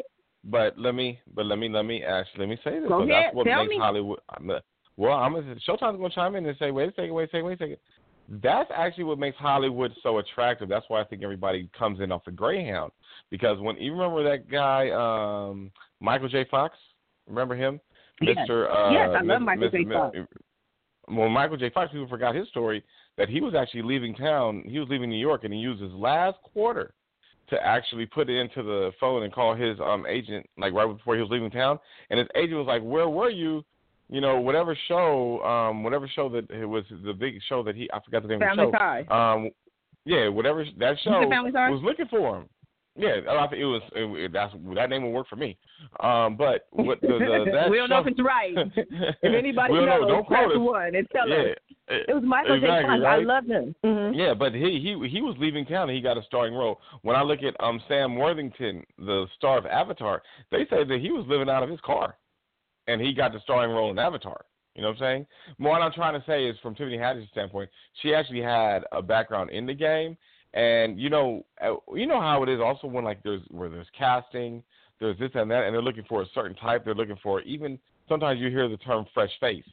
but 0.44 0.78
let 0.78 0.94
me, 0.94 1.18
but 1.34 1.46
let 1.46 1.58
me, 1.58 1.68
let 1.68 1.82
me 1.82 2.04
ask, 2.04 2.28
let 2.38 2.48
me 2.48 2.56
say 2.62 2.78
this. 2.78 2.88
Go 2.88 3.02
ahead, 3.02 3.10
that's 3.10 3.34
what 3.34 3.44
tell 3.44 3.64
makes 3.64 3.70
me. 3.70 3.78
Hollywood. 3.78 4.20
I'm 4.30 4.50
a, 4.50 4.60
well, 4.96 5.14
I'm 5.14 5.34
gonna. 5.34 5.56
Showtime's 5.68 5.98
gonna 5.98 6.10
chime 6.10 6.36
in 6.36 6.46
and 6.46 6.56
say, 6.58 6.70
wait 6.70 6.88
a 6.88 6.92
second, 6.92 7.14
wait 7.14 7.24
a 7.24 7.30
second, 7.30 7.46
wait 7.46 7.54
a 7.54 7.58
second. 7.58 7.76
That's 8.28 8.70
actually 8.74 9.04
what 9.04 9.18
makes 9.18 9.38
Hollywood 9.38 9.92
so 10.02 10.18
attractive. 10.18 10.68
That's 10.68 10.84
why 10.88 11.00
I 11.00 11.04
think 11.04 11.22
everybody 11.22 11.70
comes 11.76 12.00
in 12.00 12.12
off 12.12 12.24
the 12.26 12.30
Greyhound 12.30 12.92
because 13.30 13.58
when 13.58 13.76
you 13.76 13.92
remember 13.92 14.22
that 14.22 14.50
guy, 14.50 14.90
um, 14.90 15.70
Michael 16.00 16.28
J. 16.28 16.44
Fox, 16.50 16.76
remember 17.26 17.56
him, 17.56 17.80
yes. 18.20 18.36
Mr. 18.48 18.68
Uh, 18.70 18.90
yes, 18.90 19.08
I 19.18 19.22
love 19.22 19.42
Michael 19.42 19.70
J. 19.70 19.84
Fox. 19.84 20.18
Well, 21.10 21.30
Michael 21.30 21.56
J. 21.56 21.70
Fox, 21.70 21.90
people 21.90 22.06
forgot 22.08 22.34
his 22.34 22.46
story 22.48 22.84
that 23.16 23.30
he 23.30 23.40
was 23.40 23.54
actually 23.54 23.82
leaving 23.82 24.14
town. 24.14 24.62
He 24.66 24.78
was 24.78 24.88
leaving 24.90 25.08
New 25.08 25.16
York, 25.16 25.44
and 25.44 25.52
he 25.52 25.58
used 25.58 25.80
his 25.80 25.92
last 25.92 26.36
quarter 26.42 26.92
to 27.48 27.56
actually 27.66 28.04
put 28.04 28.28
it 28.28 28.38
into 28.38 28.62
the 28.62 28.92
phone 29.00 29.22
and 29.22 29.32
call 29.32 29.54
his 29.54 29.78
um 29.80 30.04
agent 30.06 30.46
like 30.58 30.74
right 30.74 30.86
before 30.86 31.14
he 31.14 31.22
was 31.22 31.30
leaving 31.30 31.50
town. 31.50 31.78
And 32.10 32.18
his 32.18 32.28
agent 32.36 32.58
was 32.58 32.66
like, 32.66 32.82
"Where 32.82 33.08
were 33.08 33.30
you?" 33.30 33.64
You 34.10 34.20
know, 34.20 34.40
whatever 34.40 34.76
show, 34.88 35.42
um, 35.42 35.84
whatever 35.84 36.08
show 36.08 36.28
that 36.30 36.50
it 36.50 36.64
was 36.64 36.84
the 37.04 37.12
big 37.12 37.38
show 37.48 37.62
that 37.62 37.76
he 37.76 37.90
I 37.92 38.00
forgot 38.04 38.22
the 38.22 38.28
name 38.28 38.40
Family 38.40 38.64
of 38.64 38.72
the 38.72 38.78
show. 38.78 39.04
Tie. 39.08 39.34
Um, 39.34 39.50
yeah, 40.04 40.28
whatever 40.28 40.64
that 40.78 40.96
show 41.04 41.20
was 41.20 41.82
looking 41.84 42.06
for 42.08 42.38
him. 42.38 42.48
Yeah, 42.98 43.18
it 43.18 43.64
was. 43.64 43.82
It, 43.94 44.32
that's 44.32 44.52
that 44.74 44.90
name 44.90 45.04
will 45.04 45.12
work 45.12 45.28
for 45.28 45.36
me. 45.36 45.56
Um, 46.00 46.36
but 46.36 46.66
what 46.70 47.00
the, 47.00 47.06
the 47.06 47.50
that 47.52 47.70
we 47.70 47.76
don't 47.76 47.88
show, 47.88 47.94
know 47.94 48.00
if 48.00 48.06
it's 48.08 48.20
right. 48.20 48.54
if 48.76 49.34
anybody 49.34 49.74
knows, 49.74 49.86
know, 49.86 50.08
don't 50.08 50.26
press 50.26 50.46
quote 50.46 50.56
us. 50.56 50.58
one 50.58 50.94
and 50.96 51.06
tell 51.10 51.28
yeah. 51.28 51.36
us. 51.36 51.56
It 51.90 52.12
was 52.12 52.24
Michael 52.26 52.56
exactly, 52.56 52.78
J. 52.78 52.88
Fox. 52.88 53.02
Right? 53.02 53.20
I 53.20 53.22
love 53.22 53.46
him. 53.46 53.74
Mm-hmm. 53.84 54.18
Yeah, 54.18 54.34
but 54.34 54.52
he 54.52 54.80
he 54.80 55.08
he 55.08 55.22
was 55.22 55.36
leaving 55.38 55.64
town 55.64 55.88
and 55.88 55.96
he 55.96 56.02
got 56.02 56.18
a 56.18 56.22
starring 56.24 56.54
role. 56.54 56.80
When 57.02 57.14
I 57.14 57.22
look 57.22 57.42
at 57.44 57.54
um 57.62 57.80
Sam 57.86 58.16
Worthington, 58.16 58.82
the 58.98 59.26
star 59.36 59.58
of 59.58 59.66
Avatar, 59.66 60.20
they 60.50 60.66
say 60.68 60.82
that 60.82 60.98
he 61.00 61.12
was 61.12 61.24
living 61.28 61.48
out 61.48 61.62
of 61.62 61.70
his 61.70 61.80
car, 61.80 62.16
and 62.88 63.00
he 63.00 63.12
got 63.12 63.32
the 63.32 63.40
starring 63.40 63.70
role 63.70 63.90
in 63.90 63.98
Avatar. 63.98 64.44
You 64.74 64.82
know 64.82 64.88
what 64.88 64.96
I'm 64.96 65.00
saying? 65.00 65.26
What 65.58 65.82
I'm 65.82 65.92
trying 65.92 66.18
to 66.18 66.24
say 66.26 66.44
is, 66.44 66.56
from 66.62 66.74
Tiffany 66.74 66.98
Haddish's 66.98 67.30
standpoint, 67.30 67.68
she 68.00 68.14
actually 68.14 68.42
had 68.42 68.84
a 68.92 69.02
background 69.02 69.50
in 69.50 69.66
the 69.66 69.74
game, 69.74 70.16
and 70.54 70.98
you 70.98 71.10
know, 71.10 71.44
uh, 71.60 71.74
you 71.94 72.06
know 72.06 72.20
how 72.20 72.42
it 72.42 72.48
is. 72.48 72.60
Also, 72.60 72.86
when 72.86 73.04
like 73.04 73.22
there's 73.22 73.42
where 73.48 73.68
there's 73.68 73.88
casting, 73.96 74.62
there's 75.00 75.18
this 75.18 75.30
and 75.34 75.50
that, 75.50 75.64
and 75.64 75.74
they're 75.74 75.82
looking 75.82 76.04
for 76.08 76.22
a 76.22 76.26
certain 76.34 76.56
type. 76.56 76.84
They're 76.84 76.94
looking 76.94 77.18
for 77.22 77.40
even 77.42 77.78
sometimes 78.08 78.40
you 78.40 78.48
hear 78.50 78.68
the 78.68 78.76
term 78.78 79.04
fresh 79.14 79.32
face. 79.40 79.64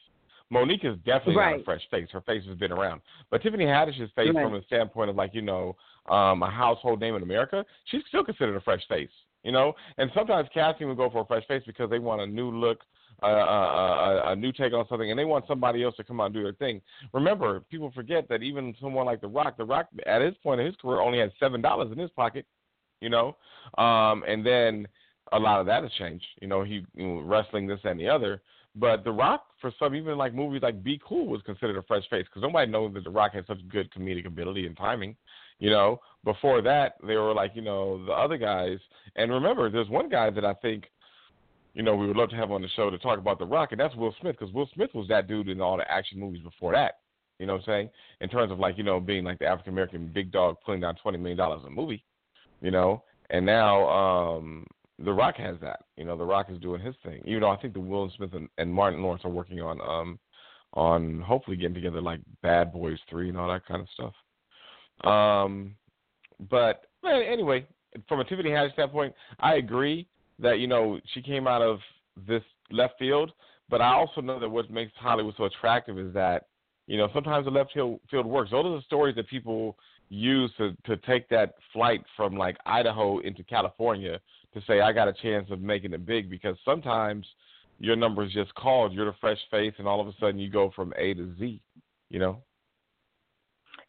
Mo'Nique 0.50 0.84
is 0.84 0.96
definitely 1.04 1.36
right. 1.36 1.52
not 1.52 1.60
a 1.60 1.64
fresh 1.64 1.82
face. 1.90 2.08
Her 2.12 2.20
face 2.20 2.44
has 2.46 2.56
been 2.56 2.70
around. 2.70 3.00
But 3.30 3.42
Tiffany 3.42 3.64
Haddish's 3.64 4.10
face, 4.14 4.30
right. 4.32 4.44
from 4.44 4.52
the 4.52 4.62
standpoint 4.66 5.10
of 5.10 5.16
like 5.16 5.34
you 5.34 5.42
know 5.42 5.76
um, 6.08 6.42
a 6.42 6.50
household 6.50 7.00
name 7.00 7.16
in 7.16 7.22
America, 7.22 7.64
she's 7.86 8.02
still 8.08 8.24
considered 8.24 8.56
a 8.56 8.60
fresh 8.60 8.82
face. 8.88 9.10
You 9.42 9.52
know, 9.52 9.74
and 9.98 10.10
sometimes 10.14 10.48
casting 10.52 10.88
will 10.88 10.96
go 10.96 11.08
for 11.10 11.20
a 11.20 11.24
fresh 11.24 11.46
face 11.46 11.62
because 11.64 11.88
they 11.88 12.00
want 12.00 12.20
a 12.20 12.26
new 12.26 12.50
look, 12.50 12.80
a, 13.22 13.26
a, 13.26 14.32
a 14.32 14.36
new 14.36 14.52
take 14.52 14.72
on 14.72 14.86
something, 14.88 15.10
and 15.10 15.18
they 15.18 15.24
want 15.24 15.44
somebody 15.46 15.82
else 15.82 15.96
to 15.96 16.04
come 16.04 16.20
out 16.20 16.26
and 16.26 16.34
do 16.34 16.42
their 16.42 16.52
thing. 16.52 16.80
Remember, 17.12 17.60
people 17.70 17.90
forget 17.94 18.28
that 18.28 18.42
even 18.42 18.74
someone 18.80 19.06
like 19.06 19.20
The 19.20 19.28
Rock, 19.28 19.56
The 19.56 19.64
Rock 19.64 19.88
at 20.06 20.22
his 20.22 20.34
point 20.42 20.60
in 20.60 20.66
his 20.66 20.76
career 20.76 21.00
only 21.00 21.18
had 21.18 21.32
seven 21.40 21.60
dollars 21.60 21.90
in 21.92 21.98
his 21.98 22.10
pocket. 22.10 22.46
You 23.00 23.10
know, 23.10 23.36
um, 23.76 24.24
and 24.26 24.44
then 24.44 24.88
a 25.32 25.38
lot 25.38 25.60
of 25.60 25.66
that 25.66 25.82
has 25.82 25.92
changed. 25.92 26.24
You 26.40 26.48
know, 26.48 26.64
he 26.64 26.84
you 26.94 27.06
know, 27.06 27.20
wrestling 27.20 27.66
this 27.66 27.80
and 27.84 28.00
the 28.00 28.08
other. 28.08 28.40
But 28.74 29.04
The 29.04 29.12
Rock, 29.12 29.46
for 29.60 29.72
some, 29.78 29.94
even 29.94 30.18
like 30.18 30.34
movies 30.34 30.62
like 30.62 30.82
Be 30.82 31.00
Cool, 31.06 31.26
was 31.26 31.40
considered 31.42 31.78
a 31.78 31.82
fresh 31.82 32.08
face 32.10 32.26
because 32.26 32.42
nobody 32.42 32.70
knows 32.70 32.92
that 32.94 33.04
The 33.04 33.10
Rock 33.10 33.32
had 33.32 33.46
such 33.46 33.66
good 33.68 33.90
comedic 33.90 34.26
ability 34.26 34.66
and 34.66 34.76
timing. 34.76 35.16
You 35.58 35.70
know, 35.70 36.00
before 36.24 36.60
that, 36.62 36.96
they 37.06 37.16
were 37.16 37.32
like, 37.32 37.52
you 37.54 37.62
know, 37.62 38.04
the 38.04 38.12
other 38.12 38.36
guys. 38.36 38.78
And 39.16 39.32
remember, 39.32 39.70
there's 39.70 39.88
one 39.88 40.10
guy 40.10 40.28
that 40.28 40.44
I 40.44 40.52
think, 40.54 40.84
you 41.76 41.82
know, 41.82 41.94
we 41.94 42.06
would 42.06 42.16
love 42.16 42.30
to 42.30 42.36
have 42.36 42.50
on 42.50 42.62
the 42.62 42.68
show 42.68 42.88
to 42.88 42.96
talk 42.96 43.18
about 43.18 43.38
The 43.38 43.44
Rock, 43.44 43.72
and 43.72 43.78
that's 43.78 43.94
Will 43.96 44.14
Smith 44.22 44.36
because 44.38 44.52
Will 44.54 44.68
Smith 44.74 44.88
was 44.94 45.06
that 45.08 45.28
dude 45.28 45.50
in 45.50 45.60
all 45.60 45.76
the 45.76 45.88
action 45.92 46.18
movies 46.18 46.42
before 46.42 46.72
that. 46.72 47.00
You 47.38 47.44
know 47.44 47.52
what 47.52 47.58
I'm 47.58 47.66
saying? 47.66 47.90
In 48.22 48.30
terms 48.30 48.50
of 48.50 48.58
like, 48.58 48.78
you 48.78 48.82
know, 48.82 48.98
being 48.98 49.24
like 49.24 49.38
the 49.38 49.44
African 49.44 49.74
American 49.74 50.10
big 50.12 50.32
dog 50.32 50.56
pulling 50.64 50.80
down 50.80 50.96
twenty 51.02 51.18
million 51.18 51.36
dollars 51.36 51.60
a 51.66 51.70
movie. 51.70 52.02
You 52.62 52.70
know, 52.70 53.04
and 53.28 53.44
now 53.44 53.86
um 53.90 54.66
the 54.98 55.12
Rock 55.12 55.36
has 55.36 55.56
that. 55.60 55.80
You 55.98 56.06
know, 56.06 56.16
The 56.16 56.24
Rock 56.24 56.46
is 56.48 56.58
doing 56.60 56.80
his 56.80 56.94
thing. 57.04 57.20
Even 57.26 57.42
though 57.42 57.50
I 57.50 57.58
think 57.58 57.74
the 57.74 57.80
Will 57.80 58.10
Smith 58.16 58.32
and, 58.32 58.48
and 58.56 58.72
Martin 58.72 59.02
Lawrence 59.02 59.26
are 59.26 59.30
working 59.30 59.60
on 59.60 59.78
um 59.82 60.18
on 60.72 61.20
hopefully 61.20 61.58
getting 61.58 61.74
together 61.74 62.00
like 62.00 62.20
Bad 62.42 62.72
Boys 62.72 62.98
Three 63.10 63.28
and 63.28 63.36
all 63.36 63.52
that 63.52 63.66
kind 63.66 63.82
of 63.82 63.88
stuff. 63.92 64.14
Um, 65.12 65.74
but 66.48 66.86
anyway, 67.04 67.66
from 68.08 68.20
a 68.20 68.24
Tiffany 68.24 68.48
Haddish 68.48 68.72
standpoint, 68.72 69.14
I 69.40 69.56
agree 69.56 70.08
that 70.38 70.58
you 70.58 70.66
know 70.66 71.00
she 71.14 71.22
came 71.22 71.46
out 71.46 71.62
of 71.62 71.78
this 72.26 72.42
left 72.70 72.98
field, 72.98 73.32
but 73.68 73.80
I 73.80 73.94
also 73.94 74.20
know 74.20 74.38
that 74.38 74.48
what 74.48 74.70
makes 74.70 74.92
Hollywood 74.96 75.34
so 75.36 75.44
attractive 75.44 75.98
is 75.98 76.12
that 76.14 76.46
you 76.86 76.96
know 76.98 77.08
sometimes 77.14 77.46
the 77.46 77.50
left 77.50 77.72
field 77.72 78.00
field 78.10 78.26
works. 78.26 78.50
Those 78.50 78.66
are 78.66 78.76
the 78.76 78.82
stories 78.82 79.16
that 79.16 79.28
people 79.28 79.76
use 80.08 80.52
to 80.58 80.76
to 80.84 80.96
take 80.98 81.28
that 81.30 81.54
flight 81.72 82.02
from 82.16 82.36
like 82.36 82.56
Idaho 82.64 83.18
into 83.20 83.42
California 83.42 84.20
to 84.54 84.62
say 84.66 84.80
I 84.80 84.92
got 84.92 85.08
a 85.08 85.12
chance 85.12 85.48
of 85.50 85.60
making 85.60 85.92
it 85.92 86.06
big 86.06 86.30
because 86.30 86.56
sometimes 86.64 87.26
your 87.78 87.96
number 87.96 88.24
is 88.24 88.32
just 88.32 88.54
called. 88.54 88.92
You're 88.92 89.06
the 89.06 89.16
fresh 89.20 89.38
face, 89.50 89.74
and 89.78 89.86
all 89.86 90.00
of 90.00 90.06
a 90.06 90.12
sudden 90.18 90.38
you 90.38 90.50
go 90.50 90.72
from 90.74 90.92
A 90.96 91.14
to 91.14 91.34
Z. 91.38 91.60
You 92.08 92.18
know. 92.18 92.42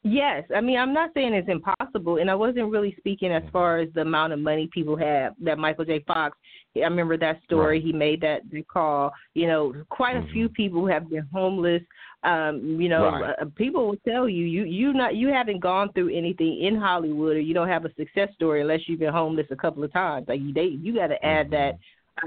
Yes, 0.04 0.44
I 0.56 0.62
mean 0.62 0.78
I'm 0.78 0.94
not 0.94 1.12
saying 1.14 1.34
it's 1.34 1.50
impossible, 1.50 1.77
and 1.96 2.30
I 2.30 2.36
wasn't 2.36 2.72
really 2.72 2.96
speaking 2.98 3.32
as 3.32 3.44
far 3.52 3.80
as 3.80 3.90
the 3.94 4.02
amount 4.02 4.34
of 4.34 4.40
money 4.40 4.70
people 4.74 4.96
have. 4.98 5.34
That 5.42 5.58
Michael 5.58 5.86
J. 5.86 6.04
Fox, 6.08 6.38
I 6.76 6.80
remember 6.80 7.18
that 7.18 7.42
story. 7.44 7.78
Right. 7.78 7.86
He 7.86 7.94
made 7.94 8.22
that 8.22 8.42
call. 8.72 9.12
You 9.34 9.48
know, 9.48 9.74
quite 9.90 10.16
a 10.16 10.22
Mhm. 10.22 10.32
few 10.32 10.50
people 10.50 10.86
have 10.88 11.10
been 11.10 11.28
homeless. 11.34 11.84
Um, 12.24 12.82
you 12.82 12.90
know, 12.90 13.06
Right. 13.06 13.36
uh, 13.40 13.46
people 13.56 13.88
will 13.88 13.98
tell 13.98 14.28
you 14.28 14.46
you 14.46 14.64
you 14.64 14.94
not 14.94 15.16
you 15.16 15.28
haven't 15.30 15.60
gone 15.60 15.92
through 15.94 16.10
anything 16.10 16.60
in 16.60 16.76
Hollywood, 16.76 17.38
or 17.38 17.40
you 17.42 17.54
don't 17.54 17.68
have 17.68 17.86
a 17.86 17.94
success 17.94 18.34
story 18.34 18.62
unless 18.62 18.88
you've 18.88 19.00
been 19.00 19.14
homeless 19.14 19.48
a 19.52 19.56
couple 19.56 19.84
of 19.84 19.94
times. 19.94 20.28
Like 20.28 20.42
you, 20.42 20.54
they, 20.54 20.66
you 20.66 20.94
got 20.94 21.08
to 21.08 21.26
add 21.26 21.50
that 21.52 21.78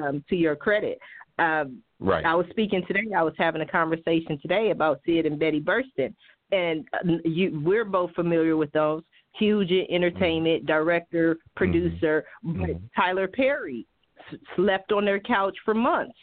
um, 0.00 0.24
to 0.28 0.36
your 0.36 0.56
credit. 0.56 0.98
Um, 1.38 1.82
Right. 2.00 2.24
I 2.24 2.34
was 2.34 2.46
speaking 2.48 2.82
today. 2.86 3.12
I 3.14 3.22
was 3.22 3.34
having 3.36 3.61
a 3.61 3.66
conversation 3.66 4.38
today 4.40 4.70
about 4.70 5.00
Sid 5.04 5.26
and 5.26 5.38
Betty 5.38 5.61
Burston, 5.61 6.14
and 6.50 6.88
uh, 6.94 7.18
you, 7.24 7.61
we're 7.62 7.84
both 7.84 8.11
familiar 8.14 8.56
with 8.56 8.72
those. 8.72 9.02
Huge 9.38 9.70
in 9.70 9.86
entertainment, 9.90 10.66
director, 10.66 11.36
producer, 11.56 12.24
but 12.42 12.70
Mhm. 12.70 12.80
Tyler 12.96 13.28
Perry 13.28 13.86
s- 14.30 14.38
slept 14.56 14.92
on 14.92 15.04
their 15.04 15.20
couch 15.20 15.56
for 15.64 15.72
months 15.74 16.18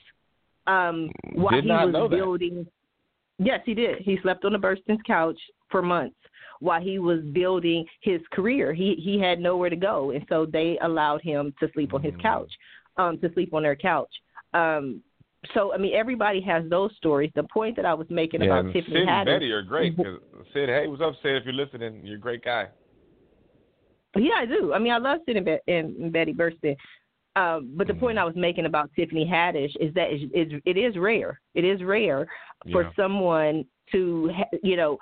um, 0.68 1.10
while 1.34 1.56
Did 1.56 1.64
he 1.64 1.72
was 1.72 1.94
know 1.94 2.08
that. 2.08 2.16
building. 2.16 2.68
Yes, 3.40 3.62
he 3.66 3.74
did. 3.74 4.00
He 4.00 4.18
slept 4.18 4.44
on 4.46 4.52
the 4.54 4.60
Burston's 4.60 5.02
couch 5.04 5.40
for 5.70 5.82
months 5.82 6.18
while 6.60 6.82
he 6.82 7.00
was 7.00 7.22
building 7.34 7.86
his 8.02 8.22
career. 8.32 8.74
He 8.74 8.96
he 8.96 9.18
had 9.20 9.40
nowhere 9.40 9.70
to 9.70 9.76
go, 9.76 10.12
and 10.12 10.26
so 10.28 10.46
they 10.46 10.78
allowed 10.80 11.22
him 11.22 11.54
to 11.60 11.70
sleep 11.74 11.94
on 11.94 12.02
his 12.02 12.16
couch, 12.18 12.52
um, 12.98 13.18
to 13.20 13.32
sleep 13.34 13.54
on 13.54 13.64
their 13.64 13.76
couch. 13.76 14.14
Um, 14.54 15.02
so 15.54 15.74
I 15.74 15.78
mean, 15.78 15.94
everybody 15.94 16.42
has 16.42 16.68
those 16.70 16.94
stories. 16.98 17.32
The 17.36 17.44
point 17.44 17.76
that 17.78 17.86
I 17.86 17.94
was 17.94 18.10
making 18.10 18.42
yeah, 18.42 18.60
about 18.60 18.74
Tiffany 18.74 18.98
Sid 18.98 19.08
Haddish. 19.08 19.20
and 19.20 19.26
Betty 19.28 19.52
are 19.52 19.62
great. 19.62 19.96
Cause 19.96 20.20
Sid, 20.54 20.68
hey, 20.70 20.88
what's 20.88 21.02
up, 21.02 21.14
Sid? 21.24 21.36
If 21.38 21.46
you're 21.46 21.54
listening, 21.54 22.02
you're 22.06 22.18
a 22.18 22.20
great 22.20 22.44
guy. 22.44 22.68
Yeah, 24.16 24.36
I 24.38 24.46
do. 24.46 24.74
I 24.74 24.80
mean, 24.80 24.94
I 24.94 24.98
love 24.98 25.20
and, 25.38 25.46
Be- 25.46 25.60
and 25.68 26.12
Betty 26.12 26.34
Burston. 26.34 26.76
Um, 27.36 27.72
but 27.76 27.86
the 27.86 27.94
point 27.94 28.18
I 28.18 28.24
was 28.24 28.36
making 28.36 28.66
about 28.66 28.90
Tiffany 28.96 29.24
Haddish 29.26 29.76
is 29.80 29.94
that 29.94 30.08
it's, 30.10 30.24
it's, 30.34 30.64
rare. 30.98 31.40
It 31.54 31.66
is 31.66 31.84
rare 31.84 32.28
for 32.72 32.84
Yeah. 32.84 32.90
someone 32.96 33.64
to, 33.92 34.32
ha- 34.36 34.58
you 34.64 34.76
know, 34.76 34.98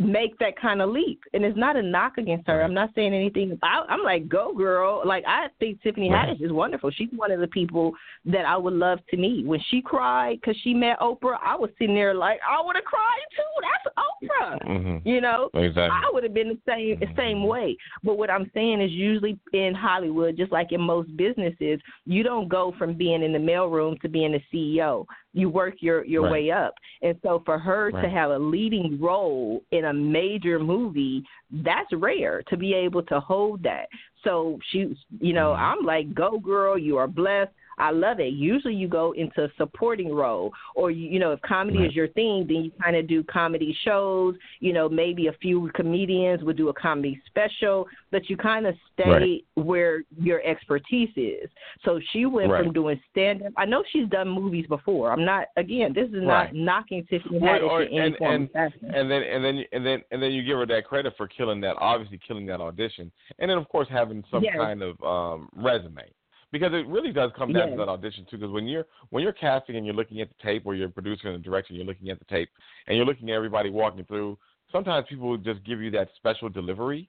make 0.00 0.38
that 0.38 0.58
kind 0.60 0.80
of 0.80 0.90
leap. 0.90 1.20
And 1.34 1.44
it's 1.44 1.58
not 1.58 1.76
a 1.76 1.82
knock 1.82 2.18
against 2.18 2.46
her. 2.48 2.62
I'm 2.62 2.74
not 2.74 2.90
saying 2.94 3.12
anything. 3.14 3.58
I, 3.62 3.84
I'm 3.88 4.02
like, 4.02 4.28
go 4.28 4.52
girl. 4.54 5.02
Like 5.04 5.24
I 5.26 5.48
think 5.58 5.82
Tiffany 5.82 6.10
Right. 6.10 6.30
Haddish 6.30 6.42
is 6.44 6.52
wonderful. 6.52 6.90
She's 6.90 7.08
one 7.14 7.30
of 7.30 7.40
the 7.40 7.46
people 7.48 7.92
that 8.24 8.44
I 8.46 8.56
would 8.56 8.72
love 8.74 8.98
to 9.10 9.16
meet. 9.16 9.46
When 9.46 9.60
she 9.70 9.82
cried 9.82 10.38
because 10.40 10.56
she 10.62 10.72
met 10.74 10.98
Oprah, 11.00 11.38
I 11.44 11.54
was 11.56 11.70
sitting 11.78 11.94
there 11.94 12.14
like, 12.14 12.40
I 12.48 12.64
would 12.64 12.76
have 12.76 12.84
cried 12.84 13.20
too. 13.36 13.60
That's 13.62 13.96
Oprah. 13.98 14.68
Mm-hmm. 14.68 15.08
You 15.08 15.20
know, 15.20 15.50
Exactly. 15.54 15.82
I 15.90 16.10
would 16.12 16.24
have 16.24 16.34
been 16.34 16.48
the 16.48 16.58
same 16.66 16.98
the 17.00 17.06
same 17.16 17.46
way. 17.46 17.76
But 18.02 18.16
what 18.16 18.30
I'm 18.30 18.50
saying 18.54 18.80
is 18.80 18.90
usually 18.90 19.38
in 19.52 19.74
Hollywood, 19.74 20.36
just 20.36 20.52
like 20.52 20.72
in 20.72 20.80
most 20.80 21.14
businesses, 21.16 21.80
you 22.06 22.22
don't 22.22 22.48
go 22.48 22.74
from 22.78 22.94
being 22.94 23.22
in 23.22 23.32
the 23.32 23.38
mailroom 23.38 24.00
to 24.00 24.08
being 24.08 24.34
a 24.34 24.44
CEO. 24.54 25.04
You 25.32 25.48
work 25.48 25.74
your 25.80 26.04
your 26.04 26.22
Right. 26.22 26.32
way 26.32 26.50
up. 26.50 26.74
And 27.02 27.16
so 27.22 27.42
for 27.44 27.58
her 27.58 27.90
to 27.92 28.08
have 28.10 28.30
a 28.30 28.38
leading 28.38 28.98
role 29.00 29.62
in 29.70 29.84
a 29.84 29.89
major 29.92 30.58
movie, 30.58 31.24
that's 31.50 31.92
rare 31.92 32.42
to 32.48 32.56
be 32.56 32.74
able 32.74 33.02
to 33.04 33.20
hold 33.20 33.62
that. 33.62 33.86
So 34.24 34.58
she 34.70 34.96
you 35.20 35.32
know, 35.32 35.50
Mm-hmm. 35.50 35.80
I'm 35.80 35.84
like, 35.84 36.14
"Go 36.14 36.38
girl, 36.38 36.78
you 36.78 36.96
are 36.96 37.08
blessed." 37.08 37.52
I 37.80 37.90
love 37.90 38.20
it. 38.20 38.32
Usually 38.34 38.74
you 38.74 38.88
go 38.88 39.12
into 39.12 39.44
a 39.44 39.48
supporting 39.56 40.12
role 40.14 40.52
or 40.74 40.90
you, 40.90 41.08
you 41.08 41.18
know, 41.18 41.32
if 41.32 41.40
comedy 41.42 41.78
Right. 41.78 41.88
is 41.88 41.94
your 41.96 42.08
thing, 42.08 42.46
then 42.46 42.64
you 42.64 42.70
kind 42.82 42.96
of 42.96 43.06
do 43.06 43.22
comedy 43.24 43.76
shows, 43.84 44.34
you 44.60 44.72
know, 44.72 44.88
maybe 44.88 45.26
a 45.28 45.32
few 45.34 45.70
comedians 45.74 46.42
would 46.44 46.56
do 46.56 46.68
a 46.68 46.74
comedy 46.74 47.20
special, 47.26 47.86
but 48.10 48.28
you 48.28 48.36
kind 48.36 48.66
of 48.66 48.74
stay 48.92 49.42
where 49.54 50.02
your 50.18 50.42
expertise 50.44 51.10
is. 51.16 51.48
So 51.84 52.00
she 52.12 52.26
went 52.26 52.50
Right. 52.50 52.62
from 52.64 52.72
doing 52.72 53.00
stand 53.10 53.42
up. 53.42 53.52
I 53.56 53.64
know 53.64 53.82
she's 53.90 54.08
done 54.08 54.28
movies 54.28 54.66
before. 54.66 55.10
I'm 55.12 55.24
not 55.24 55.46
again, 55.56 55.92
this 55.92 56.08
is 56.08 56.14
Right. 56.24 56.52
not 56.52 56.54
knocking 56.54 57.04
Tiffany 57.06 57.38
Right, 57.38 57.60
Haddish 57.62 57.70
or- 57.70 57.82
in 57.82 57.88
any 57.88 57.98
and- 58.06 58.16
form 58.16 58.34
and- 58.34 58.50
fashion. 58.52 58.90
and 58.94 59.10
then 59.10 59.22
and 59.22 59.44
then 59.44 59.64
and 59.72 59.86
then 59.86 60.02
and 60.10 60.22
then 60.22 60.32
you 60.32 60.42
give 60.42 60.58
her 60.58 60.66
that 60.66 60.84
credit 60.84 61.16
for 61.16 61.26
killing 61.26 61.60
that 61.62 61.76
obviously 61.78 62.18
killing 62.18 62.46
that 62.46 62.60
audition 62.60 63.10
and 63.38 63.50
then 63.50 63.56
of 63.58 63.68
course 63.68 63.88
having 63.88 64.22
some 64.30 64.42
Yes. 64.44 64.56
kind 64.56 64.82
of 64.82 65.02
um 65.02 65.48
resume 65.54 66.04
because 66.52 66.72
it 66.72 66.86
really 66.86 67.12
does 67.12 67.30
come 67.36 67.52
down 67.52 67.68
Yes. 67.68 67.72
to 67.72 67.84
that 67.84 67.88
audition 67.88 68.26
too 68.30 68.38
because 68.38 68.52
when 68.52 68.66
you're 68.66 68.86
when 69.10 69.22
you're 69.22 69.32
casting 69.32 69.76
and 69.76 69.84
you're 69.86 69.94
looking 69.94 70.20
at 70.20 70.28
the 70.28 70.34
tape 70.42 70.62
or 70.66 70.74
you're 70.74 70.88
producing 70.88 71.32
and 71.34 71.42
directing 71.44 71.76
you're 71.76 71.84
looking 71.86 72.10
at 72.10 72.18
the 72.18 72.24
tape 72.26 72.48
and 72.86 72.96
you're 72.96 73.06
looking 73.06 73.30
at 73.30 73.34
everybody 73.34 73.70
walking 73.70 74.04
through 74.04 74.36
sometimes 74.72 75.06
people 75.08 75.28
will 75.28 75.36
just 75.38 75.62
give 75.64 75.80
you 75.80 75.90
that 75.90 76.08
special 76.16 76.48
delivery 76.48 77.08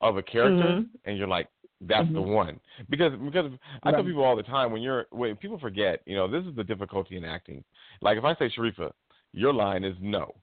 of 0.00 0.16
a 0.16 0.22
character 0.22 0.64
Mhm. 0.64 0.88
and 1.04 1.18
you're 1.18 1.28
like 1.28 1.48
that's 1.82 2.12
the 2.12 2.20
one 2.20 2.60
because 2.90 3.12
because 3.24 3.50
I 3.84 3.90
tell 3.90 4.04
people 4.04 4.22
all 4.24 4.36
the 4.36 4.42
time 4.42 4.70
when 4.70 4.82
you're 4.82 5.06
when 5.10 5.34
people 5.36 5.58
forget 5.58 6.02
you 6.06 6.14
know 6.14 6.28
this 6.28 6.44
is 6.44 6.54
the 6.54 6.64
difficulty 6.64 7.16
in 7.16 7.24
acting 7.24 7.64
like 8.02 8.18
if 8.18 8.24
I 8.24 8.34
say 8.34 8.50
Sharifah 8.50 8.92
your 9.32 9.52
line 9.54 9.84
is 9.84 9.96
no 10.00 10.34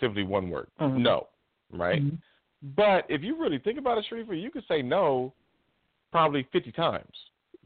simply 0.00 0.22
one 0.22 0.50
word 0.50 0.68
Mhm. 0.78 0.98
no 0.98 1.28
right 1.70 2.02
Mhm. 2.02 2.18
but 2.76 3.06
if 3.08 3.22
you 3.22 3.36
really 3.36 3.58
think 3.58 3.78
about 3.78 3.96
it 3.96 4.04
Sharifah 4.10 4.38
you 4.40 4.50
could 4.50 4.66
say 4.66 4.82
no 4.82 5.32
probably 6.12 6.42
50 6.52 6.72
times 6.72 7.14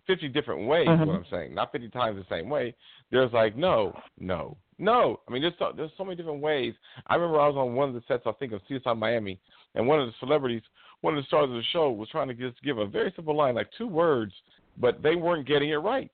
50 0.07 0.29
different 0.29 0.67
ways 0.67 0.87
what 1.07 1.17
I'm 1.17 1.27
saying 1.31 1.55
not 1.55 1.73
50 1.73 1.89
times 1.91 2.17
the 2.17 2.35
same 2.35 2.49
way 2.49 2.75
there's 3.11 3.33
like 3.33 3.57
no 3.57 3.93
no 4.19 4.57
No, 4.79 5.21
I 5.29 5.33
mean 5.33 5.43
there's 5.43 5.55
so, 5.59 5.73
there's 5.77 5.91
so 5.99 6.05
many 6.05 6.17
different 6.17 6.41
ways. 6.41 6.73
I 7.07 7.15
remember 7.15 7.39
I 7.39 7.47
was 7.49 7.57
on 7.57 7.75
one 7.75 7.89
of 7.91 7.95
the 7.95 8.03
sets 8.09 8.23
I 8.25 8.33
think 8.33 8.53
of 8.53 8.63
CSI 8.69 8.97
Miami, 8.97 9.39
and 9.75 9.87
one 9.87 10.01
of 10.01 10.07
the 10.07 10.15
celebrities, 10.19 10.63
one 11.03 11.17
of 11.17 11.23
the 11.23 11.27
stars 11.27 11.51
of 11.51 11.55
the 11.55 11.63
show, 11.71 11.91
was 11.91 12.09
trying 12.09 12.29
to 12.29 12.35
just 12.35 12.63
give 12.63 12.79
a 12.79 12.87
very 12.87 13.13
simple 13.15 13.37
line, 13.37 13.55
like 13.55 13.69
two 13.77 13.87
words, 13.87 14.33
but 14.79 15.03
they 15.03 15.17
weren't 15.17 15.47
getting 15.47 15.69
it 15.69 15.77
right. 15.77 16.11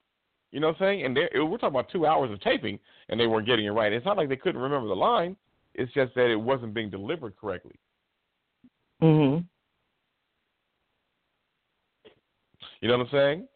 You 0.51 0.59
know 0.59 0.69
what 0.69 0.83
I'm 0.83 1.01
saying? 1.01 1.05
And 1.05 1.17
we're 1.17 1.59
talking 1.59 1.69
about 1.69 1.91
two 1.91 2.07
hours 2.07 2.33
of 2.33 2.41
taping, 2.41 2.81
and 3.09 3.21
they 3.21 3.29
weren't 3.29 3.47
getting 3.47 3.67
it 3.67 3.71
right. 3.71 3.93
It's 3.93 4.05
not 4.05 4.17
like 4.17 4.29
they 4.29 4.37
couldn't 4.37 4.61
remember 4.61 4.89
the 4.89 4.95
line. 4.95 5.37
It's 5.75 5.93
just 5.93 6.15
that 6.17 6.31
it 6.31 6.41
wasn't 6.41 6.75
being 6.75 6.91
delivered 6.91 7.37
correctly. 7.37 7.79
Mhm. 9.01 9.45
You 12.81 12.89
know 12.89 12.99
what 12.99 13.07
I'm 13.07 13.13
saying? 13.13 13.49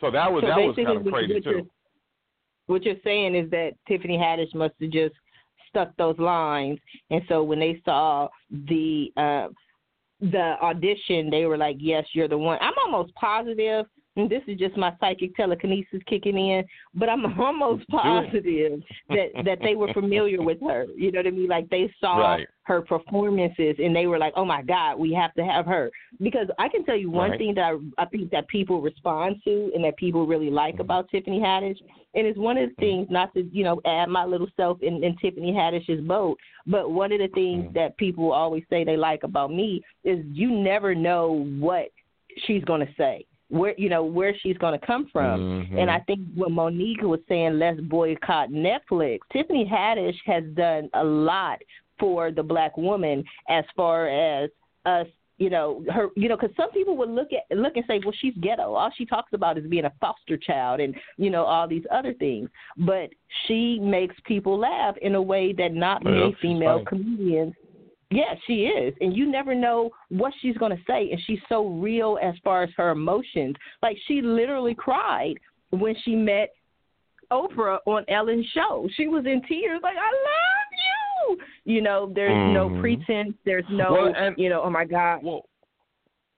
So 0.00 0.10
that 0.10 0.30
was 0.32 0.42
So 0.42 0.48
that 0.48 0.56
was 0.58 0.76
kind 0.76 0.88
of 0.96 1.12
crazy 1.12 1.34
what 1.34 1.44
too. 1.44 1.50
you're- 1.50 1.66
What 2.66 2.84
you're 2.84 3.00
saying 3.02 3.34
is 3.34 3.50
that 3.50 3.72
Tiffany 3.86 4.18
Haddish 4.18 4.54
must 4.54 4.74
have 4.80 4.90
just 4.90 5.14
stuck 5.68 5.96
those 5.96 6.18
lines, 6.18 6.78
and 7.10 7.22
so 7.28 7.42
when 7.42 7.58
they 7.58 7.80
saw 7.84 8.28
the 8.50 9.12
uh, 9.16 9.48
the 10.20 10.56
audition, 10.62 11.30
they 11.30 11.46
were 11.46 11.56
like, 11.56 11.76
"Yes, 11.78 12.04
you're 12.12 12.28
the 12.28 12.36
one." 12.38 12.58
I'm 12.60 12.74
almost 12.84 13.14
positive. 13.14 13.86
And 14.18 14.28
this 14.34 14.42
is 14.46 14.58
just 14.58 14.76
my 14.76 14.92
psychic 15.00 15.34
telekinesis 15.36 16.00
kicking 16.06 16.36
in, 16.36 16.64
but 16.94 17.08
I'm 17.08 17.24
almost 17.40 17.88
positive 17.88 18.82
that 19.08 19.28
that 19.44 19.58
they 19.62 19.74
were 19.76 19.92
familiar 19.94 20.42
with 20.42 20.58
her. 20.60 20.86
You 20.96 21.12
know 21.12 21.20
what 21.20 21.26
I 21.26 21.30
mean? 21.30 21.48
Like 21.48 21.68
they 21.70 21.92
saw 22.00 22.18
Right. 22.18 22.48
her 22.64 22.82
performances 22.82 23.76
and 23.78 23.94
they 23.96 24.06
were 24.06 24.18
like, 24.18 24.32
"Oh 24.36 24.44
my 24.44 24.62
God, 24.62 24.98
we 24.98 25.12
have 25.14 25.32
to 25.34 25.44
have 25.44 25.64
her." 25.66 25.90
Because 26.20 26.48
I 26.58 26.68
can 26.68 26.84
tell 26.84 26.96
you 26.96 27.10
one 27.10 27.30
Right. 27.30 27.38
thing 27.38 27.54
that 27.54 27.64
I, 27.64 28.02
I 28.02 28.06
think 28.06 28.30
that 28.32 28.48
people 28.48 28.82
respond 28.82 29.36
to 29.44 29.70
and 29.74 29.84
that 29.84 29.96
people 29.96 30.26
really 30.26 30.50
like 30.50 30.74
Mm-hmm. 30.74 30.80
about 30.82 31.08
Tiffany 31.10 31.40
Haddish, 31.40 31.78
and 32.14 32.26
it's 32.26 32.38
one 32.38 32.58
of 32.58 32.68
the 32.68 32.74
things 32.76 33.06
not 33.10 33.32
to 33.34 33.42
you 33.52 33.64
know 33.64 33.80
add 33.86 34.08
my 34.08 34.24
little 34.24 34.48
self 34.56 34.82
in, 34.82 35.02
in 35.04 35.16
Tiffany 35.18 35.52
Haddish's 35.52 36.00
boat, 36.06 36.38
but 36.66 36.90
one 36.90 37.12
of 37.12 37.20
the 37.20 37.28
things 37.28 37.64
Mm-hmm. 37.64 37.74
that 37.74 37.96
people 37.96 38.32
always 38.32 38.64
say 38.68 38.84
they 38.84 38.96
like 38.96 39.22
about 39.22 39.50
me 39.52 39.80
is 40.04 40.24
you 40.32 40.50
never 40.50 40.94
know 40.94 41.46
what 41.58 41.88
she's 42.46 42.64
going 42.64 42.80
to 42.86 42.92
say 42.96 43.24
where 43.48 43.74
you 43.78 43.88
know 43.88 44.02
where 44.02 44.34
she's 44.42 44.58
going 44.58 44.78
to 44.78 44.86
come 44.86 45.08
from 45.12 45.40
Mhm. 45.70 45.80
and 45.80 45.90
i 45.90 45.98
think 46.00 46.20
what 46.34 46.50
Mo'Nique 46.50 47.02
was 47.02 47.20
saying 47.28 47.58
let's 47.58 47.80
boycott 47.80 48.50
netflix 48.50 49.18
tiffany 49.32 49.64
haddish 49.64 50.16
has 50.26 50.44
done 50.54 50.90
a 50.94 51.02
lot 51.04 51.58
for 51.98 52.30
the 52.30 52.42
black 52.42 52.76
woman 52.76 53.24
as 53.48 53.64
far 53.74 54.08
as 54.08 54.50
us 54.84 55.06
you 55.38 55.50
know 55.50 55.84
her 55.92 56.08
you 56.16 56.28
know 56.28 56.36
because 56.36 56.54
some 56.56 56.70
people 56.72 56.96
would 56.96 57.08
look 57.08 57.28
at 57.32 57.56
look 57.56 57.76
and 57.76 57.84
say 57.86 58.00
well 58.04 58.12
she's 58.20 58.34
ghetto 58.40 58.74
all 58.74 58.90
she 58.96 59.06
talks 59.06 59.32
about 59.32 59.56
is 59.56 59.66
being 59.68 59.84
a 59.84 59.92
foster 60.00 60.36
child 60.36 60.80
and 60.80 60.94
you 61.16 61.30
know 61.30 61.44
all 61.44 61.66
these 61.68 61.84
other 61.92 62.12
things 62.14 62.50
but 62.78 63.08
she 63.46 63.78
makes 63.80 64.16
people 64.24 64.58
laugh 64.58 64.96
in 65.00 65.14
a 65.14 65.22
way 65.22 65.52
that 65.52 65.72
not 65.72 66.02
Yeah, 66.04 66.10
many 66.10 66.36
female 66.42 66.84
funny. 66.84 66.86
comedians 66.86 67.54
yeah, 68.10 68.34
she 68.46 68.66
is. 68.66 68.94
And 69.00 69.16
you 69.16 69.30
never 69.30 69.54
know 69.54 69.90
what 70.08 70.32
she's 70.40 70.56
going 70.56 70.72
to 70.76 70.82
say. 70.86 71.10
And 71.10 71.20
she's 71.26 71.40
so 71.48 71.66
real 71.66 72.18
as 72.22 72.34
far 72.42 72.62
as 72.62 72.70
her 72.76 72.90
emotions. 72.90 73.54
Like, 73.82 73.96
she 74.06 74.22
literally 74.22 74.74
cried 74.74 75.34
when 75.70 75.94
she 76.04 76.14
met 76.14 76.50
Oprah 77.30 77.78
on 77.86 78.04
Ellen's 78.08 78.46
show. 78.54 78.88
She 78.96 79.08
was 79.08 79.26
in 79.26 79.42
tears, 79.46 79.80
like, 79.82 79.96
I 79.96 80.10
love 80.10 81.36
you. 81.36 81.74
You 81.74 81.82
know, 81.82 82.10
there's 82.14 82.54
no 82.54 82.70
Mhm. 82.70 82.80
pretense. 82.80 83.34
There's 83.44 83.68
no, 83.68 83.92
Well, 83.92 84.14
and- 84.16 84.38
you 84.38 84.48
know, 84.48 84.62
oh 84.62 84.70
my 84.70 84.86
God. 84.86 85.22
Well, 85.22 85.44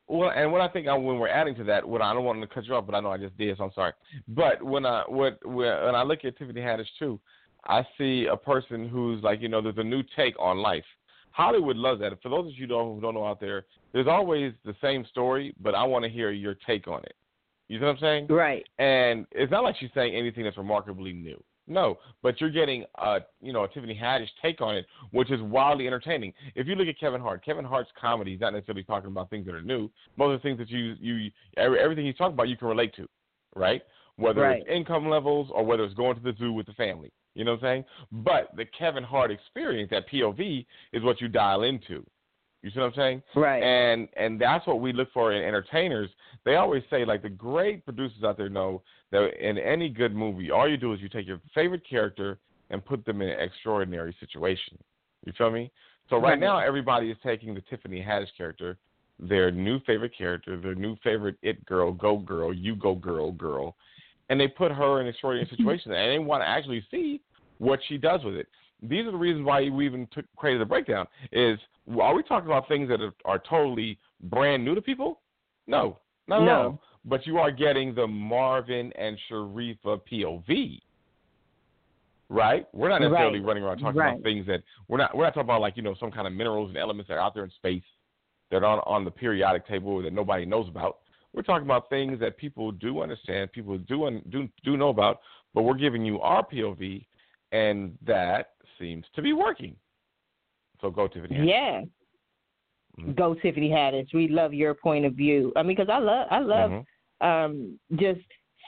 well, 0.08 0.30
and 0.30 0.50
what 0.50 0.60
I 0.60 0.66
think 0.66 0.88
I, 0.88 0.94
when 0.94 1.20
we're 1.20 1.28
adding 1.28 1.54
to 1.54 1.64
that, 1.64 1.88
what 1.88 2.02
I 2.02 2.12
don't 2.12 2.24
want 2.24 2.40
to 2.40 2.48
cut 2.48 2.64
you 2.64 2.74
off, 2.74 2.84
but 2.84 2.96
I 2.96 3.00
know 3.00 3.12
I 3.12 3.16
just 3.18 3.38
did, 3.38 3.56
so 3.56 3.62
I'm 3.62 3.72
sorry. 3.72 3.92
But 4.26 4.60
when 4.60 4.84
I 4.84 5.04
what 5.06 5.38
when 5.46 5.94
I 5.94 6.02
look 6.02 6.24
at 6.24 6.36
Tiffany 6.36 6.60
Haddish 6.60 6.88
too, 6.98 7.20
I 7.64 7.86
see 7.96 8.26
a 8.26 8.36
person 8.36 8.88
who's 8.88 9.22
like, 9.22 9.40
you 9.40 9.48
know, 9.48 9.60
there's 9.60 9.78
a 9.78 9.84
new 9.84 10.02
take 10.16 10.34
on 10.40 10.58
life. 10.58 10.84
Hollywood 11.30 11.76
loves 11.76 12.00
that. 12.00 12.12
For 12.22 12.28
those 12.28 12.46
of 12.46 12.52
you 12.58 12.66
who 12.66 12.66
don't, 12.66 12.94
who 12.96 13.00
don't 13.00 13.14
know 13.14 13.26
out 13.26 13.40
there, 13.40 13.66
there's 13.92 14.06
always 14.08 14.52
the 14.64 14.74
same 14.82 15.04
story, 15.06 15.54
but 15.60 15.74
I 15.74 15.84
want 15.84 16.04
to 16.04 16.10
hear 16.10 16.30
your 16.30 16.54
take 16.66 16.88
on 16.88 17.02
it. 17.04 17.14
You 17.68 17.78
know 17.78 17.86
what 17.86 17.92
I'm 17.96 18.00
saying? 18.00 18.26
Right. 18.28 18.66
And 18.78 19.26
it's 19.30 19.50
not 19.50 19.62
like 19.62 19.76
she's 19.78 19.90
saying 19.94 20.14
anything 20.14 20.44
that's 20.44 20.56
remarkably 20.56 21.12
new. 21.12 21.40
No, 21.68 21.98
but 22.20 22.40
you're 22.40 22.50
getting 22.50 22.84
a 22.98 23.20
you 23.40 23.52
know 23.52 23.62
a 23.62 23.68
Tiffany 23.68 23.96
Haddish 24.00 24.26
take 24.42 24.60
on 24.60 24.74
it, 24.76 24.86
which 25.12 25.30
is 25.30 25.40
wildly 25.40 25.86
entertaining. 25.86 26.32
If 26.56 26.66
you 26.66 26.74
look 26.74 26.88
at 26.88 26.98
Kevin 26.98 27.20
Hart, 27.20 27.44
Kevin 27.44 27.64
Hart's 27.64 27.90
comedy 28.00 28.34
is 28.34 28.40
not 28.40 28.54
necessarily 28.54 28.82
talking 28.82 29.08
about 29.08 29.30
things 29.30 29.46
that 29.46 29.54
are 29.54 29.62
new. 29.62 29.88
Most 30.16 30.34
of 30.34 30.40
the 30.40 30.42
things 30.42 30.58
that 30.58 30.68
you 30.68 30.96
you 31.00 31.30
every, 31.56 31.78
everything 31.78 32.06
he's 32.06 32.16
talking 32.16 32.34
about 32.34 32.48
you 32.48 32.56
can 32.56 32.66
relate 32.66 32.92
to, 32.96 33.06
right? 33.54 33.82
Whether 34.16 34.40
Right. 34.40 34.62
it's 34.62 34.70
income 34.70 35.08
levels 35.08 35.48
or 35.52 35.64
whether 35.64 35.84
it's 35.84 35.94
going 35.94 36.16
to 36.16 36.22
the 36.22 36.34
zoo 36.38 36.52
with 36.52 36.66
the 36.66 36.72
family. 36.72 37.12
You 37.40 37.46
know 37.46 37.52
what 37.52 37.64
I'm 37.64 37.72
saying? 37.72 37.84
But 38.12 38.54
the 38.54 38.66
Kevin 38.66 39.02
Hart 39.02 39.30
experience, 39.30 39.88
that 39.90 40.06
POV, 40.10 40.66
is 40.92 41.02
what 41.02 41.22
you 41.22 41.28
dial 41.28 41.62
into. 41.62 42.04
You 42.62 42.70
see 42.70 42.78
what 42.78 42.88
I'm 42.88 42.94
saying? 42.94 43.22
Right. 43.34 43.62
And 43.62 44.08
and 44.14 44.38
that's 44.38 44.66
what 44.66 44.82
we 44.82 44.92
look 44.92 45.10
for 45.14 45.32
in 45.32 45.42
entertainers. 45.42 46.10
They 46.44 46.56
always 46.56 46.82
say 46.90 47.06
like 47.06 47.22
the 47.22 47.30
great 47.30 47.82
producers 47.86 48.22
out 48.24 48.36
there 48.36 48.50
know 48.50 48.82
that 49.10 49.30
in 49.40 49.56
any 49.56 49.88
good 49.88 50.14
movie, 50.14 50.50
all 50.50 50.68
you 50.68 50.76
do 50.76 50.92
is 50.92 51.00
you 51.00 51.08
take 51.08 51.26
your 51.26 51.40
favorite 51.54 51.80
character 51.88 52.38
and 52.68 52.84
put 52.84 53.06
them 53.06 53.22
in 53.22 53.30
an 53.30 53.40
extraordinary 53.40 54.14
situation. 54.20 54.76
You 55.24 55.32
feel 55.38 55.50
me? 55.50 55.72
So 56.10 56.16
right, 56.16 56.32
Right. 56.32 56.40
now 56.40 56.58
everybody 56.58 57.10
is 57.10 57.16
taking 57.22 57.54
the 57.54 57.62
Tiffany 57.62 58.04
Haddish 58.06 58.36
character, 58.36 58.76
their 59.18 59.50
new 59.50 59.80
favorite 59.86 60.12
character, 60.16 60.60
their 60.60 60.74
new 60.74 60.94
favorite 61.02 61.36
it 61.40 61.64
girl, 61.64 61.90
go 61.90 62.18
girl, 62.18 62.52
you 62.52 62.76
go 62.76 62.94
girl, 62.94 63.32
girl, 63.32 63.76
and 64.28 64.38
they 64.38 64.46
put 64.48 64.72
her 64.72 65.00
in 65.00 65.06
an 65.06 65.10
extraordinary 65.10 65.48
situations 65.56 65.94
and 65.96 66.12
they 66.12 66.18
want 66.18 66.42
to 66.42 66.48
actually 66.48 66.84
see 66.90 67.22
what 67.60 67.78
she 67.88 67.98
does 67.98 68.24
with 68.24 68.34
it. 68.34 68.48
These 68.82 69.06
are 69.06 69.12
the 69.12 69.18
reasons 69.18 69.44
why 69.44 69.68
we 69.68 69.84
even 69.84 70.08
took, 70.10 70.24
created 70.36 70.62
a 70.62 70.66
breakdown. 70.66 71.06
Is 71.30 71.58
are 72.00 72.14
we 72.14 72.22
talking 72.22 72.46
about 72.46 72.66
things 72.66 72.88
that 72.88 73.00
are, 73.02 73.12
are 73.26 73.38
totally 73.38 73.98
brand 74.22 74.64
new 74.64 74.74
to 74.74 74.80
people? 74.82 75.20
No, 75.66 75.98
not 76.26 76.40
at 76.40 76.46
No. 76.46 76.52
all. 76.52 76.82
But 77.04 77.26
you 77.26 77.38
are 77.38 77.50
getting 77.50 77.94
the 77.94 78.06
Marvin 78.06 78.92
and 78.98 79.18
Sharifah 79.30 80.00
POV, 80.10 80.80
right? 82.30 82.66
We're 82.72 82.88
not 82.88 83.02
necessarily 83.02 83.40
Right. 83.40 83.46
running 83.46 83.62
around 83.62 83.78
talking 83.78 84.00
Right. 84.00 84.12
about 84.12 84.22
things 84.22 84.46
that 84.46 84.62
we're 84.88 84.98
not. 84.98 85.14
We're 85.14 85.24
not 85.24 85.34
talking 85.34 85.46
about 85.46 85.60
like 85.60 85.76
you 85.76 85.82
know 85.82 85.94
some 85.94 86.10
kind 86.10 86.26
of 86.26 86.32
minerals 86.32 86.70
and 86.70 86.78
elements 86.78 87.08
that 87.08 87.14
are 87.14 87.20
out 87.20 87.34
there 87.34 87.44
in 87.44 87.50
space 87.50 87.84
that 88.50 88.62
are 88.62 88.66
on 88.66 88.80
on 88.86 89.04
the 89.04 89.10
periodic 89.10 89.66
table 89.66 90.00
that 90.02 90.12
nobody 90.12 90.46
knows 90.46 90.68
about. 90.68 90.98
We're 91.32 91.42
talking 91.42 91.66
about 91.66 91.88
things 91.90 92.18
that 92.20 92.36
people 92.36 92.72
do 92.72 93.02
understand, 93.02 93.52
people 93.52 93.76
do 93.78 94.06
un, 94.06 94.22
do 94.30 94.48
do 94.64 94.76
know 94.76 94.88
about, 94.88 95.20
but 95.54 95.62
we're 95.62 95.74
giving 95.74 96.04
you 96.04 96.20
our 96.20 96.44
POV, 96.44 97.06
and 97.52 97.96
that 98.06 98.50
seems 98.78 99.04
to 99.14 99.22
be 99.22 99.32
working. 99.32 99.76
So 100.80 100.90
go 100.90 101.08
Tiffany. 101.08 101.36
Haddish. 101.36 101.48
Yeah. 101.48 101.82
Mhm. 102.98 103.16
Go 103.16 103.34
Tiffany 103.34 103.70
Haddish. 103.70 104.12
We 104.14 104.28
love 104.28 104.54
your 104.54 104.74
point 104.74 105.04
of 105.04 105.14
view. 105.14 105.52
I 105.56 105.62
mean, 105.62 105.76
because 105.76 105.90
I 105.90 105.98
love, 105.98 106.26
I 106.30 106.38
love 106.40 106.70
Mhm. 106.70 106.84
um, 107.20 107.78
just 107.96 108.20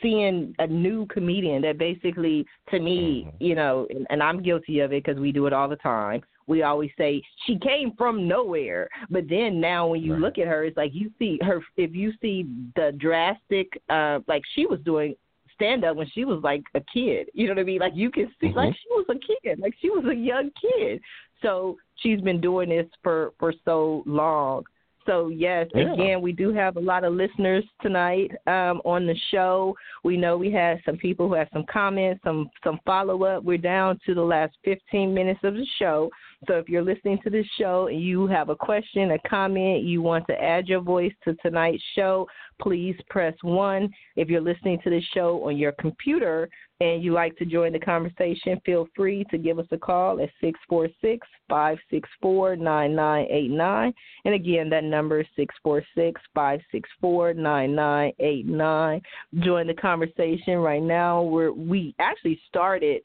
seeing 0.02 0.54
a 0.58 0.66
new 0.66 1.06
comedian 1.06 1.62
that 1.62 1.78
basically, 1.78 2.44
to 2.70 2.80
me, 2.80 3.24
Mhm. 3.24 3.32
you 3.40 3.54
know, 3.54 3.86
and, 3.90 4.06
and 4.10 4.22
I'm 4.22 4.42
guilty 4.42 4.80
of 4.80 4.92
it 4.92 5.04
because 5.04 5.20
we 5.20 5.32
do 5.32 5.46
it 5.46 5.52
all 5.52 5.68
the 5.68 5.76
time. 5.76 6.22
We 6.48 6.62
always 6.62 6.90
say 6.98 7.22
she 7.46 7.56
came 7.56 7.92
from 7.92 8.26
nowhere, 8.26 8.88
but 9.10 9.28
then 9.28 9.60
now 9.60 9.86
when 9.86 10.02
you 10.02 10.14
Right. 10.14 10.20
look 10.20 10.38
at 10.38 10.48
her, 10.48 10.64
it's 10.64 10.76
like 10.76 10.92
you 10.92 11.10
see 11.18 11.38
her. 11.42 11.62
If 11.76 11.94
you 11.94 12.12
see 12.20 12.46
the 12.74 12.92
drastic, 12.98 13.80
uh, 13.88 14.20
like 14.26 14.44
she 14.46 14.66
was 14.66 14.80
doing 14.80 15.14
stand 15.62 15.84
up 15.84 15.96
when 15.96 16.08
she 16.08 16.24
was 16.24 16.40
like 16.42 16.62
a 16.74 16.80
kid. 16.92 17.28
You 17.34 17.46
know 17.46 17.54
what 17.54 17.60
I 17.60 17.64
mean? 17.64 17.78
Like 17.78 17.92
you 17.94 18.10
can 18.10 18.28
see, 18.40 18.48
Mhm. 18.48 18.56
like 18.56 18.74
she 18.74 18.88
was 18.90 19.06
a 19.08 19.18
kid, 19.18 19.60
like 19.60 19.74
she 19.80 19.90
was 19.90 20.04
a 20.06 20.14
young 20.14 20.50
kid. 20.60 21.00
So 21.40 21.78
she's 21.96 22.20
been 22.20 22.40
doing 22.40 22.68
this 22.68 22.88
for 23.02 23.32
for 23.38 23.52
so 23.64 24.02
long. 24.06 24.64
So 25.06 25.28
yes, 25.28 25.68
Yeah. 25.74 25.92
again, 25.92 26.22
we 26.22 26.32
do 26.32 26.52
have 26.52 26.76
a 26.76 26.80
lot 26.80 27.04
of 27.04 27.14
listeners 27.14 27.64
tonight 27.80 28.30
um, 28.46 28.80
on 28.84 29.06
the 29.06 29.16
show. 29.30 29.74
We 30.04 30.16
know 30.16 30.36
we 30.36 30.50
had 30.50 30.80
some 30.84 30.96
people 30.96 31.28
who 31.28 31.34
had 31.34 31.48
some 31.52 31.64
comments, 31.64 32.22
some 32.24 32.48
some 32.62 32.78
follow 32.86 33.24
up. 33.24 33.42
We're 33.44 33.58
down 33.58 33.98
to 34.06 34.14
the 34.14 34.22
last 34.22 34.56
15 34.64 35.12
minutes 35.12 35.40
of 35.42 35.54
the 35.54 35.66
show. 35.78 36.10
So 36.48 36.54
if 36.54 36.68
you're 36.68 36.82
listening 36.82 37.18
to 37.22 37.30
this 37.30 37.46
show 37.58 37.86
and 37.86 38.00
you 38.00 38.26
have 38.26 38.48
a 38.48 38.56
question, 38.56 39.12
a 39.12 39.18
comment, 39.28 39.84
you 39.84 40.02
want 40.02 40.26
to 40.26 40.42
add 40.42 40.66
your 40.66 40.80
voice 40.80 41.12
to 41.24 41.34
tonight's 41.36 41.82
show, 41.94 42.26
please 42.60 42.96
press 43.08 43.34
one. 43.42 43.90
If 44.16 44.28
you're 44.28 44.40
listening 44.40 44.78
to 44.82 44.90
this 44.90 45.04
show 45.14 45.44
on 45.46 45.56
your 45.56 45.72
computer 45.72 46.48
and 46.82 47.04
you 47.04 47.12
like 47.12 47.36
to 47.36 47.44
join 47.44 47.72
the 47.72 47.78
conversation, 47.78 48.60
feel 48.66 48.88
free 48.96 49.24
to 49.30 49.38
give 49.38 49.60
us 49.60 49.66
a 49.70 49.78
call 49.78 50.20
at 50.20 50.30
646 50.40 51.24
564 51.48 52.56
9989. 52.56 53.94
And 54.24 54.34
again, 54.34 54.68
that 54.70 54.82
number 54.82 55.20
is 55.20 55.26
646 55.36 56.20
564 56.34 57.34
9989. 57.34 59.00
Join 59.44 59.66
the 59.68 59.74
conversation 59.74 60.56
right 60.56 60.82
now. 60.82 61.22
We're, 61.22 61.52
we 61.52 61.94
actually 62.00 62.40
started 62.48 63.02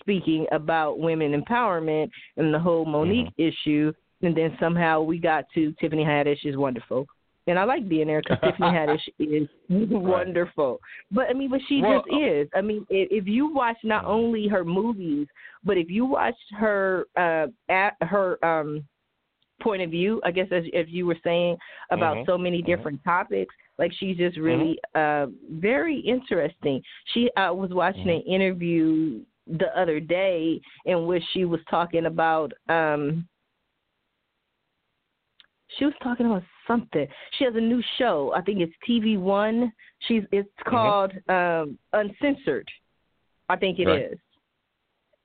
speaking 0.00 0.46
about 0.50 0.98
women 0.98 1.40
empowerment 1.40 2.10
and 2.36 2.52
the 2.52 2.58
whole 2.58 2.84
Mo'Nique 2.84 3.32
mm-hmm. 3.38 3.42
issue, 3.70 3.92
and 4.22 4.36
then 4.36 4.56
somehow 4.58 5.00
we 5.00 5.18
got 5.18 5.44
to 5.54 5.72
Tiffany 5.80 6.04
Haddish 6.04 6.44
is 6.44 6.56
wonderful. 6.56 7.06
And 7.46 7.58
I 7.58 7.64
like 7.64 7.88
being 7.88 8.06
there 8.06 8.22
because 8.22 8.38
Tiffany 8.44 8.68
Haddish 8.68 9.08
is 9.18 9.48
wonderful. 9.68 10.80
But 11.10 11.26
I 11.28 11.32
mean, 11.32 11.50
but 11.50 11.60
she 11.68 11.80
well, 11.82 12.02
just 12.08 12.22
is. 12.22 12.48
I 12.54 12.60
mean, 12.60 12.86
if, 12.88 13.26
you 13.26 13.52
watch 13.52 13.76
not 13.82 14.04
only 14.04 14.48
her 14.48 14.64
movies, 14.64 15.26
but 15.64 15.76
if 15.76 15.88
you 15.90 16.04
watch 16.04 16.34
her 16.58 17.06
uh 17.16 17.46
at 17.68 17.94
her 18.02 18.42
um 18.44 18.84
point 19.62 19.82
of 19.82 19.90
view, 19.90 20.20
I 20.24 20.30
guess 20.30 20.48
as 20.50 20.64
if 20.72 20.88
you 20.90 21.06
were 21.06 21.18
saying 21.24 21.56
about 21.90 22.16
mm-hmm. 22.16 22.30
so 22.30 22.38
many 22.38 22.58
mm-hmm. 22.58 22.70
different 22.70 22.98
mm-hmm. 23.00 23.10
topics, 23.10 23.54
like 23.78 23.92
she's 23.98 24.16
just 24.16 24.36
really 24.36 24.78
mm-hmm. 24.94 25.30
uh 25.32 25.58
very 25.60 25.98
interesting. 26.00 26.82
She 27.12 27.30
I 27.36 27.50
was 27.50 27.70
watching 27.72 28.06
mm-hmm. 28.06 28.28
an 28.28 28.34
interview 28.34 29.20
the 29.46 29.76
other 29.78 29.98
day 29.98 30.60
in 30.84 31.06
which 31.06 31.22
she 31.32 31.44
was 31.44 31.60
talking 31.68 32.06
about 32.06 32.52
um 32.68 33.26
she 35.78 35.84
was 35.84 35.94
talking 36.02 36.26
about 36.26 36.42
something. 36.66 37.06
She 37.38 37.44
has 37.44 37.54
a 37.56 37.60
new 37.60 37.82
show. 37.98 38.32
I 38.34 38.42
think 38.42 38.60
it's 38.60 38.72
TV 38.88 39.18
One. 39.18 39.72
She's 40.08 40.22
it's 40.32 40.48
mm-hmm. 40.48 40.70
called 40.70 41.12
mm-hmm. 41.28 41.70
um 41.70 41.78
Uncensored. 41.92 42.68
I 43.48 43.56
think 43.56 43.78
it 43.78 43.86
right. 43.86 44.12
is. 44.12 44.18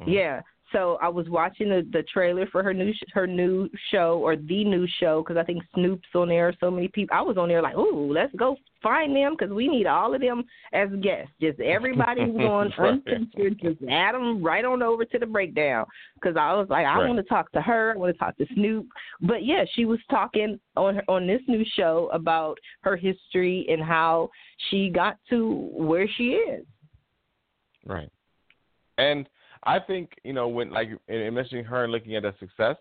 Mm-hmm. 0.01 0.11
Yeah. 0.11 0.41
So 0.71 0.97
I 1.01 1.07
was 1.07 1.29
watching 1.29 1.69
the 1.69 1.87
the 1.91 2.03
trailer 2.03 2.45
for 2.47 2.61
her 2.61 2.73
new 2.73 2.93
sh- 2.93 3.11
her 3.13 3.25
new 3.25 3.69
show 3.91 4.19
or 4.21 4.35
the 4.35 4.65
new 4.65 4.87
show 4.99 5.23
because 5.23 5.37
I 5.37 5.43
think 5.43 5.63
Snoop's 5.73 6.07
on 6.13 6.27
there. 6.27 6.53
So 6.59 6.69
many 6.69 6.89
people. 6.89 7.15
I 7.15 7.21
was 7.21 7.37
on 7.37 7.47
there 7.47 7.61
like, 7.61 7.77
ooh, 7.77 8.11
let's 8.11 8.33
go 8.35 8.57
find 8.83 9.15
them 9.15 9.35
because 9.37 9.53
we 9.53 9.67
need 9.67 9.87
all 9.87 10.13
of 10.13 10.21
them 10.21 10.43
as 10.73 10.89
guests. 11.01 11.31
Just 11.39 11.59
everybody 11.59 12.25
who's 12.25 12.35
on 12.41 12.73
right. 12.77 12.93
uncensored, 12.93 13.59
just 13.61 13.77
add 13.89 14.13
them 14.13 14.43
right 14.43 14.65
on 14.65 14.81
over 14.81 15.05
to 15.05 15.19
the 15.19 15.25
breakdown. 15.25 15.85
Because 16.15 16.35
I 16.37 16.53
was 16.53 16.67
like, 16.69 16.85
I 16.85 16.97
right. 16.97 17.07
want 17.07 17.17
to 17.17 17.23
talk 17.23 17.51
to 17.53 17.61
her. 17.61 17.93
I 17.95 17.97
want 17.97 18.13
to 18.13 18.19
talk 18.19 18.37
to 18.37 18.45
Snoop. 18.53 18.87
But 19.21 19.45
yeah, 19.45 19.63
she 19.73 19.85
was 19.85 19.99
talking 20.09 20.59
on 20.75 20.95
her, 20.95 21.03
on 21.07 21.27
this 21.27 21.41
new 21.47 21.63
show 21.75 22.09
about 22.11 22.57
her 22.81 22.97
history 22.97 23.65
and 23.69 23.81
how 23.81 24.29
she 24.69 24.89
got 24.89 25.17
to 25.29 25.69
where 25.73 26.07
she 26.17 26.31
is. 26.31 26.65
Right. 27.85 28.09
And 28.97 29.29
I 29.63 29.79
think 29.79 30.11
you 30.23 30.33
know 30.33 30.47
when 30.47 30.71
like 30.71 30.89
in 31.07 31.33
mentioning 31.33 31.65
her 31.65 31.83
and 31.83 31.91
looking 31.91 32.15
at 32.15 32.23
her 32.23 32.35
success, 32.39 32.75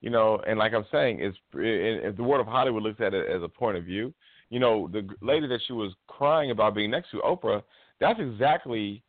you 0.00 0.10
know, 0.10 0.40
and 0.46 0.58
like 0.58 0.72
I'm 0.72 0.86
saying, 0.92 1.20
is 1.20 1.34
if 1.54 2.16
the 2.16 2.22
world 2.22 2.40
of 2.40 2.46
Hollywood 2.46 2.82
looks 2.82 3.00
at 3.00 3.14
it 3.14 3.28
as 3.28 3.42
a 3.42 3.48
point 3.48 3.76
of 3.76 3.84
view, 3.84 4.12
you 4.50 4.60
know, 4.60 4.88
the 4.88 5.08
lady 5.20 5.46
that 5.48 5.60
she 5.66 5.72
was 5.72 5.92
crying 6.06 6.50
about 6.50 6.74
being 6.74 6.90
next 6.90 7.10
to 7.10 7.18
Oprah, 7.18 7.62
that's 8.00 8.20
exactly, 8.20 9.02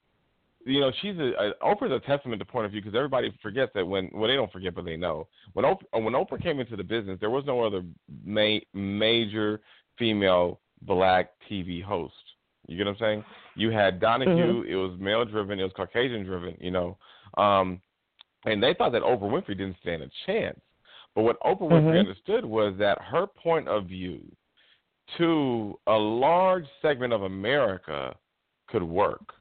you 0.65 0.79
know, 0.79 0.91
she's 1.01 1.17
a, 1.17 1.31
a 1.39 1.53
Oprah's 1.63 1.91
a 1.91 1.99
testament 2.07 2.39
to 2.39 2.45
point 2.45 2.65
of 2.65 2.71
view 2.71 2.81
because 2.81 2.95
everybody 2.95 3.31
forgets 3.41 3.71
that 3.75 3.85
when 3.85 4.09
well 4.13 4.27
they 4.27 4.35
don't 4.35 4.51
forget 4.51 4.73
but 4.73 4.85
they 4.85 4.97
know 4.97 5.27
when 5.53 5.65
Oprah 5.65 5.83
uh, 5.95 5.99
when 5.99 6.13
Oprah 6.13 6.41
came 6.41 6.59
into 6.59 6.75
the 6.75 6.83
business 6.83 7.17
there 7.19 7.29
was 7.29 7.45
no 7.45 7.63
other 7.63 7.83
ma- 8.25 8.59
major 8.73 9.61
female 9.97 10.59
black 10.83 11.31
TV 11.49 11.83
host. 11.83 12.13
You 12.67 12.77
get 12.77 12.85
what 12.85 12.93
I'm 12.93 12.99
saying? 12.99 13.25
You 13.57 13.71
had 13.71 13.99
Donahue. 13.99 14.61
Mm-hmm. 14.63 14.71
It 14.71 14.75
was 14.75 14.97
male 14.99 15.25
driven. 15.25 15.59
It 15.59 15.63
was 15.63 15.71
Caucasian 15.75 16.23
driven. 16.23 16.55
You 16.59 16.71
know, 16.71 16.97
um, 17.37 17.81
and 18.45 18.61
they 18.61 18.73
thought 18.73 18.91
that 18.93 19.01
Oprah 19.01 19.21
Winfrey 19.21 19.57
didn't 19.57 19.77
stand 19.81 20.03
a 20.03 20.09
chance. 20.25 20.59
But 21.15 21.23
what 21.23 21.41
Oprah 21.41 21.61
Winfrey 21.61 21.83
mm-hmm. 21.83 21.97
understood 21.97 22.45
was 22.45 22.75
that 22.77 23.01
her 23.01 23.25
point 23.25 23.67
of 23.67 23.87
view 23.87 24.21
to 25.17 25.79
a 25.87 25.93
large 25.93 26.65
segment 26.81 27.13
of 27.13 27.23
America 27.23 28.15
could 28.67 28.83
work, 28.83 29.33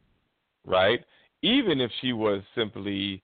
right? 0.65 1.01
Even 1.43 1.81
if 1.81 1.91
she 2.01 2.13
was 2.13 2.43
simply 2.55 3.23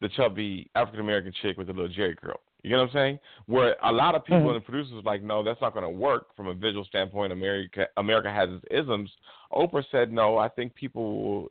the 0.00 0.08
chubby 0.10 0.68
African 0.74 1.00
American 1.00 1.32
chick 1.42 1.56
with 1.56 1.70
a 1.70 1.72
little 1.72 1.88
Jheri 1.88 2.16
curl. 2.16 2.40
You 2.62 2.70
get 2.70 2.76
what 2.76 2.84
I'm 2.84 2.92
saying? 2.92 3.18
Where 3.46 3.76
a 3.82 3.90
lot 3.90 4.14
of 4.14 4.24
people 4.24 4.42
mm-hmm. 4.42 4.56
and 4.56 4.64
producers 4.64 4.94
were 4.94 5.02
like, 5.02 5.22
no, 5.22 5.42
that's 5.42 5.60
not 5.60 5.74
going 5.74 5.84
to 5.84 5.90
work 5.90 6.34
from 6.36 6.46
a 6.46 6.54
visual 6.54 6.84
standpoint. 6.84 7.32
America, 7.32 7.86
America 7.96 8.30
has 8.30 8.48
its 8.50 8.64
isms. 8.70 9.10
Oprah 9.52 9.84
said, 9.90 10.12
no, 10.12 10.38
I 10.38 10.48
think 10.48 10.74
people 10.74 11.50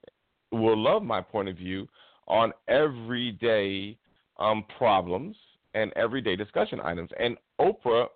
will, 0.51 0.59
will 0.59 0.78
love 0.78 1.03
my 1.03 1.22
point 1.22 1.49
of 1.49 1.57
view 1.57 1.88
on 2.28 2.53
everyday 2.70 3.97
um, 4.39 4.64
problems 4.78 5.36
and 5.74 5.91
everyday 5.97 6.36
discussion 6.38 6.80
items. 6.82 7.09
And 7.20 7.38
Oprah 7.59 8.07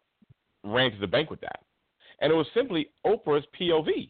ran 0.63 0.91
to 0.91 0.99
the 0.99 1.07
bank 1.07 1.29
with 1.29 1.41
that. 1.41 1.59
And 2.21 2.31
it 2.31 2.35
was 2.35 2.47
simply 2.53 2.87
Oprah's 3.05 3.45
POV 3.59 4.09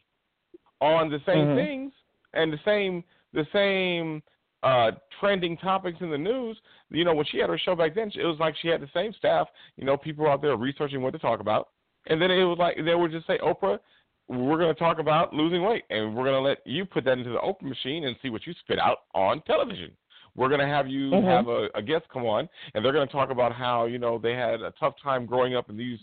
on 0.81 1.09
the 1.09 1.19
same 1.25 1.47
mm-hmm. 1.47 1.57
things 1.57 1.93
and 2.33 2.53
the 2.53 2.59
same 2.63 3.03
the 3.33 3.45
same 3.51 4.21
uh, 4.65 4.91
trending 5.19 5.55
topics 5.57 5.97
in 6.01 6.09
the 6.09 6.17
news. 6.17 6.57
You 6.89 7.05
know, 7.05 7.13
when 7.13 7.25
she 7.31 7.37
had 7.37 7.49
her 7.49 7.57
show 7.57 7.75
back 7.75 7.95
then, 7.95 8.11
it 8.15 8.25
was 8.25 8.37
like 8.39 8.55
she 8.61 8.67
had 8.67 8.81
the 8.81 8.89
same 8.93 9.13
staff. 9.13 9.47
You 9.77 9.85
know, 9.85 9.95
people 9.95 10.27
out 10.27 10.41
there 10.41 10.57
researching 10.57 11.01
what 11.01 11.13
to 11.13 11.19
talk 11.19 11.39
about, 11.39 11.69
and 12.07 12.21
then 12.21 12.31
it 12.31 12.43
was 12.43 12.57
like 12.57 12.75
they 12.83 12.95
would 12.95 13.11
just 13.11 13.27
say, 13.27 13.37
Oprah, 13.37 13.79
we're 14.27 14.57
going 14.57 14.73
to 14.73 14.79
talk 14.79 14.97
about 14.99 15.33
losing 15.33 15.61
weight, 15.61 15.83
and 15.91 16.15
we're 16.15 16.25
going 16.25 16.35
to 16.35 16.41
let 16.41 16.57
you 16.65 16.83
put 16.83 17.05
that 17.05 17.17
into 17.17 17.29
the 17.29 17.37
Oprah 17.37 17.61
machine 17.61 18.05
and 18.05 18.15
see 18.21 18.29
what 18.29 18.45
you 18.47 18.53
spit 18.61 18.79
out 18.79 18.99
on 19.13 19.41
television. 19.43 19.91
We're 20.35 20.49
going 20.49 20.59
to 20.59 20.67
have 20.67 20.87
you 20.87 21.11
mm-hmm. 21.11 21.27
have 21.27 21.47
a, 21.47 21.67
a 21.75 21.81
guest 21.81 22.05
come 22.11 22.23
on, 22.25 22.49
and 22.73 22.83
they're 22.83 22.91
going 22.91 23.07
to 23.07 23.13
talk 23.13 23.29
about 23.29 23.53
how 23.53 23.85
you 23.85 23.99
know 23.99 24.17
they 24.17 24.33
had 24.33 24.61
a 24.61 24.73
tough 24.79 24.95
time 25.01 25.25
growing 25.27 25.55
up 25.55 25.69
in 25.69 25.77
these 25.77 25.99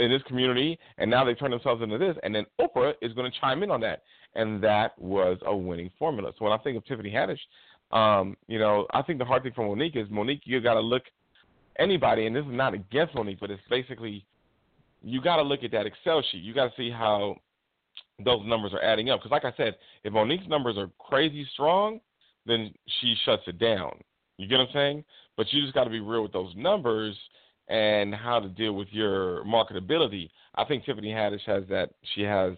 in 0.00 0.10
this 0.10 0.22
community, 0.26 0.78
and 0.98 1.10
now 1.10 1.24
they 1.24 1.34
turn 1.34 1.50
themselves 1.50 1.82
into 1.82 1.98
this, 1.98 2.16
and 2.22 2.34
then 2.34 2.46
Oprah 2.60 2.94
is 3.02 3.12
going 3.12 3.30
to 3.30 3.40
chime 3.40 3.62
in 3.62 3.70
on 3.70 3.80
that, 3.80 4.02
and 4.34 4.62
that 4.62 4.98
was 4.98 5.38
a 5.46 5.56
winning 5.56 5.90
formula. 5.98 6.32
So 6.38 6.44
when 6.44 6.52
I 6.52 6.58
think 6.58 6.76
of 6.76 6.84
Tiffany 6.86 7.10
Haddish, 7.10 7.38
um, 7.90 8.36
you 8.46 8.58
know, 8.58 8.86
I 8.92 9.02
think 9.02 9.18
the 9.18 9.24
hard 9.24 9.42
thing 9.42 9.52
for 9.54 9.64
Mo'Nique 9.64 9.96
is 9.96 10.08
Mo'Nique, 10.08 10.42
you 10.44 10.60
got 10.60 10.74
to 10.74 10.80
look 10.80 11.02
anybody, 11.78 12.26
and 12.26 12.34
this 12.34 12.44
is 12.44 12.52
not 12.52 12.74
against 12.74 13.14
Mo'Nique, 13.14 13.40
but 13.40 13.50
it's 13.50 13.62
basically 13.70 14.24
you 15.02 15.20
got 15.20 15.36
to 15.36 15.42
look 15.42 15.62
at 15.64 15.70
that 15.72 15.86
Excel 15.86 16.22
sheet. 16.30 16.42
You 16.42 16.54
got 16.54 16.66
to 16.66 16.72
see 16.76 16.90
how 16.90 17.36
those 18.24 18.40
numbers 18.44 18.72
are 18.72 18.82
adding 18.82 19.10
up. 19.10 19.20
Because, 19.20 19.30
like 19.30 19.44
I 19.44 19.56
said, 19.56 19.76
if 20.04 20.12
Mo'Nique's 20.12 20.48
numbers 20.48 20.76
are 20.76 20.90
crazy 20.98 21.46
strong, 21.52 22.00
then 22.46 22.72
she 23.00 23.14
shuts 23.24 23.42
it 23.46 23.58
down. 23.58 23.92
You 24.38 24.48
get 24.48 24.58
what 24.58 24.68
I'm 24.68 24.74
saying? 24.74 25.04
But 25.36 25.52
you 25.52 25.62
just 25.62 25.74
got 25.74 25.84
to 25.84 25.90
be 25.90 26.00
real 26.00 26.22
with 26.22 26.32
those 26.32 26.52
numbers 26.56 27.16
and 27.68 28.14
how 28.14 28.40
to 28.40 28.48
deal 28.48 28.72
with 28.72 28.88
your 28.90 29.44
marketability. 29.44 30.30
I 30.54 30.64
think 30.64 30.84
Tiffany 30.84 31.10
Haddish 31.10 31.44
has 31.46 31.64
that. 31.68 31.90
She 32.14 32.22
has, 32.22 32.54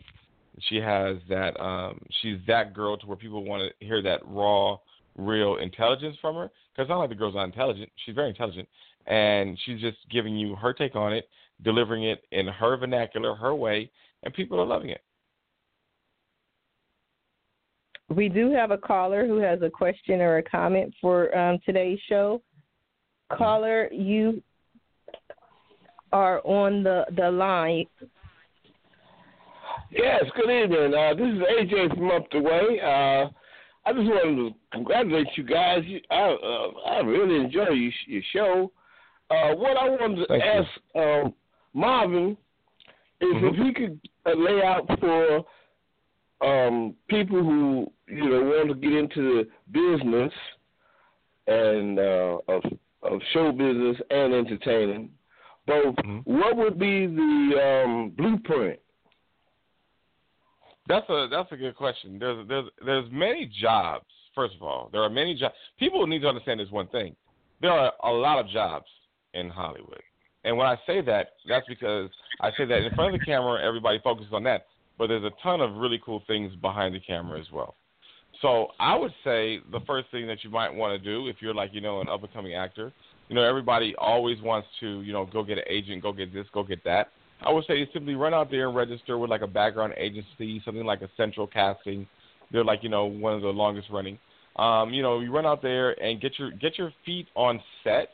she 0.68 0.76
has 0.76 1.16
that. 1.28 1.61
Um, 1.61 2.01
she's 2.22 2.39
that 2.47 2.72
girl 2.72 2.97
to 2.97 3.07
where 3.07 3.16
people 3.16 3.45
want 3.45 3.62
to 3.62 3.85
hear 3.85 4.03
that 4.03 4.20
raw 4.24 4.78
real 5.21 5.57
intelligence 5.57 6.16
from 6.21 6.37
her. 6.37 6.51
Because 6.75 6.89
not 6.89 6.99
like 6.99 7.09
the 7.09 7.14
girl's 7.14 7.35
not 7.35 7.45
intelligent. 7.45 7.91
She's 8.05 8.14
very 8.14 8.31
intelligent. 8.31 8.68
And 9.07 9.59
she's 9.64 9.81
just 9.81 9.99
giving 10.11 10.37
you 10.37 10.55
her 10.57 10.73
take 10.73 10.95
on 10.95 11.12
it, 11.12 11.29
delivering 11.62 12.05
it 12.05 12.23
in 12.33 12.47
her 12.47 12.77
vernacular, 12.77 13.35
her 13.35 13.55
way, 13.55 13.91
and 14.23 14.33
people 14.35 14.61
are 14.61 14.66
loving 14.66 14.91
it. 14.91 15.03
We 18.09 18.29
do 18.29 18.51
have 18.53 18.73
a 18.73 18.79
caller 18.79 19.27
who 19.27 19.39
has 19.39 19.62
a 19.62 19.71
question 19.71 20.21
or 20.21 20.39
a 20.39 20.43
comment 20.43 20.93
for 21.01 21.37
um, 21.37 21.59
today's 21.64 21.99
show. 22.09 22.43
Caller, 23.33 23.89
you 23.93 24.43
are 26.12 26.41
on 26.45 26.83
the, 26.83 27.05
the 27.16 27.31
line. 27.31 27.87
Yes, 29.93 30.25
good 30.37 30.51
evening. 30.51 30.95
Uh, 30.95 31.14
this 31.14 31.27
is 31.27 31.41
AJ 31.41 31.95
from 31.97 32.11
up 32.11 32.31
the 32.33 32.41
way. 32.41 32.81
Uh, 32.81 33.29
I 33.85 33.93
just 33.93 34.05
wanted 34.05 34.37
to 34.37 34.55
congratulate 34.72 35.26
you 35.37 35.45
guys. 35.45 35.83
You, 35.87 36.01
I 36.11 36.14
uh, 36.16 36.91
I 36.91 36.99
really 37.01 37.43
enjoy 37.43 37.70
your, 37.70 37.93
your 38.07 38.22
show. 38.33 38.72
Uh, 39.31 39.55
what 39.55 39.76
I 39.76 39.89
wanted 39.89 40.16
to 40.16 40.26
Thank 40.26 40.43
ask 40.43 40.68
um, 40.95 41.35
Marvin 41.72 42.37
is 43.20 43.28
mm-hmm. 43.35 43.47
if 43.47 43.66
he 43.66 43.74
could 43.74 44.01
uh, 44.26 44.35
lay 44.37 44.62
out 44.62 44.87
for 45.01 45.45
um, 46.43 46.95
people 47.09 47.43
who 47.43 47.91
you 48.07 48.28
know 48.28 48.43
want 48.43 48.68
to 48.68 48.74
get 48.74 48.93
into 48.93 49.45
the 49.45 49.49
business 49.72 50.33
and 51.47 51.99
uh, 51.99 52.39
of 52.49 52.62
of 53.03 53.20
show 53.33 53.51
business 53.53 53.97
and 54.11 54.35
entertaining, 54.35 55.11
both. 55.66 55.97
Mm-hmm. 55.97 56.39
What 56.39 56.57
would 56.57 56.78
be 56.78 57.07
the 57.07 57.85
um, 57.87 58.12
blueprint 58.16 58.78
that's 60.91 61.09
a 61.09 61.28
that's 61.30 61.53
a 61.53 61.57
good 61.57 61.76
question. 61.76 62.18
There's 62.18 62.47
there's 62.49 62.66
there's 62.84 63.05
many 63.11 63.51
jobs. 63.61 64.05
First 64.34 64.55
of 64.57 64.62
all, 64.62 64.88
there 64.93 65.03
are 65.03 65.11
many 65.11 65.34
jobs. 65.34 65.55
People 65.78 66.07
need 66.07 66.20
to 66.20 66.28
understand 66.28 66.61
this 66.61 66.70
one 66.70 66.88
thing. 66.88 67.14
There 67.61 67.70
are 67.70 67.93
a 68.05 68.11
lot 68.11 68.38
of 68.38 68.49
jobs 68.51 68.86
in 69.34 69.49
Hollywood, 69.49 70.03
and 70.45 70.57
when 70.57 70.66
I 70.66 70.76
say 70.86 71.01
that, 71.03 71.28
that's 71.49 71.66
because 71.68 72.11
I 72.41 72.51
say 72.57 72.64
that 72.64 72.82
in 72.82 72.95
front 72.95 73.14
of 73.14 73.20
the 73.20 73.26
camera, 73.26 73.64
everybody 73.64 74.01
focuses 74.03 74.32
on 74.32 74.43
that, 74.45 74.66
but 74.99 75.07
there's 75.07 75.24
a 75.24 75.30
ton 75.43 75.61
of 75.61 75.76
really 75.76 76.01
cool 76.05 76.22
things 76.26 76.53
behind 76.57 76.95
the 76.95 77.01
camera 77.01 77.38
as 77.38 77.47
well. 77.53 77.76
So 78.43 78.68
I 78.80 78.97
would 78.97 79.12
say 79.22 79.61
the 79.70 79.80
first 79.86 80.11
thing 80.11 80.26
that 80.26 80.43
you 80.43 80.51
might 80.51 80.74
want 80.74 81.01
to 81.01 81.05
do 81.05 81.28
if 81.28 81.36
you're 81.41 81.55
like 81.55 81.70
you 81.72 81.80
know 81.80 82.01
an 82.01 82.09
up 82.09 82.22
and 82.22 82.32
coming 82.32 82.55
actor, 82.55 82.93
you 83.28 83.34
know 83.34 83.43
everybody 83.43 83.95
always 83.97 84.41
wants 84.41 84.68
to 84.80 85.03
you 85.03 85.12
know 85.12 85.26
go 85.26 85.45
get 85.45 85.59
an 85.59 85.64
agent, 85.68 86.03
go 86.03 86.12
get 86.12 86.32
this, 86.32 86.47
go 86.53 86.62
get 86.62 86.82
that. 86.84 87.09
I 87.43 87.53
would 87.53 87.64
say 87.66 87.88
simply 87.93 88.14
run 88.14 88.34
out 88.34 88.51
there 88.51 88.68
and 88.68 88.76
register 88.76 89.18
with 89.18 89.30
like 89.30 89.43
a 89.43 89.47
background 89.47 89.95
agency, 89.97 90.61
something 90.64 90.84
like 90.84 91.03
a 91.03 91.09
Central 91.16 91.47
Casting. 91.47 92.07
They're 92.51 92.64
like 92.64 92.82
you 92.82 92.88
know 92.88 93.07
one 93.07 93.34
of 93.34 93.43
the 93.43 93.49
longest 93.49 93.88
running. 93.91 94.18
Um, 94.57 94.93
you 94.93 95.03
know, 95.03 95.20
you 95.20 95.32
run 95.32 95.47
out 95.47 95.62
there 95.62 95.93
and 96.03 96.20
get 96.20 96.38
your 96.38 96.51
get 96.51 96.76
your 96.78 96.93
feet 97.05 97.28
on 97.34 97.61
set 97.84 98.11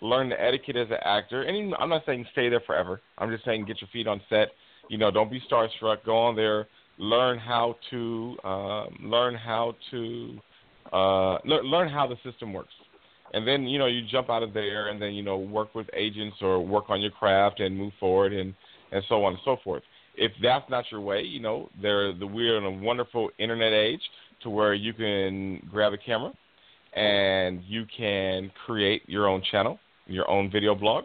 learn 0.00 0.28
the 0.28 0.40
etiquette 0.40 0.76
as 0.76 0.88
an 0.90 0.98
actor. 1.04 1.42
And 1.42 1.74
I'm 1.78 1.88
not 1.88 2.02
saying 2.06 2.26
stay 2.32 2.48
there 2.48 2.60
forever. 2.60 3.00
I'm 3.18 3.30
just 3.30 3.44
saying 3.44 3.64
get 3.66 3.80
your 3.80 3.88
feet 3.92 4.06
on 4.06 4.20
set. 4.28 4.48
You 4.88 4.98
know, 4.98 5.10
don't 5.10 5.30
be 5.30 5.40
starstruck. 5.50 6.04
Go 6.04 6.16
on 6.16 6.36
there, 6.36 6.66
learn 6.98 7.38
how 7.38 7.76
to 7.90 8.36
um, 8.44 8.96
learn 9.02 9.34
how 9.34 9.74
to 9.90 10.38
uh, 10.92 11.38
le- 11.44 11.62
learn 11.62 11.88
how 11.88 12.06
the 12.06 12.16
system 12.28 12.52
works. 12.52 12.72
And 13.32 13.46
then 13.46 13.64
you 13.64 13.78
know 13.78 13.86
you 13.86 14.02
jump 14.10 14.28
out 14.28 14.42
of 14.42 14.52
there, 14.52 14.88
and 14.88 15.00
then 15.00 15.12
you 15.12 15.22
know 15.22 15.38
work 15.38 15.74
with 15.74 15.86
agents 15.94 16.36
or 16.40 16.64
work 16.64 16.84
on 16.88 17.00
your 17.00 17.12
craft 17.12 17.60
and 17.60 17.76
move 17.76 17.92
forward, 18.00 18.32
and 18.32 18.54
and 18.92 19.02
so 19.08 19.24
on 19.24 19.34
and 19.34 19.42
so 19.44 19.56
forth. 19.62 19.82
If 20.16 20.32
that's 20.42 20.68
not 20.68 20.84
your 20.90 21.00
way, 21.00 21.22
you 21.22 21.40
know, 21.40 21.68
there 21.80 22.12
the 22.12 22.26
we're 22.26 22.58
in 22.58 22.64
a 22.64 22.70
wonderful 22.70 23.30
internet 23.38 23.72
age 23.72 24.00
to 24.42 24.50
where 24.50 24.74
you 24.74 24.92
can 24.92 25.66
grab 25.70 25.92
a 25.92 25.98
camera 25.98 26.32
and 26.94 27.62
you 27.64 27.86
can 27.96 28.50
create 28.66 29.02
your 29.06 29.28
own 29.28 29.42
channel, 29.50 29.78
your 30.06 30.28
own 30.28 30.50
video 30.50 30.74
blog, 30.74 31.04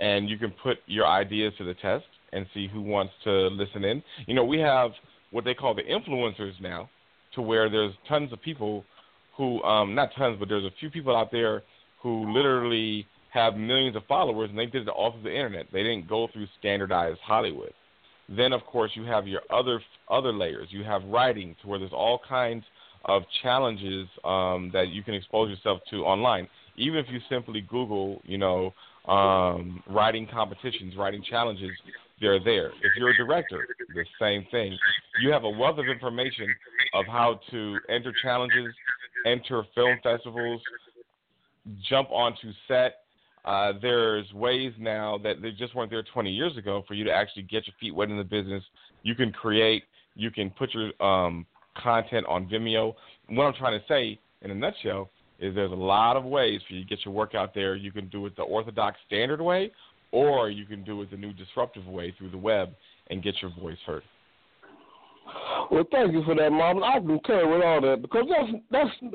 and 0.00 0.28
you 0.28 0.38
can 0.38 0.50
put 0.62 0.78
your 0.86 1.06
ideas 1.06 1.52
to 1.58 1.64
the 1.64 1.74
test 1.74 2.04
and 2.32 2.46
see 2.54 2.66
who 2.66 2.80
wants 2.80 3.12
to 3.24 3.48
listen 3.48 3.84
in. 3.84 4.02
You 4.26 4.34
know, 4.34 4.44
we 4.44 4.58
have 4.60 4.92
what 5.30 5.44
they 5.44 5.54
call 5.54 5.74
the 5.74 5.82
influencers 5.82 6.58
now, 6.60 6.88
to 7.34 7.42
where 7.42 7.68
there's 7.68 7.92
tons 8.08 8.32
of 8.32 8.40
people 8.40 8.84
who, 9.38 9.62
um, 9.62 9.94
not 9.94 10.10
tons, 10.18 10.36
but 10.38 10.48
there's 10.48 10.64
a 10.64 10.74
few 10.78 10.90
people 10.90 11.16
out 11.16 11.32
there 11.32 11.62
who 12.02 12.30
literally 12.30 13.06
have 13.32 13.56
millions 13.56 13.96
of 13.96 14.02
followers, 14.06 14.50
and 14.50 14.58
they 14.58 14.66
did 14.66 14.82
it 14.82 14.88
all 14.88 15.12
through 15.12 15.22
the 15.22 15.34
internet. 15.34 15.66
They 15.72 15.82
didn't 15.82 16.08
go 16.08 16.28
through 16.32 16.46
standardized 16.58 17.20
Hollywood. 17.24 17.72
Then, 18.28 18.52
of 18.52 18.62
course, 18.66 18.90
you 18.94 19.04
have 19.04 19.26
your 19.26 19.40
other 19.50 19.80
other 20.10 20.32
layers. 20.32 20.68
You 20.70 20.84
have 20.84 21.02
writing, 21.04 21.56
to 21.62 21.68
where 21.68 21.78
there's 21.78 21.92
all 21.92 22.20
kinds 22.28 22.64
of 23.04 23.22
challenges 23.42 24.06
um, 24.24 24.70
that 24.72 24.88
you 24.88 25.02
can 25.02 25.14
expose 25.14 25.48
yourself 25.48 25.80
to 25.90 25.98
online. 26.04 26.48
Even 26.76 26.98
if 26.98 27.06
you 27.08 27.20
simply 27.30 27.60
Google, 27.62 28.20
you 28.24 28.38
know, 28.38 28.74
um, 29.06 29.82
writing 29.88 30.26
competitions, 30.30 30.94
writing 30.96 31.22
challenges, 31.28 31.70
they're 32.20 32.42
there. 32.42 32.68
If 32.68 32.92
you're 32.96 33.10
a 33.10 33.16
director, 33.16 33.66
the 33.94 34.04
same 34.20 34.46
thing. 34.50 34.76
You 35.22 35.30
have 35.30 35.44
a 35.44 35.50
wealth 35.50 35.78
of 35.78 35.86
information 35.86 36.54
of 36.94 37.06
how 37.06 37.40
to 37.50 37.78
enter 37.88 38.12
challenges, 38.22 38.74
enter 39.26 39.64
film 39.74 39.98
festivals, 40.02 40.60
jump 41.88 42.10
onto 42.10 42.52
set. 42.66 42.96
Uh, 43.44 43.72
there's 43.80 44.30
ways 44.32 44.72
now 44.78 45.18
that 45.18 45.40
they 45.40 45.50
just 45.52 45.74
weren't 45.74 45.90
there 45.90 46.02
20 46.02 46.30
years 46.30 46.56
ago 46.56 46.84
for 46.86 46.94
you 46.94 47.04
to 47.04 47.10
actually 47.10 47.42
get 47.42 47.66
your 47.66 47.74
feet 47.80 47.94
wet 47.94 48.10
in 48.10 48.18
the 48.18 48.24
business. 48.24 48.62
You 49.02 49.14
can 49.14 49.32
create, 49.32 49.84
you 50.14 50.30
can 50.30 50.50
put 50.50 50.70
your 50.74 50.90
um, 51.02 51.46
content 51.76 52.26
on 52.26 52.46
Vimeo. 52.46 52.94
What 53.28 53.44
I'm 53.44 53.54
trying 53.54 53.78
to 53.78 53.86
say 53.86 54.18
in 54.42 54.50
a 54.50 54.54
nutshell 54.54 55.10
is 55.38 55.54
there's 55.54 55.72
a 55.72 55.74
lot 55.74 56.16
of 56.16 56.24
ways 56.24 56.60
for 56.66 56.74
you 56.74 56.82
to 56.82 56.88
get 56.88 57.04
your 57.04 57.14
work 57.14 57.34
out 57.34 57.54
there. 57.54 57.76
You 57.76 57.92
can 57.92 58.08
do 58.08 58.26
it 58.26 58.36
the 58.36 58.42
orthodox 58.42 58.98
standard 59.06 59.40
way, 59.40 59.70
or 60.10 60.50
you 60.50 60.64
can 60.66 60.84
do 60.84 61.00
it 61.02 61.10
the 61.10 61.16
new 61.16 61.32
disruptive 61.32 61.86
way 61.86 62.14
through 62.18 62.30
the 62.30 62.38
web 62.38 62.70
and 63.10 63.22
get 63.22 63.34
your 63.40 63.52
voice 63.60 63.78
heard. 63.86 64.02
Well, 65.70 65.84
thank 65.90 66.12
you 66.12 66.22
for 66.24 66.34
that, 66.34 66.50
Marvin. 66.50 66.82
I 66.82 66.98
concur 66.98 67.48
with 67.48 67.64
all 67.64 67.80
that 67.82 68.02
because 68.02 68.24
that's 68.28 68.62
that's 68.70 69.14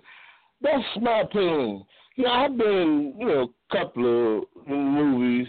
that's 0.62 0.84
my 1.02 1.22
opinion. 1.22 1.84
You 2.16 2.26
know, 2.26 2.32
I've 2.32 2.58
been 2.58 3.14
you 3.18 3.26
know 3.26 3.50
a 3.72 3.78
couple 3.78 4.40
of 4.40 4.68
movies 4.68 5.48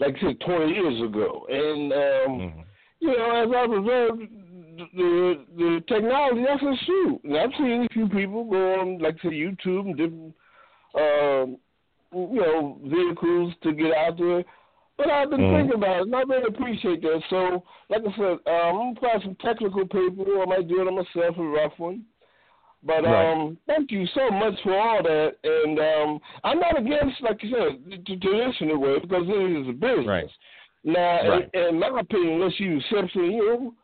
like 0.00 0.16
I 0.16 0.28
said 0.28 0.40
twenty 0.40 0.72
years 0.72 1.02
ago, 1.02 1.46
and 1.48 1.92
um, 1.92 2.40
mm-hmm. 2.40 2.60
you 3.00 3.16
know 3.16 3.42
as 3.42 3.48
I 3.54 3.64
observed 3.64 4.22
the 4.96 5.44
the 5.56 5.80
technology 5.86 6.44
that's 6.46 6.62
a 6.62 6.84
shoot. 6.84 7.20
And 7.24 7.38
I've 7.38 7.50
seen 7.58 7.86
a 7.88 7.92
few 7.92 8.08
people 8.08 8.44
go 8.44 8.80
on 8.80 8.98
like 8.98 9.16
say 9.22 9.28
YouTube 9.28 9.86
and 9.86 9.96
different 9.96 10.34
um, 10.96 11.58
you 12.12 12.40
know 12.40 12.80
vehicles 12.84 13.54
to 13.62 13.72
get 13.72 13.92
out 13.92 14.18
there 14.18 14.44
but 15.00 15.10
I've 15.10 15.30
been 15.30 15.40
mm. 15.40 15.56
thinking 15.56 15.76
about 15.76 15.96
it, 15.96 16.02
and 16.02 16.14
I 16.14 16.20
really 16.20 16.48
appreciate 16.48 17.00
that. 17.00 17.22
So, 17.30 17.64
like 17.88 18.02
I 18.02 18.16
said, 18.16 18.22
um, 18.22 18.38
I'm 18.46 18.76
gonna 18.76 18.90
apply 18.92 19.22
some 19.22 19.36
technical 19.40 19.86
paper. 19.86 20.42
I 20.42 20.44
might 20.44 20.68
do 20.68 20.82
it 20.82 20.88
on 20.88 20.94
myself, 20.94 21.38
a 21.38 21.42
rough 21.42 21.72
one. 21.78 22.04
But 22.82 23.04
right. 23.04 23.32
um, 23.32 23.56
thank 23.66 23.90
you 23.90 24.06
so 24.14 24.30
much 24.30 24.54
for 24.62 24.78
all 24.78 25.02
that. 25.02 25.32
And 25.42 25.78
um, 25.78 26.20
I'm 26.44 26.58
not 26.58 26.78
against, 26.78 27.22
like 27.22 27.42
you 27.42 27.50
said, 27.50 28.04
the 28.06 28.16
traditional 28.16 28.78
way 28.78 28.98
because 29.00 29.24
it 29.26 29.62
is 29.62 29.68
a 29.68 29.72
business. 29.72 30.06
Right. 30.06 30.30
Now, 30.84 31.28
right. 31.28 31.50
In, 31.54 31.60
in 31.74 31.80
my 31.80 32.00
opinion, 32.00 32.40
let's 32.40 32.58
use 32.60 32.84
Simpson, 32.90 33.24
you 33.24 33.74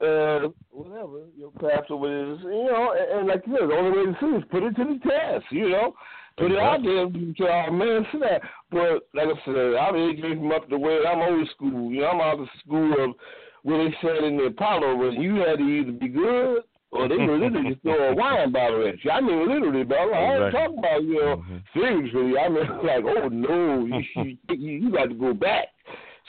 know, 0.00 0.06
uh, 0.06 0.48
whatever 0.70 1.26
your 1.36 1.50
craft 1.52 1.90
or 1.90 1.98
whatever, 1.98 2.52
you 2.52 2.64
know, 2.64 2.94
and, 2.98 3.20
and 3.20 3.28
like 3.28 3.42
you 3.46 3.56
said, 3.58 3.68
the 3.68 3.74
only 3.74 3.98
way 3.98 4.04
to 4.06 4.16
see 4.20 4.36
is 4.36 4.44
put 4.50 4.62
it 4.62 4.74
to 4.76 4.84
the 4.84 5.08
test, 5.08 5.44
you 5.50 5.68
know. 5.68 5.94
Put 6.36 6.52
it 6.52 6.58
out 6.58 6.82
there 6.82 7.06
to 7.06 7.52
our 7.52 7.70
man 7.70 8.06
see 8.12 8.18
that. 8.18 8.40
But 8.70 9.02
like 9.14 9.28
I 9.28 9.44
said, 9.44 9.74
I'm 9.76 10.38
from 10.38 10.52
up 10.52 10.68
the 10.68 10.78
way. 10.78 11.00
I'm 11.06 11.20
old 11.20 11.48
school. 11.50 11.90
You 11.92 12.00
know, 12.00 12.08
I'm 12.08 12.20
out 12.20 12.40
of 12.40 12.48
school 12.64 12.92
of 12.92 13.14
where 13.62 13.84
they 13.84 13.94
said 14.00 14.24
in 14.24 14.36
the 14.36 14.44
Apollo 14.44 14.96
when 14.96 15.20
you 15.20 15.36
had 15.36 15.58
to 15.58 15.64
either 15.64 15.92
be 15.92 16.08
good 16.08 16.62
or 16.92 17.08
they 17.08 17.16
were 17.16 17.38
literally 17.38 17.70
just 17.70 17.82
throw 17.82 18.10
a 18.10 18.14
wine 18.16 18.52
bottle 18.52 18.86
at 18.86 19.02
you. 19.04 19.10
I 19.10 19.20
mean, 19.20 19.48
literally, 19.48 19.84
but 19.84 19.98
like, 20.08 20.14
I 20.14 20.44
ain't 20.44 20.52
talking 20.52 20.78
about 20.78 21.02
you 21.02 21.14
know 21.14 21.36
mm-hmm. 21.36 21.78
seriously. 21.78 22.38
I 22.38 22.48
mean, 22.48 22.68
like, 22.84 23.04
oh 23.04 23.28
no, 23.28 23.86
you 23.86 24.36
you, 24.50 24.70
you 24.78 24.92
got 24.92 25.06
to 25.06 25.14
go 25.14 25.34
back. 25.34 25.68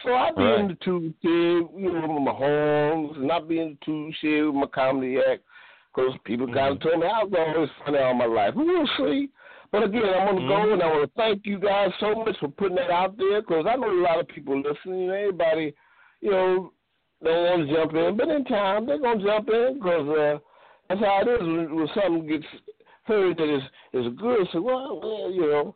So 0.04 0.14
I 0.14 0.32
be 0.32 0.41
right. 0.41 0.60
in 0.62 0.68
the 0.70 0.78
two 0.84 1.14
shit, 1.22 1.82
you 1.82 1.91
know, 1.93 2.08
with 2.08 2.24
my 2.24 2.32
homes, 2.32 3.18
and 3.18 3.32
I 3.32 3.39
be 3.39 3.60
in 3.60 3.78
two 3.86 4.12
shit 4.20 4.45
with 4.45 4.56
my 4.56 4.68
comedy 4.68 5.18
act. 5.18 5.43
Because 5.93 6.14
people 6.24 6.45
mm-hmm. 6.47 6.56
kind 6.56 6.76
of 6.76 6.82
told 6.82 7.02
me 7.02 7.06
I 7.06 7.24
was 7.24 7.34
always 7.38 7.70
funny 7.86 7.97
all 7.97 8.14
my 8.14 8.26
life. 8.26 8.54
We'll 8.56 8.88
see. 8.97 9.30
But 9.72 9.84
again, 9.84 10.03
I 10.03 10.26
want 10.26 10.38
to 10.38 10.43
mm-hmm. 10.43 10.67
go 10.67 10.74
and 10.74 10.84
I 10.84 10.88
want 10.88 11.09
to 11.09 11.17
thank 11.17 11.45
you 11.45 11.57
guys 11.57 11.89
so 11.99 12.13
much 12.13 12.36
for 12.39 12.49
putting 12.49 12.76
that 12.76 12.91
out 12.91 13.17
there 13.17 13.41
because 13.41 13.65
I 13.69 13.76
know 13.78 13.89
a 13.89 14.01
lot 14.01 14.19
of 14.19 14.28
people 14.28 14.61
listening. 14.61 15.09
Everybody, 15.09 15.74
you 16.19 16.32
know, 16.32 16.74
don't 17.24 17.43
want 17.43 17.69
to 17.69 17.76
jump 17.76 17.93
in, 17.93 18.17
but 18.17 18.28
in 18.28 18.43
time 18.45 18.86
they're 18.86 18.99
gonna 18.99 19.24
jump 19.24 19.47
in 19.47 19.76
because 19.76 20.09
uh, 20.09 20.39
that's 20.89 21.01
how 21.01 21.22
it 21.22 21.30
is 21.30 21.39
when, 21.39 21.76
when 21.76 21.88
something 21.95 22.28
gets 22.28 22.45
heard 23.03 23.38
that 23.38 23.55
is 23.55 23.63
is 23.93 24.13
good. 24.19 24.47
So 24.51 24.61
well, 24.61 24.99
well, 25.01 25.32
you 25.32 25.49
know, 25.49 25.76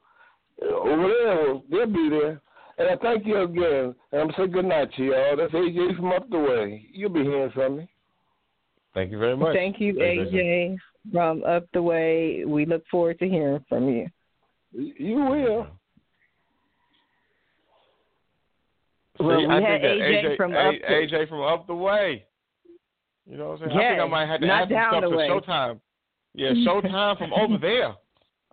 over 0.61 1.07
there 1.07 1.53
they'll 1.69 1.93
be 1.93 2.09
there. 2.09 2.41
And 2.77 2.89
I 2.89 2.95
thank 2.97 3.25
you 3.25 3.41
again. 3.41 3.95
And 4.11 4.21
I'm 4.21 4.31
saying 4.35 4.51
good 4.51 4.65
night 4.65 4.89
to 4.97 5.03
y'all. 5.03 5.37
That's 5.37 5.53
AJ 5.53 5.95
from 5.95 6.11
up 6.11 6.29
the 6.29 6.39
way. 6.39 6.85
You'll 6.91 7.09
be 7.09 7.23
hearing 7.23 7.51
from 7.51 7.77
me. 7.77 7.89
Thank 8.93 9.11
you 9.11 9.19
very 9.19 9.37
much. 9.37 9.55
Thank 9.55 9.79
you, 9.79 9.93
AJ 9.93 10.77
from 11.11 11.43
up 11.43 11.65
the 11.73 11.81
way. 11.81 12.43
We 12.45 12.65
look 12.65 12.83
forward 12.89 13.19
to 13.19 13.29
hearing 13.29 13.63
from 13.67 13.89
you. 13.89 14.07
You 14.73 15.15
will. 15.15 15.67
Well, 19.19 19.37
we 19.37 19.45
I 19.45 19.61
had 19.61 19.81
AJ, 19.81 20.23
AJ, 20.23 20.37
from 20.37 20.53
up 20.53 20.73
to, 20.73 20.93
AJ 20.93 21.29
from 21.29 21.41
up 21.41 21.67
the 21.67 21.75
way. 21.75 22.25
You 23.29 23.37
know 23.37 23.49
what 23.49 23.61
I'm 23.61 23.69
saying? 23.69 23.79
Yes, 23.79 23.85
I 23.85 23.89
think 23.91 24.01
I 24.01 24.07
might 24.07 24.27
have 24.27 24.41
to 24.41 24.47
add 24.47 24.69
some 24.69 24.99
stuff 24.99 25.01
to 25.01 25.09
way. 25.09 25.29
Showtime. 25.29 25.79
Yeah, 26.33 26.51
Showtime 26.51 27.17
from 27.17 27.33
over 27.33 27.57
there. 27.61 27.95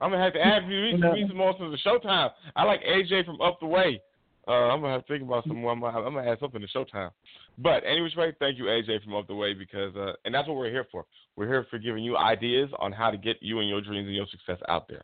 I'm 0.00 0.10
gonna 0.10 0.22
have 0.22 0.32
to 0.34 0.44
add 0.44 0.68
you 0.68 0.98
no. 0.98 1.14
some 1.26 1.36
more 1.36 1.56
to 1.58 1.70
the 1.70 1.78
Showtime. 1.84 2.30
I 2.56 2.64
like 2.64 2.82
AJ 2.82 3.26
from 3.26 3.40
up 3.40 3.58
the 3.60 3.66
way. 3.66 4.00
Uh, 4.48 4.52
I'm 4.52 4.80
gonna 4.80 4.94
have 4.94 5.06
to 5.06 5.12
think 5.12 5.22
about 5.22 5.44
some. 5.44 5.64
I'm 5.64 5.80
gonna, 5.80 5.98
I'm 5.98 6.14
gonna 6.14 6.30
add 6.30 6.38
something 6.40 6.60
to 6.60 6.66
Showtime. 6.66 7.10
But 7.58 7.84
anyways, 7.84 8.16
way, 8.16 8.34
thank 8.40 8.58
you, 8.58 8.64
AJ, 8.64 9.04
from 9.04 9.14
up 9.14 9.28
the 9.28 9.34
way, 9.34 9.54
because 9.54 9.94
uh, 9.94 10.12
and 10.24 10.34
that's 10.34 10.48
what 10.48 10.56
we're 10.56 10.70
here 10.70 10.86
for. 10.90 11.04
We're 11.36 11.46
here 11.46 11.66
for 11.70 11.78
giving 11.78 12.02
you 12.02 12.16
ideas 12.16 12.68
on 12.78 12.92
how 12.92 13.10
to 13.10 13.16
get 13.16 13.36
you 13.40 13.60
and 13.60 13.68
your 13.68 13.80
dreams 13.80 14.06
and 14.06 14.16
your 14.16 14.26
success 14.26 14.58
out 14.68 14.88
there. 14.88 15.02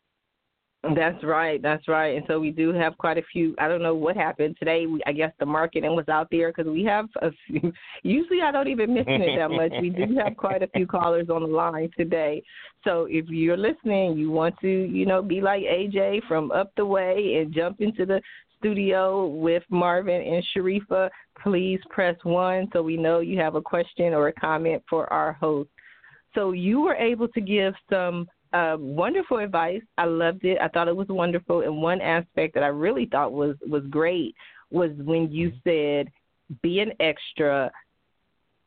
That's 0.94 1.22
right. 1.24 1.60
That's 1.60 1.88
right. 1.88 2.16
And 2.16 2.24
so 2.28 2.38
we 2.38 2.52
do 2.52 2.72
have 2.72 2.96
quite 2.98 3.18
a 3.18 3.22
few. 3.32 3.54
I 3.58 3.66
don't 3.66 3.82
know 3.82 3.96
what 3.96 4.16
happened 4.16 4.56
today. 4.60 4.86
We, 4.86 5.02
I 5.06 5.12
guess 5.12 5.32
the 5.40 5.46
marketing 5.46 5.96
was 5.96 6.08
out 6.08 6.28
there 6.30 6.52
because 6.52 6.70
we 6.70 6.84
have 6.84 7.06
a 7.20 7.30
few. 7.46 7.72
Usually 8.04 8.42
I 8.42 8.52
don't 8.52 8.68
even 8.68 8.94
mention 8.94 9.22
it 9.22 9.36
that 9.36 9.50
much. 9.50 9.72
We 9.80 9.90
do 9.90 10.16
have 10.24 10.36
quite 10.36 10.62
a 10.62 10.68
few 10.68 10.86
callers 10.86 11.30
on 11.30 11.42
the 11.42 11.48
line 11.48 11.90
today. 11.98 12.42
So 12.84 13.08
if 13.10 13.26
you're 13.28 13.56
listening, 13.56 14.16
you 14.16 14.30
want 14.30 14.54
to, 14.60 14.68
you 14.68 15.04
know, 15.04 15.20
be 15.20 15.40
like 15.40 15.62
AJ 15.62 16.20
from 16.28 16.52
up 16.52 16.70
the 16.76 16.86
way 16.86 17.38
and 17.40 17.52
jump 17.52 17.80
into 17.80 18.06
the 18.06 18.20
studio 18.58 19.26
with 19.26 19.62
Marvin 19.70 20.20
and 20.20 20.44
Sharifah, 20.54 21.10
please 21.42 21.80
press 21.90 22.16
one 22.22 22.68
so 22.72 22.82
we 22.82 22.96
know 22.96 23.20
you 23.20 23.38
have 23.38 23.54
a 23.54 23.62
question 23.62 24.12
or 24.12 24.28
a 24.28 24.32
comment 24.32 24.82
for 24.88 25.10
our 25.12 25.32
host. 25.34 25.70
So 26.34 26.52
you 26.52 26.80
were 26.80 26.94
able 26.94 27.28
to 27.28 27.40
give 27.40 27.74
some 27.90 28.28
uh, 28.52 28.76
wonderful 28.78 29.38
advice. 29.38 29.82
I 29.96 30.04
loved 30.04 30.44
it. 30.44 30.58
I 30.60 30.68
thought 30.68 30.88
it 30.88 30.96
was 30.96 31.08
wonderful. 31.08 31.62
And 31.62 31.82
one 31.82 32.00
aspect 32.00 32.54
that 32.54 32.62
I 32.62 32.68
really 32.68 33.06
thought 33.06 33.32
was 33.32 33.56
was 33.66 33.82
great 33.90 34.34
was 34.70 34.90
when 34.98 35.30
you 35.30 35.52
said 35.64 36.08
be 36.62 36.80
an 36.80 36.92
extra, 37.00 37.70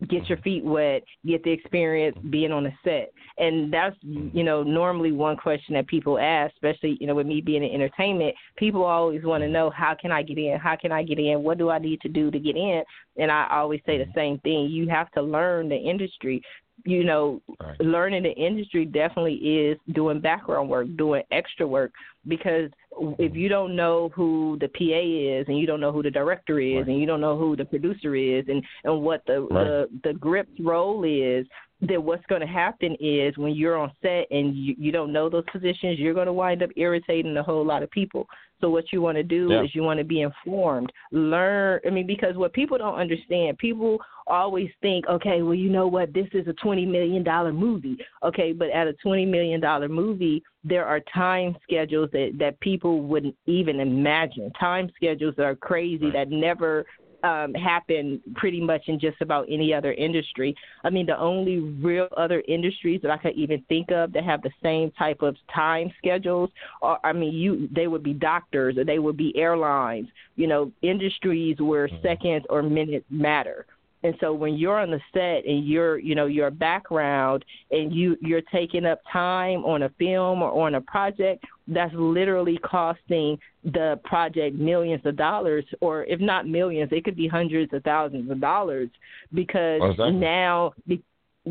get 0.09 0.27
your 0.27 0.37
feet 0.39 0.63
wet, 0.63 1.03
get 1.25 1.43
the 1.43 1.51
experience 1.51 2.17
being 2.29 2.51
on 2.51 2.65
a 2.65 2.77
set. 2.83 3.11
And 3.37 3.71
that's, 3.71 3.95
mm-hmm. 4.05 4.35
you 4.35 4.43
know, 4.43 4.63
normally 4.63 5.11
one 5.11 5.37
question 5.37 5.75
that 5.75 5.87
people 5.87 6.17
ask, 6.17 6.53
especially, 6.53 6.97
you 6.99 7.07
know, 7.07 7.15
with 7.15 7.27
me 7.27 7.41
being 7.41 7.63
in 7.63 7.73
entertainment, 7.73 8.35
people 8.55 8.83
always 8.83 9.23
want 9.23 9.41
to 9.41 9.45
mm-hmm. 9.45 9.53
know 9.53 9.69
how 9.69 9.95
can 9.99 10.11
I 10.11 10.23
get 10.23 10.37
in? 10.37 10.57
How 10.59 10.75
can 10.75 10.91
I 10.91 11.03
get 11.03 11.19
in? 11.19 11.43
What 11.43 11.57
do 11.57 11.69
I 11.69 11.79
need 11.79 12.01
to 12.01 12.09
do 12.09 12.31
to 12.31 12.39
get 12.39 12.55
in? 12.55 12.83
And 13.17 13.31
I 13.31 13.47
always 13.51 13.81
say 13.85 13.97
the 13.97 14.05
mm-hmm. 14.05 14.19
same 14.19 14.39
thing. 14.39 14.69
You 14.69 14.89
have 14.89 15.11
to 15.11 15.21
learn 15.21 15.69
the 15.69 15.77
industry 15.77 16.41
you 16.85 17.03
know, 17.03 17.41
right. 17.59 17.79
learning 17.79 18.23
the 18.23 18.31
industry 18.31 18.85
definitely 18.85 19.35
is 19.35 19.77
doing 19.93 20.19
background 20.19 20.69
work, 20.69 20.87
doing 20.97 21.23
extra 21.31 21.67
work 21.67 21.91
because 22.27 22.69
if 22.99 23.31
mm-hmm. 23.31 23.35
you 23.35 23.49
don't 23.49 23.75
know 23.75 24.09
who 24.15 24.57
the 24.59 24.67
PA 24.67 25.41
is 25.41 25.47
and 25.47 25.57
you 25.57 25.65
don't 25.65 25.79
know 25.79 25.91
who 25.91 26.03
the 26.03 26.11
director 26.11 26.59
is 26.59 26.77
right. 26.77 26.87
and 26.87 26.99
you 26.99 27.05
don't 27.05 27.21
know 27.21 27.37
who 27.37 27.55
the 27.55 27.65
producer 27.65 28.15
is 28.15 28.45
and 28.47 28.63
and 28.83 29.01
what 29.01 29.23
the 29.27 29.41
right. 29.41 29.65
the 29.65 29.87
the 30.03 30.13
grip's 30.13 30.59
role 30.59 31.03
is, 31.03 31.45
then 31.81 32.05
what's 32.05 32.25
going 32.27 32.41
to 32.41 32.47
happen 32.47 32.95
is 32.99 33.37
when 33.37 33.53
you're 33.55 33.77
on 33.77 33.91
set 34.01 34.27
and 34.29 34.55
you, 34.55 34.75
you 34.77 34.91
don't 34.91 35.11
know 35.11 35.29
those 35.29 35.43
positions, 35.51 35.97
you're 35.97 36.13
going 36.13 36.27
to 36.27 36.33
wind 36.33 36.61
up 36.61 36.69
irritating 36.75 37.35
a 37.37 37.43
whole 37.43 37.65
lot 37.65 37.83
of 37.83 37.89
people. 37.91 38.27
So 38.61 38.69
what 38.69 38.93
you 38.93 39.01
want 39.01 39.17
to 39.17 39.23
do 39.23 39.47
yeah. 39.49 39.63
is 39.63 39.73
you 39.73 39.81
want 39.81 39.97
to 39.97 40.03
be 40.03 40.21
informed, 40.21 40.91
learn. 41.11 41.79
I 41.85 41.89
mean, 41.89 42.05
because 42.05 42.35
what 42.35 42.53
people 42.53 42.77
don't 42.77 42.93
understand, 42.93 43.57
people 43.57 43.97
always 44.27 44.69
think, 44.83 45.07
okay, 45.07 45.41
well, 45.41 45.55
you 45.55 45.71
know 45.71 45.87
what, 45.87 46.13
this 46.13 46.27
is 46.33 46.47
a 46.47 46.53
twenty 46.53 46.85
million 46.85 47.23
dollar 47.23 47.51
movie, 47.51 47.97
okay, 48.23 48.53
but 48.53 48.69
at 48.69 48.87
a 48.87 48.93
twenty 49.01 49.25
million 49.25 49.59
dollar 49.59 49.89
movie, 49.89 50.43
there 50.63 50.85
are 50.85 50.99
time 51.11 51.57
schedules 51.63 52.09
that 52.13 52.33
that 52.37 52.59
people 52.59 53.01
wouldn't 53.01 53.35
even 53.47 53.79
imagine. 53.79 54.51
Time 54.59 54.91
schedules 54.95 55.33
that 55.37 55.43
are 55.43 55.55
crazy 55.55 56.05
right. 56.05 56.13
that 56.13 56.29
never 56.29 56.85
um, 57.23 57.53
happen 57.53 58.21
pretty 58.35 58.61
much 58.61 58.83
in 58.87 58.99
just 58.99 59.21
about 59.21 59.45
any 59.49 59.73
other 59.73 59.93
industry. 59.93 60.55
I 60.83 60.89
mean, 60.89 61.05
the 61.05 61.19
only 61.19 61.59
real 61.59 62.07
other 62.17 62.41
industries 62.47 63.01
that 63.01 63.11
I 63.11 63.17
could 63.17 63.35
even 63.35 63.63
think 63.69 63.91
of 63.91 64.13
that 64.13 64.23
have 64.23 64.41
the 64.41 64.51
same 64.63 64.91
type 64.91 65.21
of 65.21 65.35
time 65.53 65.91
schedules 65.97 66.49
are, 66.81 66.99
I 67.03 67.13
mean, 67.13 67.33
you 67.33 67.69
they 67.75 67.87
would 67.87 68.03
be 68.03 68.13
doctors 68.13 68.77
or 68.77 68.83
they 68.83 68.99
would 68.99 69.17
be 69.17 69.35
airlines. 69.37 70.07
You 70.35 70.47
know, 70.47 70.71
industries 70.81 71.57
where 71.59 71.81
Mm-hmm. 71.81 72.07
seconds 72.07 72.45
or 72.49 72.61
minutes 72.61 73.05
matter. 73.09 73.65
And 74.03 74.15
so 74.19 74.33
when 74.33 74.55
you're 74.55 74.79
on 74.79 74.91
the 74.91 74.99
set 75.13 75.45
and 75.45 75.65
you're, 75.65 75.99
you 75.99 76.15
know, 76.15 76.25
your 76.25 76.49
background 76.49 77.45
and 77.69 77.93
you 77.93 78.17
you're 78.21 78.41
taking 78.51 78.85
up 78.85 78.99
time 79.11 79.63
on 79.63 79.83
a 79.83 79.89
film 79.99 80.41
or 80.41 80.65
on 80.65 80.75
a 80.75 80.81
project, 80.81 81.45
that's 81.67 81.93
literally 81.93 82.57
costing 82.63 83.37
the 83.63 83.99
project 84.03 84.55
millions 84.55 85.05
of 85.05 85.15
dollars 85.15 85.65
or 85.81 86.03
if 86.05 86.19
not 86.19 86.47
millions, 86.47 86.89
it 86.91 87.03
could 87.03 87.15
be 87.15 87.27
hundreds 87.27 87.71
of 87.73 87.83
thousands 87.83 88.29
of 88.31 88.41
dollars 88.41 88.89
because 89.33 89.79
oh, 89.83 89.91
exactly. 89.91 90.11
now 90.11 90.73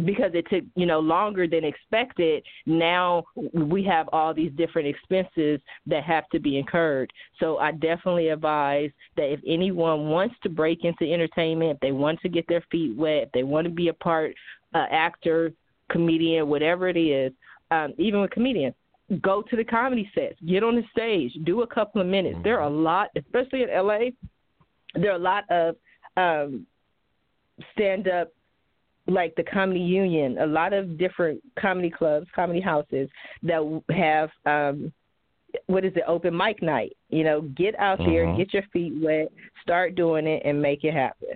because 0.04 0.30
it 0.34 0.46
took 0.48 0.64
you 0.76 0.86
know 0.86 1.00
longer 1.00 1.48
than 1.48 1.64
expected 1.64 2.44
now 2.66 3.24
we 3.52 3.82
have 3.82 4.08
all 4.12 4.32
these 4.32 4.52
different 4.52 4.86
expenses 4.86 5.60
that 5.86 6.04
have 6.04 6.28
to 6.28 6.38
be 6.38 6.58
incurred. 6.58 7.12
So 7.38 7.58
i 7.58 7.72
definitely 7.72 8.28
advise 8.28 8.90
that 9.16 9.32
if 9.32 9.40
anyone 9.46 10.08
wants 10.08 10.36
to 10.42 10.48
break 10.48 10.84
into 10.84 11.12
entertainment 11.12 11.72
if 11.72 11.80
they 11.80 11.92
want 11.92 12.20
to 12.20 12.28
get 12.28 12.46
their 12.48 12.64
feet 12.70 12.96
wet 12.96 13.24
if 13.24 13.32
they 13.32 13.42
want 13.42 13.64
to 13.64 13.72
be 13.72 13.88
a 13.88 13.94
part 13.94 14.34
uh, 14.74 14.86
actor 14.90 15.52
comedian 15.90 16.48
whatever 16.48 16.88
it 16.88 16.96
is 16.96 17.32
um, 17.72 17.92
even 17.98 18.20
with 18.20 18.30
comedians 18.30 18.74
go 19.20 19.42
to 19.42 19.56
the 19.56 19.64
comedy 19.64 20.10
sets. 20.14 20.36
Get 20.46 20.62
on 20.62 20.76
the 20.76 20.84
stage. 20.92 21.32
Do 21.44 21.62
a 21.62 21.66
couple 21.66 22.00
of 22.00 22.06
minutes. 22.06 22.34
Mm-hmm. 22.34 22.44
there 22.44 22.60
are 22.60 22.68
a 22.68 22.72
lot 22.72 23.08
especially 23.16 23.62
in 23.62 23.68
la 23.70 23.98
there 24.94 25.12
are 25.12 25.16
a 25.16 25.18
lot 25.18 25.44
of 25.50 25.76
um, 26.16 26.66
stand 27.72 28.08
up 28.08 28.32
like 29.10 29.34
the 29.36 29.42
comedy 29.42 29.80
union 29.80 30.38
a 30.38 30.46
lot 30.46 30.72
of 30.72 30.98
different 30.98 31.40
comedy 31.58 31.90
clubs 31.90 32.26
comedy 32.34 32.60
houses 32.60 33.08
that 33.42 33.82
have 33.90 34.30
um 34.46 34.92
what 35.66 35.84
is 35.84 35.92
it 35.96 36.02
open 36.06 36.36
mic 36.36 36.62
night 36.62 36.96
you 37.08 37.24
know 37.24 37.42
get 37.56 37.78
out 37.78 37.98
mm-hmm. 37.98 38.10
there 38.10 38.36
get 38.36 38.52
your 38.54 38.62
feet 38.72 38.92
wet 39.02 39.30
start 39.62 39.94
doing 39.94 40.26
it 40.26 40.42
and 40.44 40.60
make 40.60 40.84
it 40.84 40.94
happen. 40.94 41.28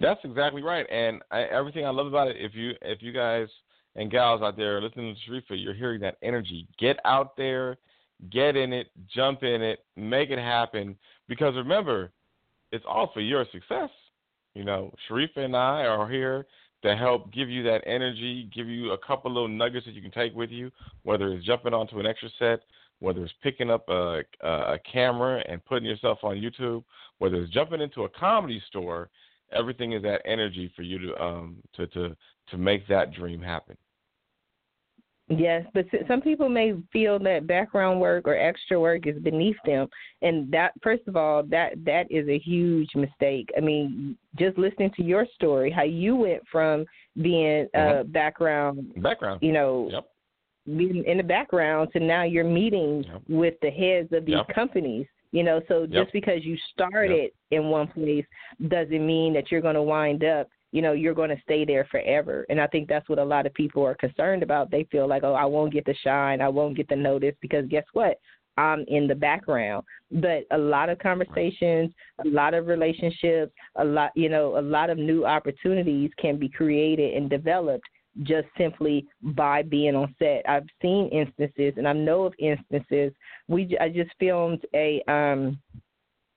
That's 0.00 0.20
exactly 0.24 0.62
right 0.62 0.86
and 0.90 1.20
I, 1.30 1.42
everything 1.42 1.84
i 1.84 1.90
love 1.90 2.06
about 2.06 2.28
it 2.28 2.36
if 2.38 2.54
you 2.54 2.72
if 2.82 3.02
you 3.02 3.12
guys 3.12 3.48
and 3.96 4.10
gals 4.10 4.40
out 4.40 4.56
there 4.56 4.80
listening 4.80 5.16
to 5.16 5.30
Sharifah, 5.30 5.60
you're 5.60 5.74
hearing 5.74 6.00
that 6.02 6.16
energy. 6.22 6.68
Get 6.78 6.98
out 7.04 7.36
there 7.36 7.76
get 8.30 8.56
in 8.56 8.72
it 8.72 8.88
jump 9.14 9.42
in 9.42 9.62
it 9.62 9.84
make 9.96 10.30
it 10.30 10.38
happen 10.38 10.94
because 11.28 11.54
remember 11.54 12.10
it's 12.70 12.84
all 12.86 13.10
for 13.14 13.20
your 13.20 13.46
success 13.50 13.88
you 14.54 14.64
know, 14.64 14.92
Sharifah 15.08 15.38
and 15.38 15.56
I 15.56 15.84
are 15.84 16.08
here 16.08 16.46
to 16.82 16.96
help 16.96 17.32
give 17.32 17.48
you 17.48 17.62
that 17.64 17.82
energy, 17.86 18.50
give 18.54 18.66
you 18.66 18.92
a 18.92 18.98
couple 18.98 19.32
little 19.32 19.48
nuggets 19.48 19.86
that 19.86 19.94
you 19.94 20.02
can 20.02 20.10
take 20.10 20.34
with 20.34 20.50
you, 20.50 20.70
whether 21.02 21.32
it's 21.32 21.44
jumping 21.44 21.74
onto 21.74 22.00
an 22.00 22.06
extra 22.06 22.30
set, 22.38 22.60
whether 23.00 23.22
it's 23.22 23.34
picking 23.42 23.70
up 23.70 23.88
a, 23.88 24.22
a 24.42 24.78
camera 24.90 25.42
and 25.48 25.64
putting 25.64 25.88
yourself 25.88 26.18
on 26.22 26.36
YouTube, 26.36 26.84
whether 27.18 27.36
it's 27.36 27.52
jumping 27.52 27.80
into 27.80 28.04
a 28.04 28.08
comedy 28.08 28.62
store. 28.68 29.10
Everything 29.52 29.92
is 29.92 30.02
that 30.02 30.22
energy 30.24 30.72
for 30.76 30.82
you 30.82 30.98
to 30.98 31.20
um 31.20 31.56
to 31.74 31.86
to 31.88 32.16
to 32.50 32.56
make 32.56 32.86
that 32.88 33.12
dream 33.12 33.42
happen. 33.42 33.76
Yes, 35.30 35.64
but 35.74 35.86
some 36.08 36.20
people 36.20 36.48
may 36.48 36.74
feel 36.92 37.20
that 37.20 37.46
background 37.46 38.00
work 38.00 38.26
or 38.26 38.36
extra 38.36 38.80
work 38.80 39.06
is 39.06 39.16
beneath 39.22 39.56
them, 39.64 39.86
and 40.22 40.50
that 40.50 40.72
first 40.82 41.02
of 41.06 41.14
all, 41.14 41.44
that 41.44 41.84
that 41.84 42.10
is 42.10 42.28
a 42.28 42.38
huge 42.38 42.88
mistake. 42.96 43.48
I 43.56 43.60
mean, 43.60 44.16
just 44.36 44.58
listening 44.58 44.90
to 44.96 45.04
your 45.04 45.26
story, 45.36 45.70
how 45.70 45.84
you 45.84 46.16
went 46.16 46.42
from 46.50 46.84
being 47.22 47.68
a 47.74 47.78
mm-hmm. 47.78 48.10
background, 48.10 48.92
background, 48.96 49.38
you 49.40 49.52
know, 49.52 49.88
yep. 49.92 50.10
being 50.76 51.04
in 51.06 51.18
the 51.18 51.22
background, 51.22 51.90
to 51.92 52.00
now 52.00 52.24
you're 52.24 52.42
meeting 52.42 53.04
yep. 53.04 53.22
with 53.28 53.54
the 53.62 53.70
heads 53.70 54.12
of 54.12 54.26
these 54.26 54.34
yep. 54.34 54.52
companies. 54.52 55.06
You 55.32 55.44
know, 55.44 55.60
so 55.68 55.86
just 55.86 56.12
because 56.12 56.44
you 56.44 56.58
started 56.72 57.30
in 57.52 57.66
one 57.68 57.86
place 57.86 58.24
doesn't 58.66 59.06
mean 59.06 59.32
that 59.34 59.52
you're 59.52 59.60
going 59.60 59.76
to 59.76 59.82
wind 59.82 60.24
up 60.24 60.48
you 60.72 60.82
know 60.82 60.92
you're 60.92 61.14
going 61.14 61.30
to 61.30 61.42
stay 61.42 61.64
there 61.64 61.86
forever. 61.90 62.46
And 62.48 62.60
i 62.60 62.66
think 62.66 62.88
that's 62.88 63.08
what 63.08 63.18
a 63.18 63.24
lot 63.24 63.46
of 63.46 63.54
people 63.54 63.84
are 63.84 63.94
concerned 63.94 64.42
about. 64.42 64.70
They 64.70 64.84
feel 64.90 65.08
like 65.08 65.24
oh 65.24 65.34
i 65.34 65.44
won't 65.44 65.72
get 65.72 65.84
the 65.84 65.94
shine. 66.02 66.40
I 66.40 66.48
won't 66.48 66.76
get 66.76 66.88
the 66.88 66.96
notice 66.96 67.34
because 67.40 67.66
guess 67.68 67.84
what? 67.92 68.18
I'm 68.56 68.84
in 68.88 69.06
the 69.06 69.14
background. 69.14 69.84
But 70.10 70.44
a 70.50 70.58
lot 70.58 70.88
of 70.88 70.98
conversations 70.98 71.92
a 72.24 72.28
lot 72.28 72.54
of 72.54 72.66
relationships 72.66 73.52
a 73.76 73.84
lot 73.84 74.10
you 74.14 74.28
know 74.28 74.58
a 74.58 74.62
lot 74.62 74.90
of 74.90 74.98
new 74.98 75.24
opportunities 75.24 76.10
can 76.18 76.38
be 76.38 76.48
created 76.48 77.16
and 77.16 77.30
developed 77.30 77.86
just 78.22 78.48
simply 78.58 79.06
by 79.22 79.62
being 79.62 79.94
on 79.94 80.14
set. 80.18 80.42
I've 80.48 80.66
seen 80.82 81.08
instances 81.08 81.74
and 81.76 81.86
i 81.86 81.92
know 81.92 82.24
of 82.24 82.34
instances. 82.38 83.12
We 83.48 83.76
i 83.80 83.88
just 83.88 84.10
filmed 84.18 84.64
a 84.74 85.02
um 85.08 85.58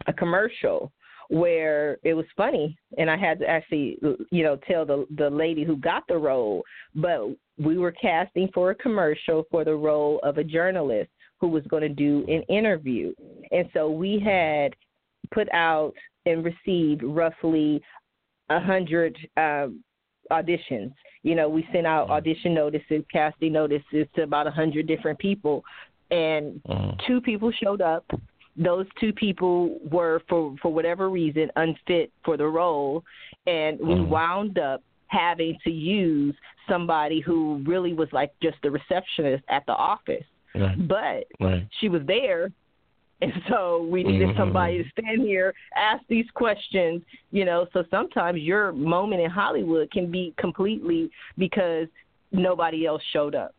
a 0.08 0.14
commercial 0.14 0.92
where 1.30 1.98
it 2.04 2.14
was 2.14 2.26
funny 2.36 2.78
and 2.98 3.10
I 3.10 3.18
had 3.18 3.40
to 3.40 3.48
actually 3.48 3.98
you 4.32 4.44
know 4.44 4.58
tell 4.68 4.86
the 4.86 5.06
the 5.18 5.30
lady 5.30 5.64
who 5.64 5.78
got 5.78 6.04
the 6.08 6.18
role 6.18 6.64
but 6.96 7.30
we 7.58 7.78
were 7.78 7.92
casting 7.92 8.50
for 8.54 8.72
a 8.72 8.76
commercial 8.76 9.46
for 9.52 9.64
the 9.64 9.76
role 9.76 10.20
of 10.24 10.38
a 10.38 10.44
journalist 10.44 11.10
who 11.40 11.48
was 11.48 11.64
going 11.68 11.84
to 11.84 11.90
do 11.90 12.26
an 12.28 12.42
interview. 12.44 13.14
And 13.52 13.70
so 13.74 13.90
we 13.90 14.20
had 14.20 14.74
put 15.34 15.52
out 15.54 15.94
and 16.26 16.44
received 16.44 17.04
roughly 17.04 17.82
a 18.50 18.60
hundred 18.60 19.18
um 19.38 19.84
auditions. 20.32 20.94
You 21.22 21.36
know 21.36 21.50
we 21.50 21.68
sent 21.72 21.86
out 21.86 22.10
audition 22.10 22.54
notices 22.54 23.04
casting 23.12 23.54
notices 23.54 24.08
to 24.16 24.24
about 24.24 24.48
a 24.48 24.52
hundred 24.52 24.88
different 24.88 25.20
people 25.20 25.64
and 26.12 26.62
mm-hmm. 26.64 26.92
two 27.08 27.22
people 27.22 27.52
showed 27.62 27.82
up 27.82 28.06
those 28.56 28.86
two 29.00 29.12
people 29.14 29.80
were 29.90 30.22
for 30.30 30.56
for 30.62 30.72
whatever 30.72 31.10
reason 31.10 31.50
unfit 31.56 32.12
for 32.24 32.38
the 32.38 32.46
role 32.46 33.04
and 33.48 33.80
we 33.80 33.96
mm-hmm. 33.96 34.10
wound 34.10 34.60
up 34.60 34.84
having 35.08 35.58
to 35.64 35.72
use 35.72 36.36
somebody 36.68 37.20
who 37.20 37.64
really 37.66 37.94
was 37.94 38.08
like 38.12 38.32
just 38.42 38.58
the 38.64 38.70
receptionist 38.70 39.44
at 39.50 39.66
the 39.66 39.72
office 39.72 40.24
right. 40.56 40.88
but 40.88 41.26
right. 41.40 41.68
she 41.80 41.90
was 41.90 42.02
there 42.06 42.52
and 43.22 43.34
so 43.50 43.88
we 43.90 44.04
needed 44.04 44.30
mm-hmm. 44.30 44.40
somebody 44.40 44.84
to 44.84 44.90
stand 44.90 45.22
here 45.22 45.54
ask 45.76 46.04
these 46.08 46.26
questions 46.36 47.02
you 47.32 47.46
know 47.46 47.66
so 47.74 47.84
sometimes 47.90 48.40
your 48.40 48.72
moment 48.72 49.22
in 49.22 49.30
hollywood 49.30 49.90
can 49.92 50.12
be 50.12 50.34
completely 50.38 51.10
because 51.38 51.88
nobody 52.32 52.86
else 52.86 53.02
showed 53.12 53.34
up 53.34 53.56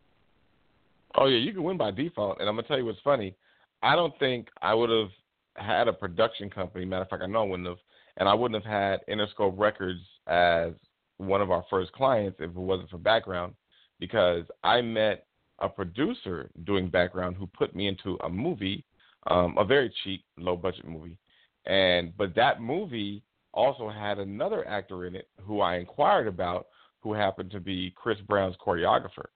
oh 1.15 1.25
yeah 1.27 1.37
you 1.37 1.51
can 1.51 1.63
win 1.63 1.77
by 1.77 1.91
default 1.91 2.39
and 2.39 2.47
i'm 2.47 2.55
gonna 2.55 2.67
tell 2.67 2.77
you 2.77 2.85
what's 2.85 2.99
funny 3.03 3.35
I 3.81 3.95
don't 3.95 4.17
think 4.19 4.47
I 4.61 4.73
would 4.73 4.89
have 4.89 5.09
had 5.57 5.87
a 5.87 5.93
production 5.93 6.49
company. 6.49 6.85
Matter 6.85 7.03
of 7.03 7.09
fact, 7.09 7.23
I 7.23 7.27
know 7.27 7.43
I 7.43 7.45
wouldn't 7.45 7.67
have, 7.67 7.77
and 8.17 8.27
I 8.27 8.33
wouldn't 8.33 8.63
have 8.63 8.71
had 8.71 8.99
Interscope 9.09 9.57
Records 9.57 10.01
as 10.27 10.73
one 11.17 11.41
of 11.41 11.51
our 11.51 11.63
first 11.69 11.91
clients 11.93 12.37
if 12.39 12.49
it 12.49 12.55
wasn't 12.55 12.89
for 12.89 12.97
background, 12.97 13.53
because 13.99 14.43
I 14.63 14.81
met 14.81 15.25
a 15.59 15.69
producer 15.69 16.49
doing 16.65 16.89
background 16.89 17.37
who 17.37 17.47
put 17.47 17.75
me 17.75 17.87
into 17.87 18.17
a 18.23 18.29
movie, 18.29 18.83
um, 19.27 19.55
a 19.57 19.63
very 19.63 19.93
cheap, 20.03 20.25
low 20.37 20.55
budget 20.55 20.87
movie, 20.87 21.17
and 21.65 22.15
but 22.17 22.35
that 22.35 22.61
movie 22.61 23.23
also 23.53 23.89
had 23.89 24.19
another 24.19 24.67
actor 24.67 25.05
in 25.05 25.15
it 25.15 25.29
who 25.41 25.61
I 25.61 25.77
inquired 25.77 26.27
about, 26.27 26.67
who 26.99 27.13
happened 27.13 27.51
to 27.51 27.61
be 27.61 27.93
Chris 27.95 28.19
Brown's 28.27 28.57
choreographer, 28.57 29.27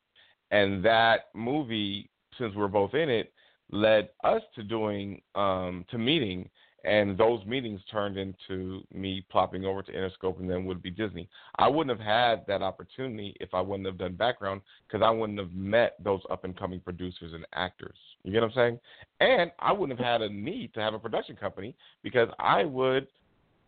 and 0.52 0.84
that 0.84 1.28
movie, 1.34 2.10
since 2.38 2.54
we're 2.56 2.68
both 2.68 2.94
in 2.94 3.10
it 3.10 3.32
led 3.72 4.10
us 4.24 4.42
to 4.56 4.64
doing 4.64 5.22
um, 5.36 5.86
to 5.92 5.98
meeting 5.98 6.50
and 6.86 7.18
those 7.18 7.44
meetings 7.46 7.82
turned 7.92 8.18
into 8.18 8.82
me 8.94 9.26
plopping 9.30 9.66
over 9.66 9.82
to 9.82 9.92
Interscope 9.92 10.40
and 10.40 10.50
then 10.50 10.66
would 10.66 10.82
be 10.82 10.90
Disney. 10.90 11.28
I 11.58 11.68
wouldn't 11.68 11.98
have 11.98 12.06
had 12.06 12.46
that 12.48 12.62
opportunity 12.62 13.36
if 13.40 13.54
I 13.54 13.62
wouldn't 13.62 13.86
have 13.86 13.98
done 13.98 14.14
background 14.14 14.62
because 14.88 15.04
I 15.06 15.10
wouldn't 15.10 15.40
have 15.40 15.52
met 15.52 15.96
those 16.04 16.22
up 16.30 16.46
and 16.46 16.58
coming 16.58 16.80
producers 16.80 17.34
and 17.34 17.46
actors. 17.54 17.98
You 18.24 18.32
get 18.32 18.42
what 18.42 18.52
I'm 18.52 18.56
saying? 18.56 18.80
And 19.20 19.52
I 19.60 19.74
wouldn't 19.74 20.00
have 20.00 20.06
had 20.06 20.22
a 20.22 20.30
need 20.30 20.74
to 20.76 20.80
have 20.80 20.94
a 20.94 21.00
production 21.00 21.36
company 21.36 21.76
because 22.02 22.30
I 22.40 22.64
would 22.64 23.08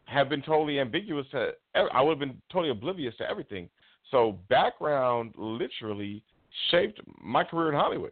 have 0.06 0.30
been 0.30 0.42
totally 0.42 0.80
ambiguous 0.80 1.26
to 1.32 1.52
I 1.76 2.02
would 2.02 2.12
have 2.12 2.20
been 2.20 2.42
totally 2.52 2.72
oblivious 2.72 3.16
to 3.18 3.30
everything. 3.30 3.70
So 4.10 4.40
background 4.50 5.34
literally 5.38 6.24
shaped 6.70 7.00
my 7.22 7.44
career 7.44 7.70
in 7.70 7.76
Hollywood. 7.76 8.12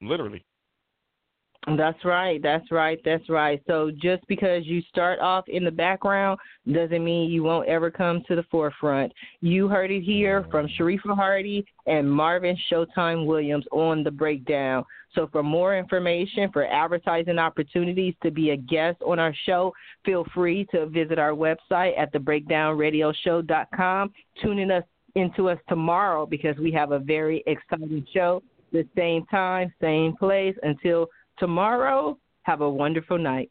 Literally. 0.00 0.44
That's 1.76 2.02
right. 2.06 2.42
That's 2.42 2.70
right. 2.70 2.98
That's 3.04 3.28
right. 3.28 3.62
So 3.66 3.90
just 3.90 4.26
because 4.28 4.64
you 4.64 4.80
start 4.88 5.20
off 5.20 5.44
in 5.46 5.62
the 5.62 5.70
background 5.70 6.40
doesn't 6.72 7.04
mean 7.04 7.30
you 7.30 7.42
won't 7.42 7.68
ever 7.68 7.90
come 7.90 8.22
to 8.28 8.36
the 8.36 8.44
forefront. 8.50 9.12
You 9.42 9.68
heard 9.68 9.90
it 9.90 10.00
here 10.00 10.46
from 10.50 10.68
Sharifah 10.68 11.18
Hardie 11.18 11.64
and 11.86 12.10
Marvin 12.10 12.56
Showtime 12.72 13.26
Williams 13.26 13.66
on 13.72 14.02
the 14.02 14.10
breakdown. 14.10 14.84
So 15.14 15.28
for 15.30 15.42
more 15.42 15.76
information, 15.76 16.50
for 16.50 16.66
advertising 16.66 17.38
opportunities 17.38 18.14
to 18.22 18.30
be 18.30 18.50
a 18.50 18.56
guest 18.56 19.02
on 19.06 19.18
our 19.18 19.34
show, 19.44 19.74
feel 20.04 20.24
free 20.32 20.66
to 20.72 20.86
visit 20.86 21.18
our 21.18 21.32
website 21.32 21.98
at 21.98 22.10
thebreakdownradioshow.com. 22.14 24.12
Tune 24.42 24.58
in 24.60 24.70
us 24.70 24.84
into 25.16 25.48
us 25.48 25.58
tomorrow 25.68 26.24
because 26.24 26.56
we 26.58 26.70
have 26.70 26.92
a 26.92 26.98
very 27.00 27.42
exciting 27.46 28.06
show. 28.14 28.42
The 28.72 28.86
same 28.96 29.26
time, 29.26 29.72
same 29.80 30.16
place. 30.16 30.54
Until 30.62 31.08
tomorrow. 31.40 32.18
Have 32.42 32.60
a 32.60 32.70
wonderful 32.70 33.18
night. 33.18 33.50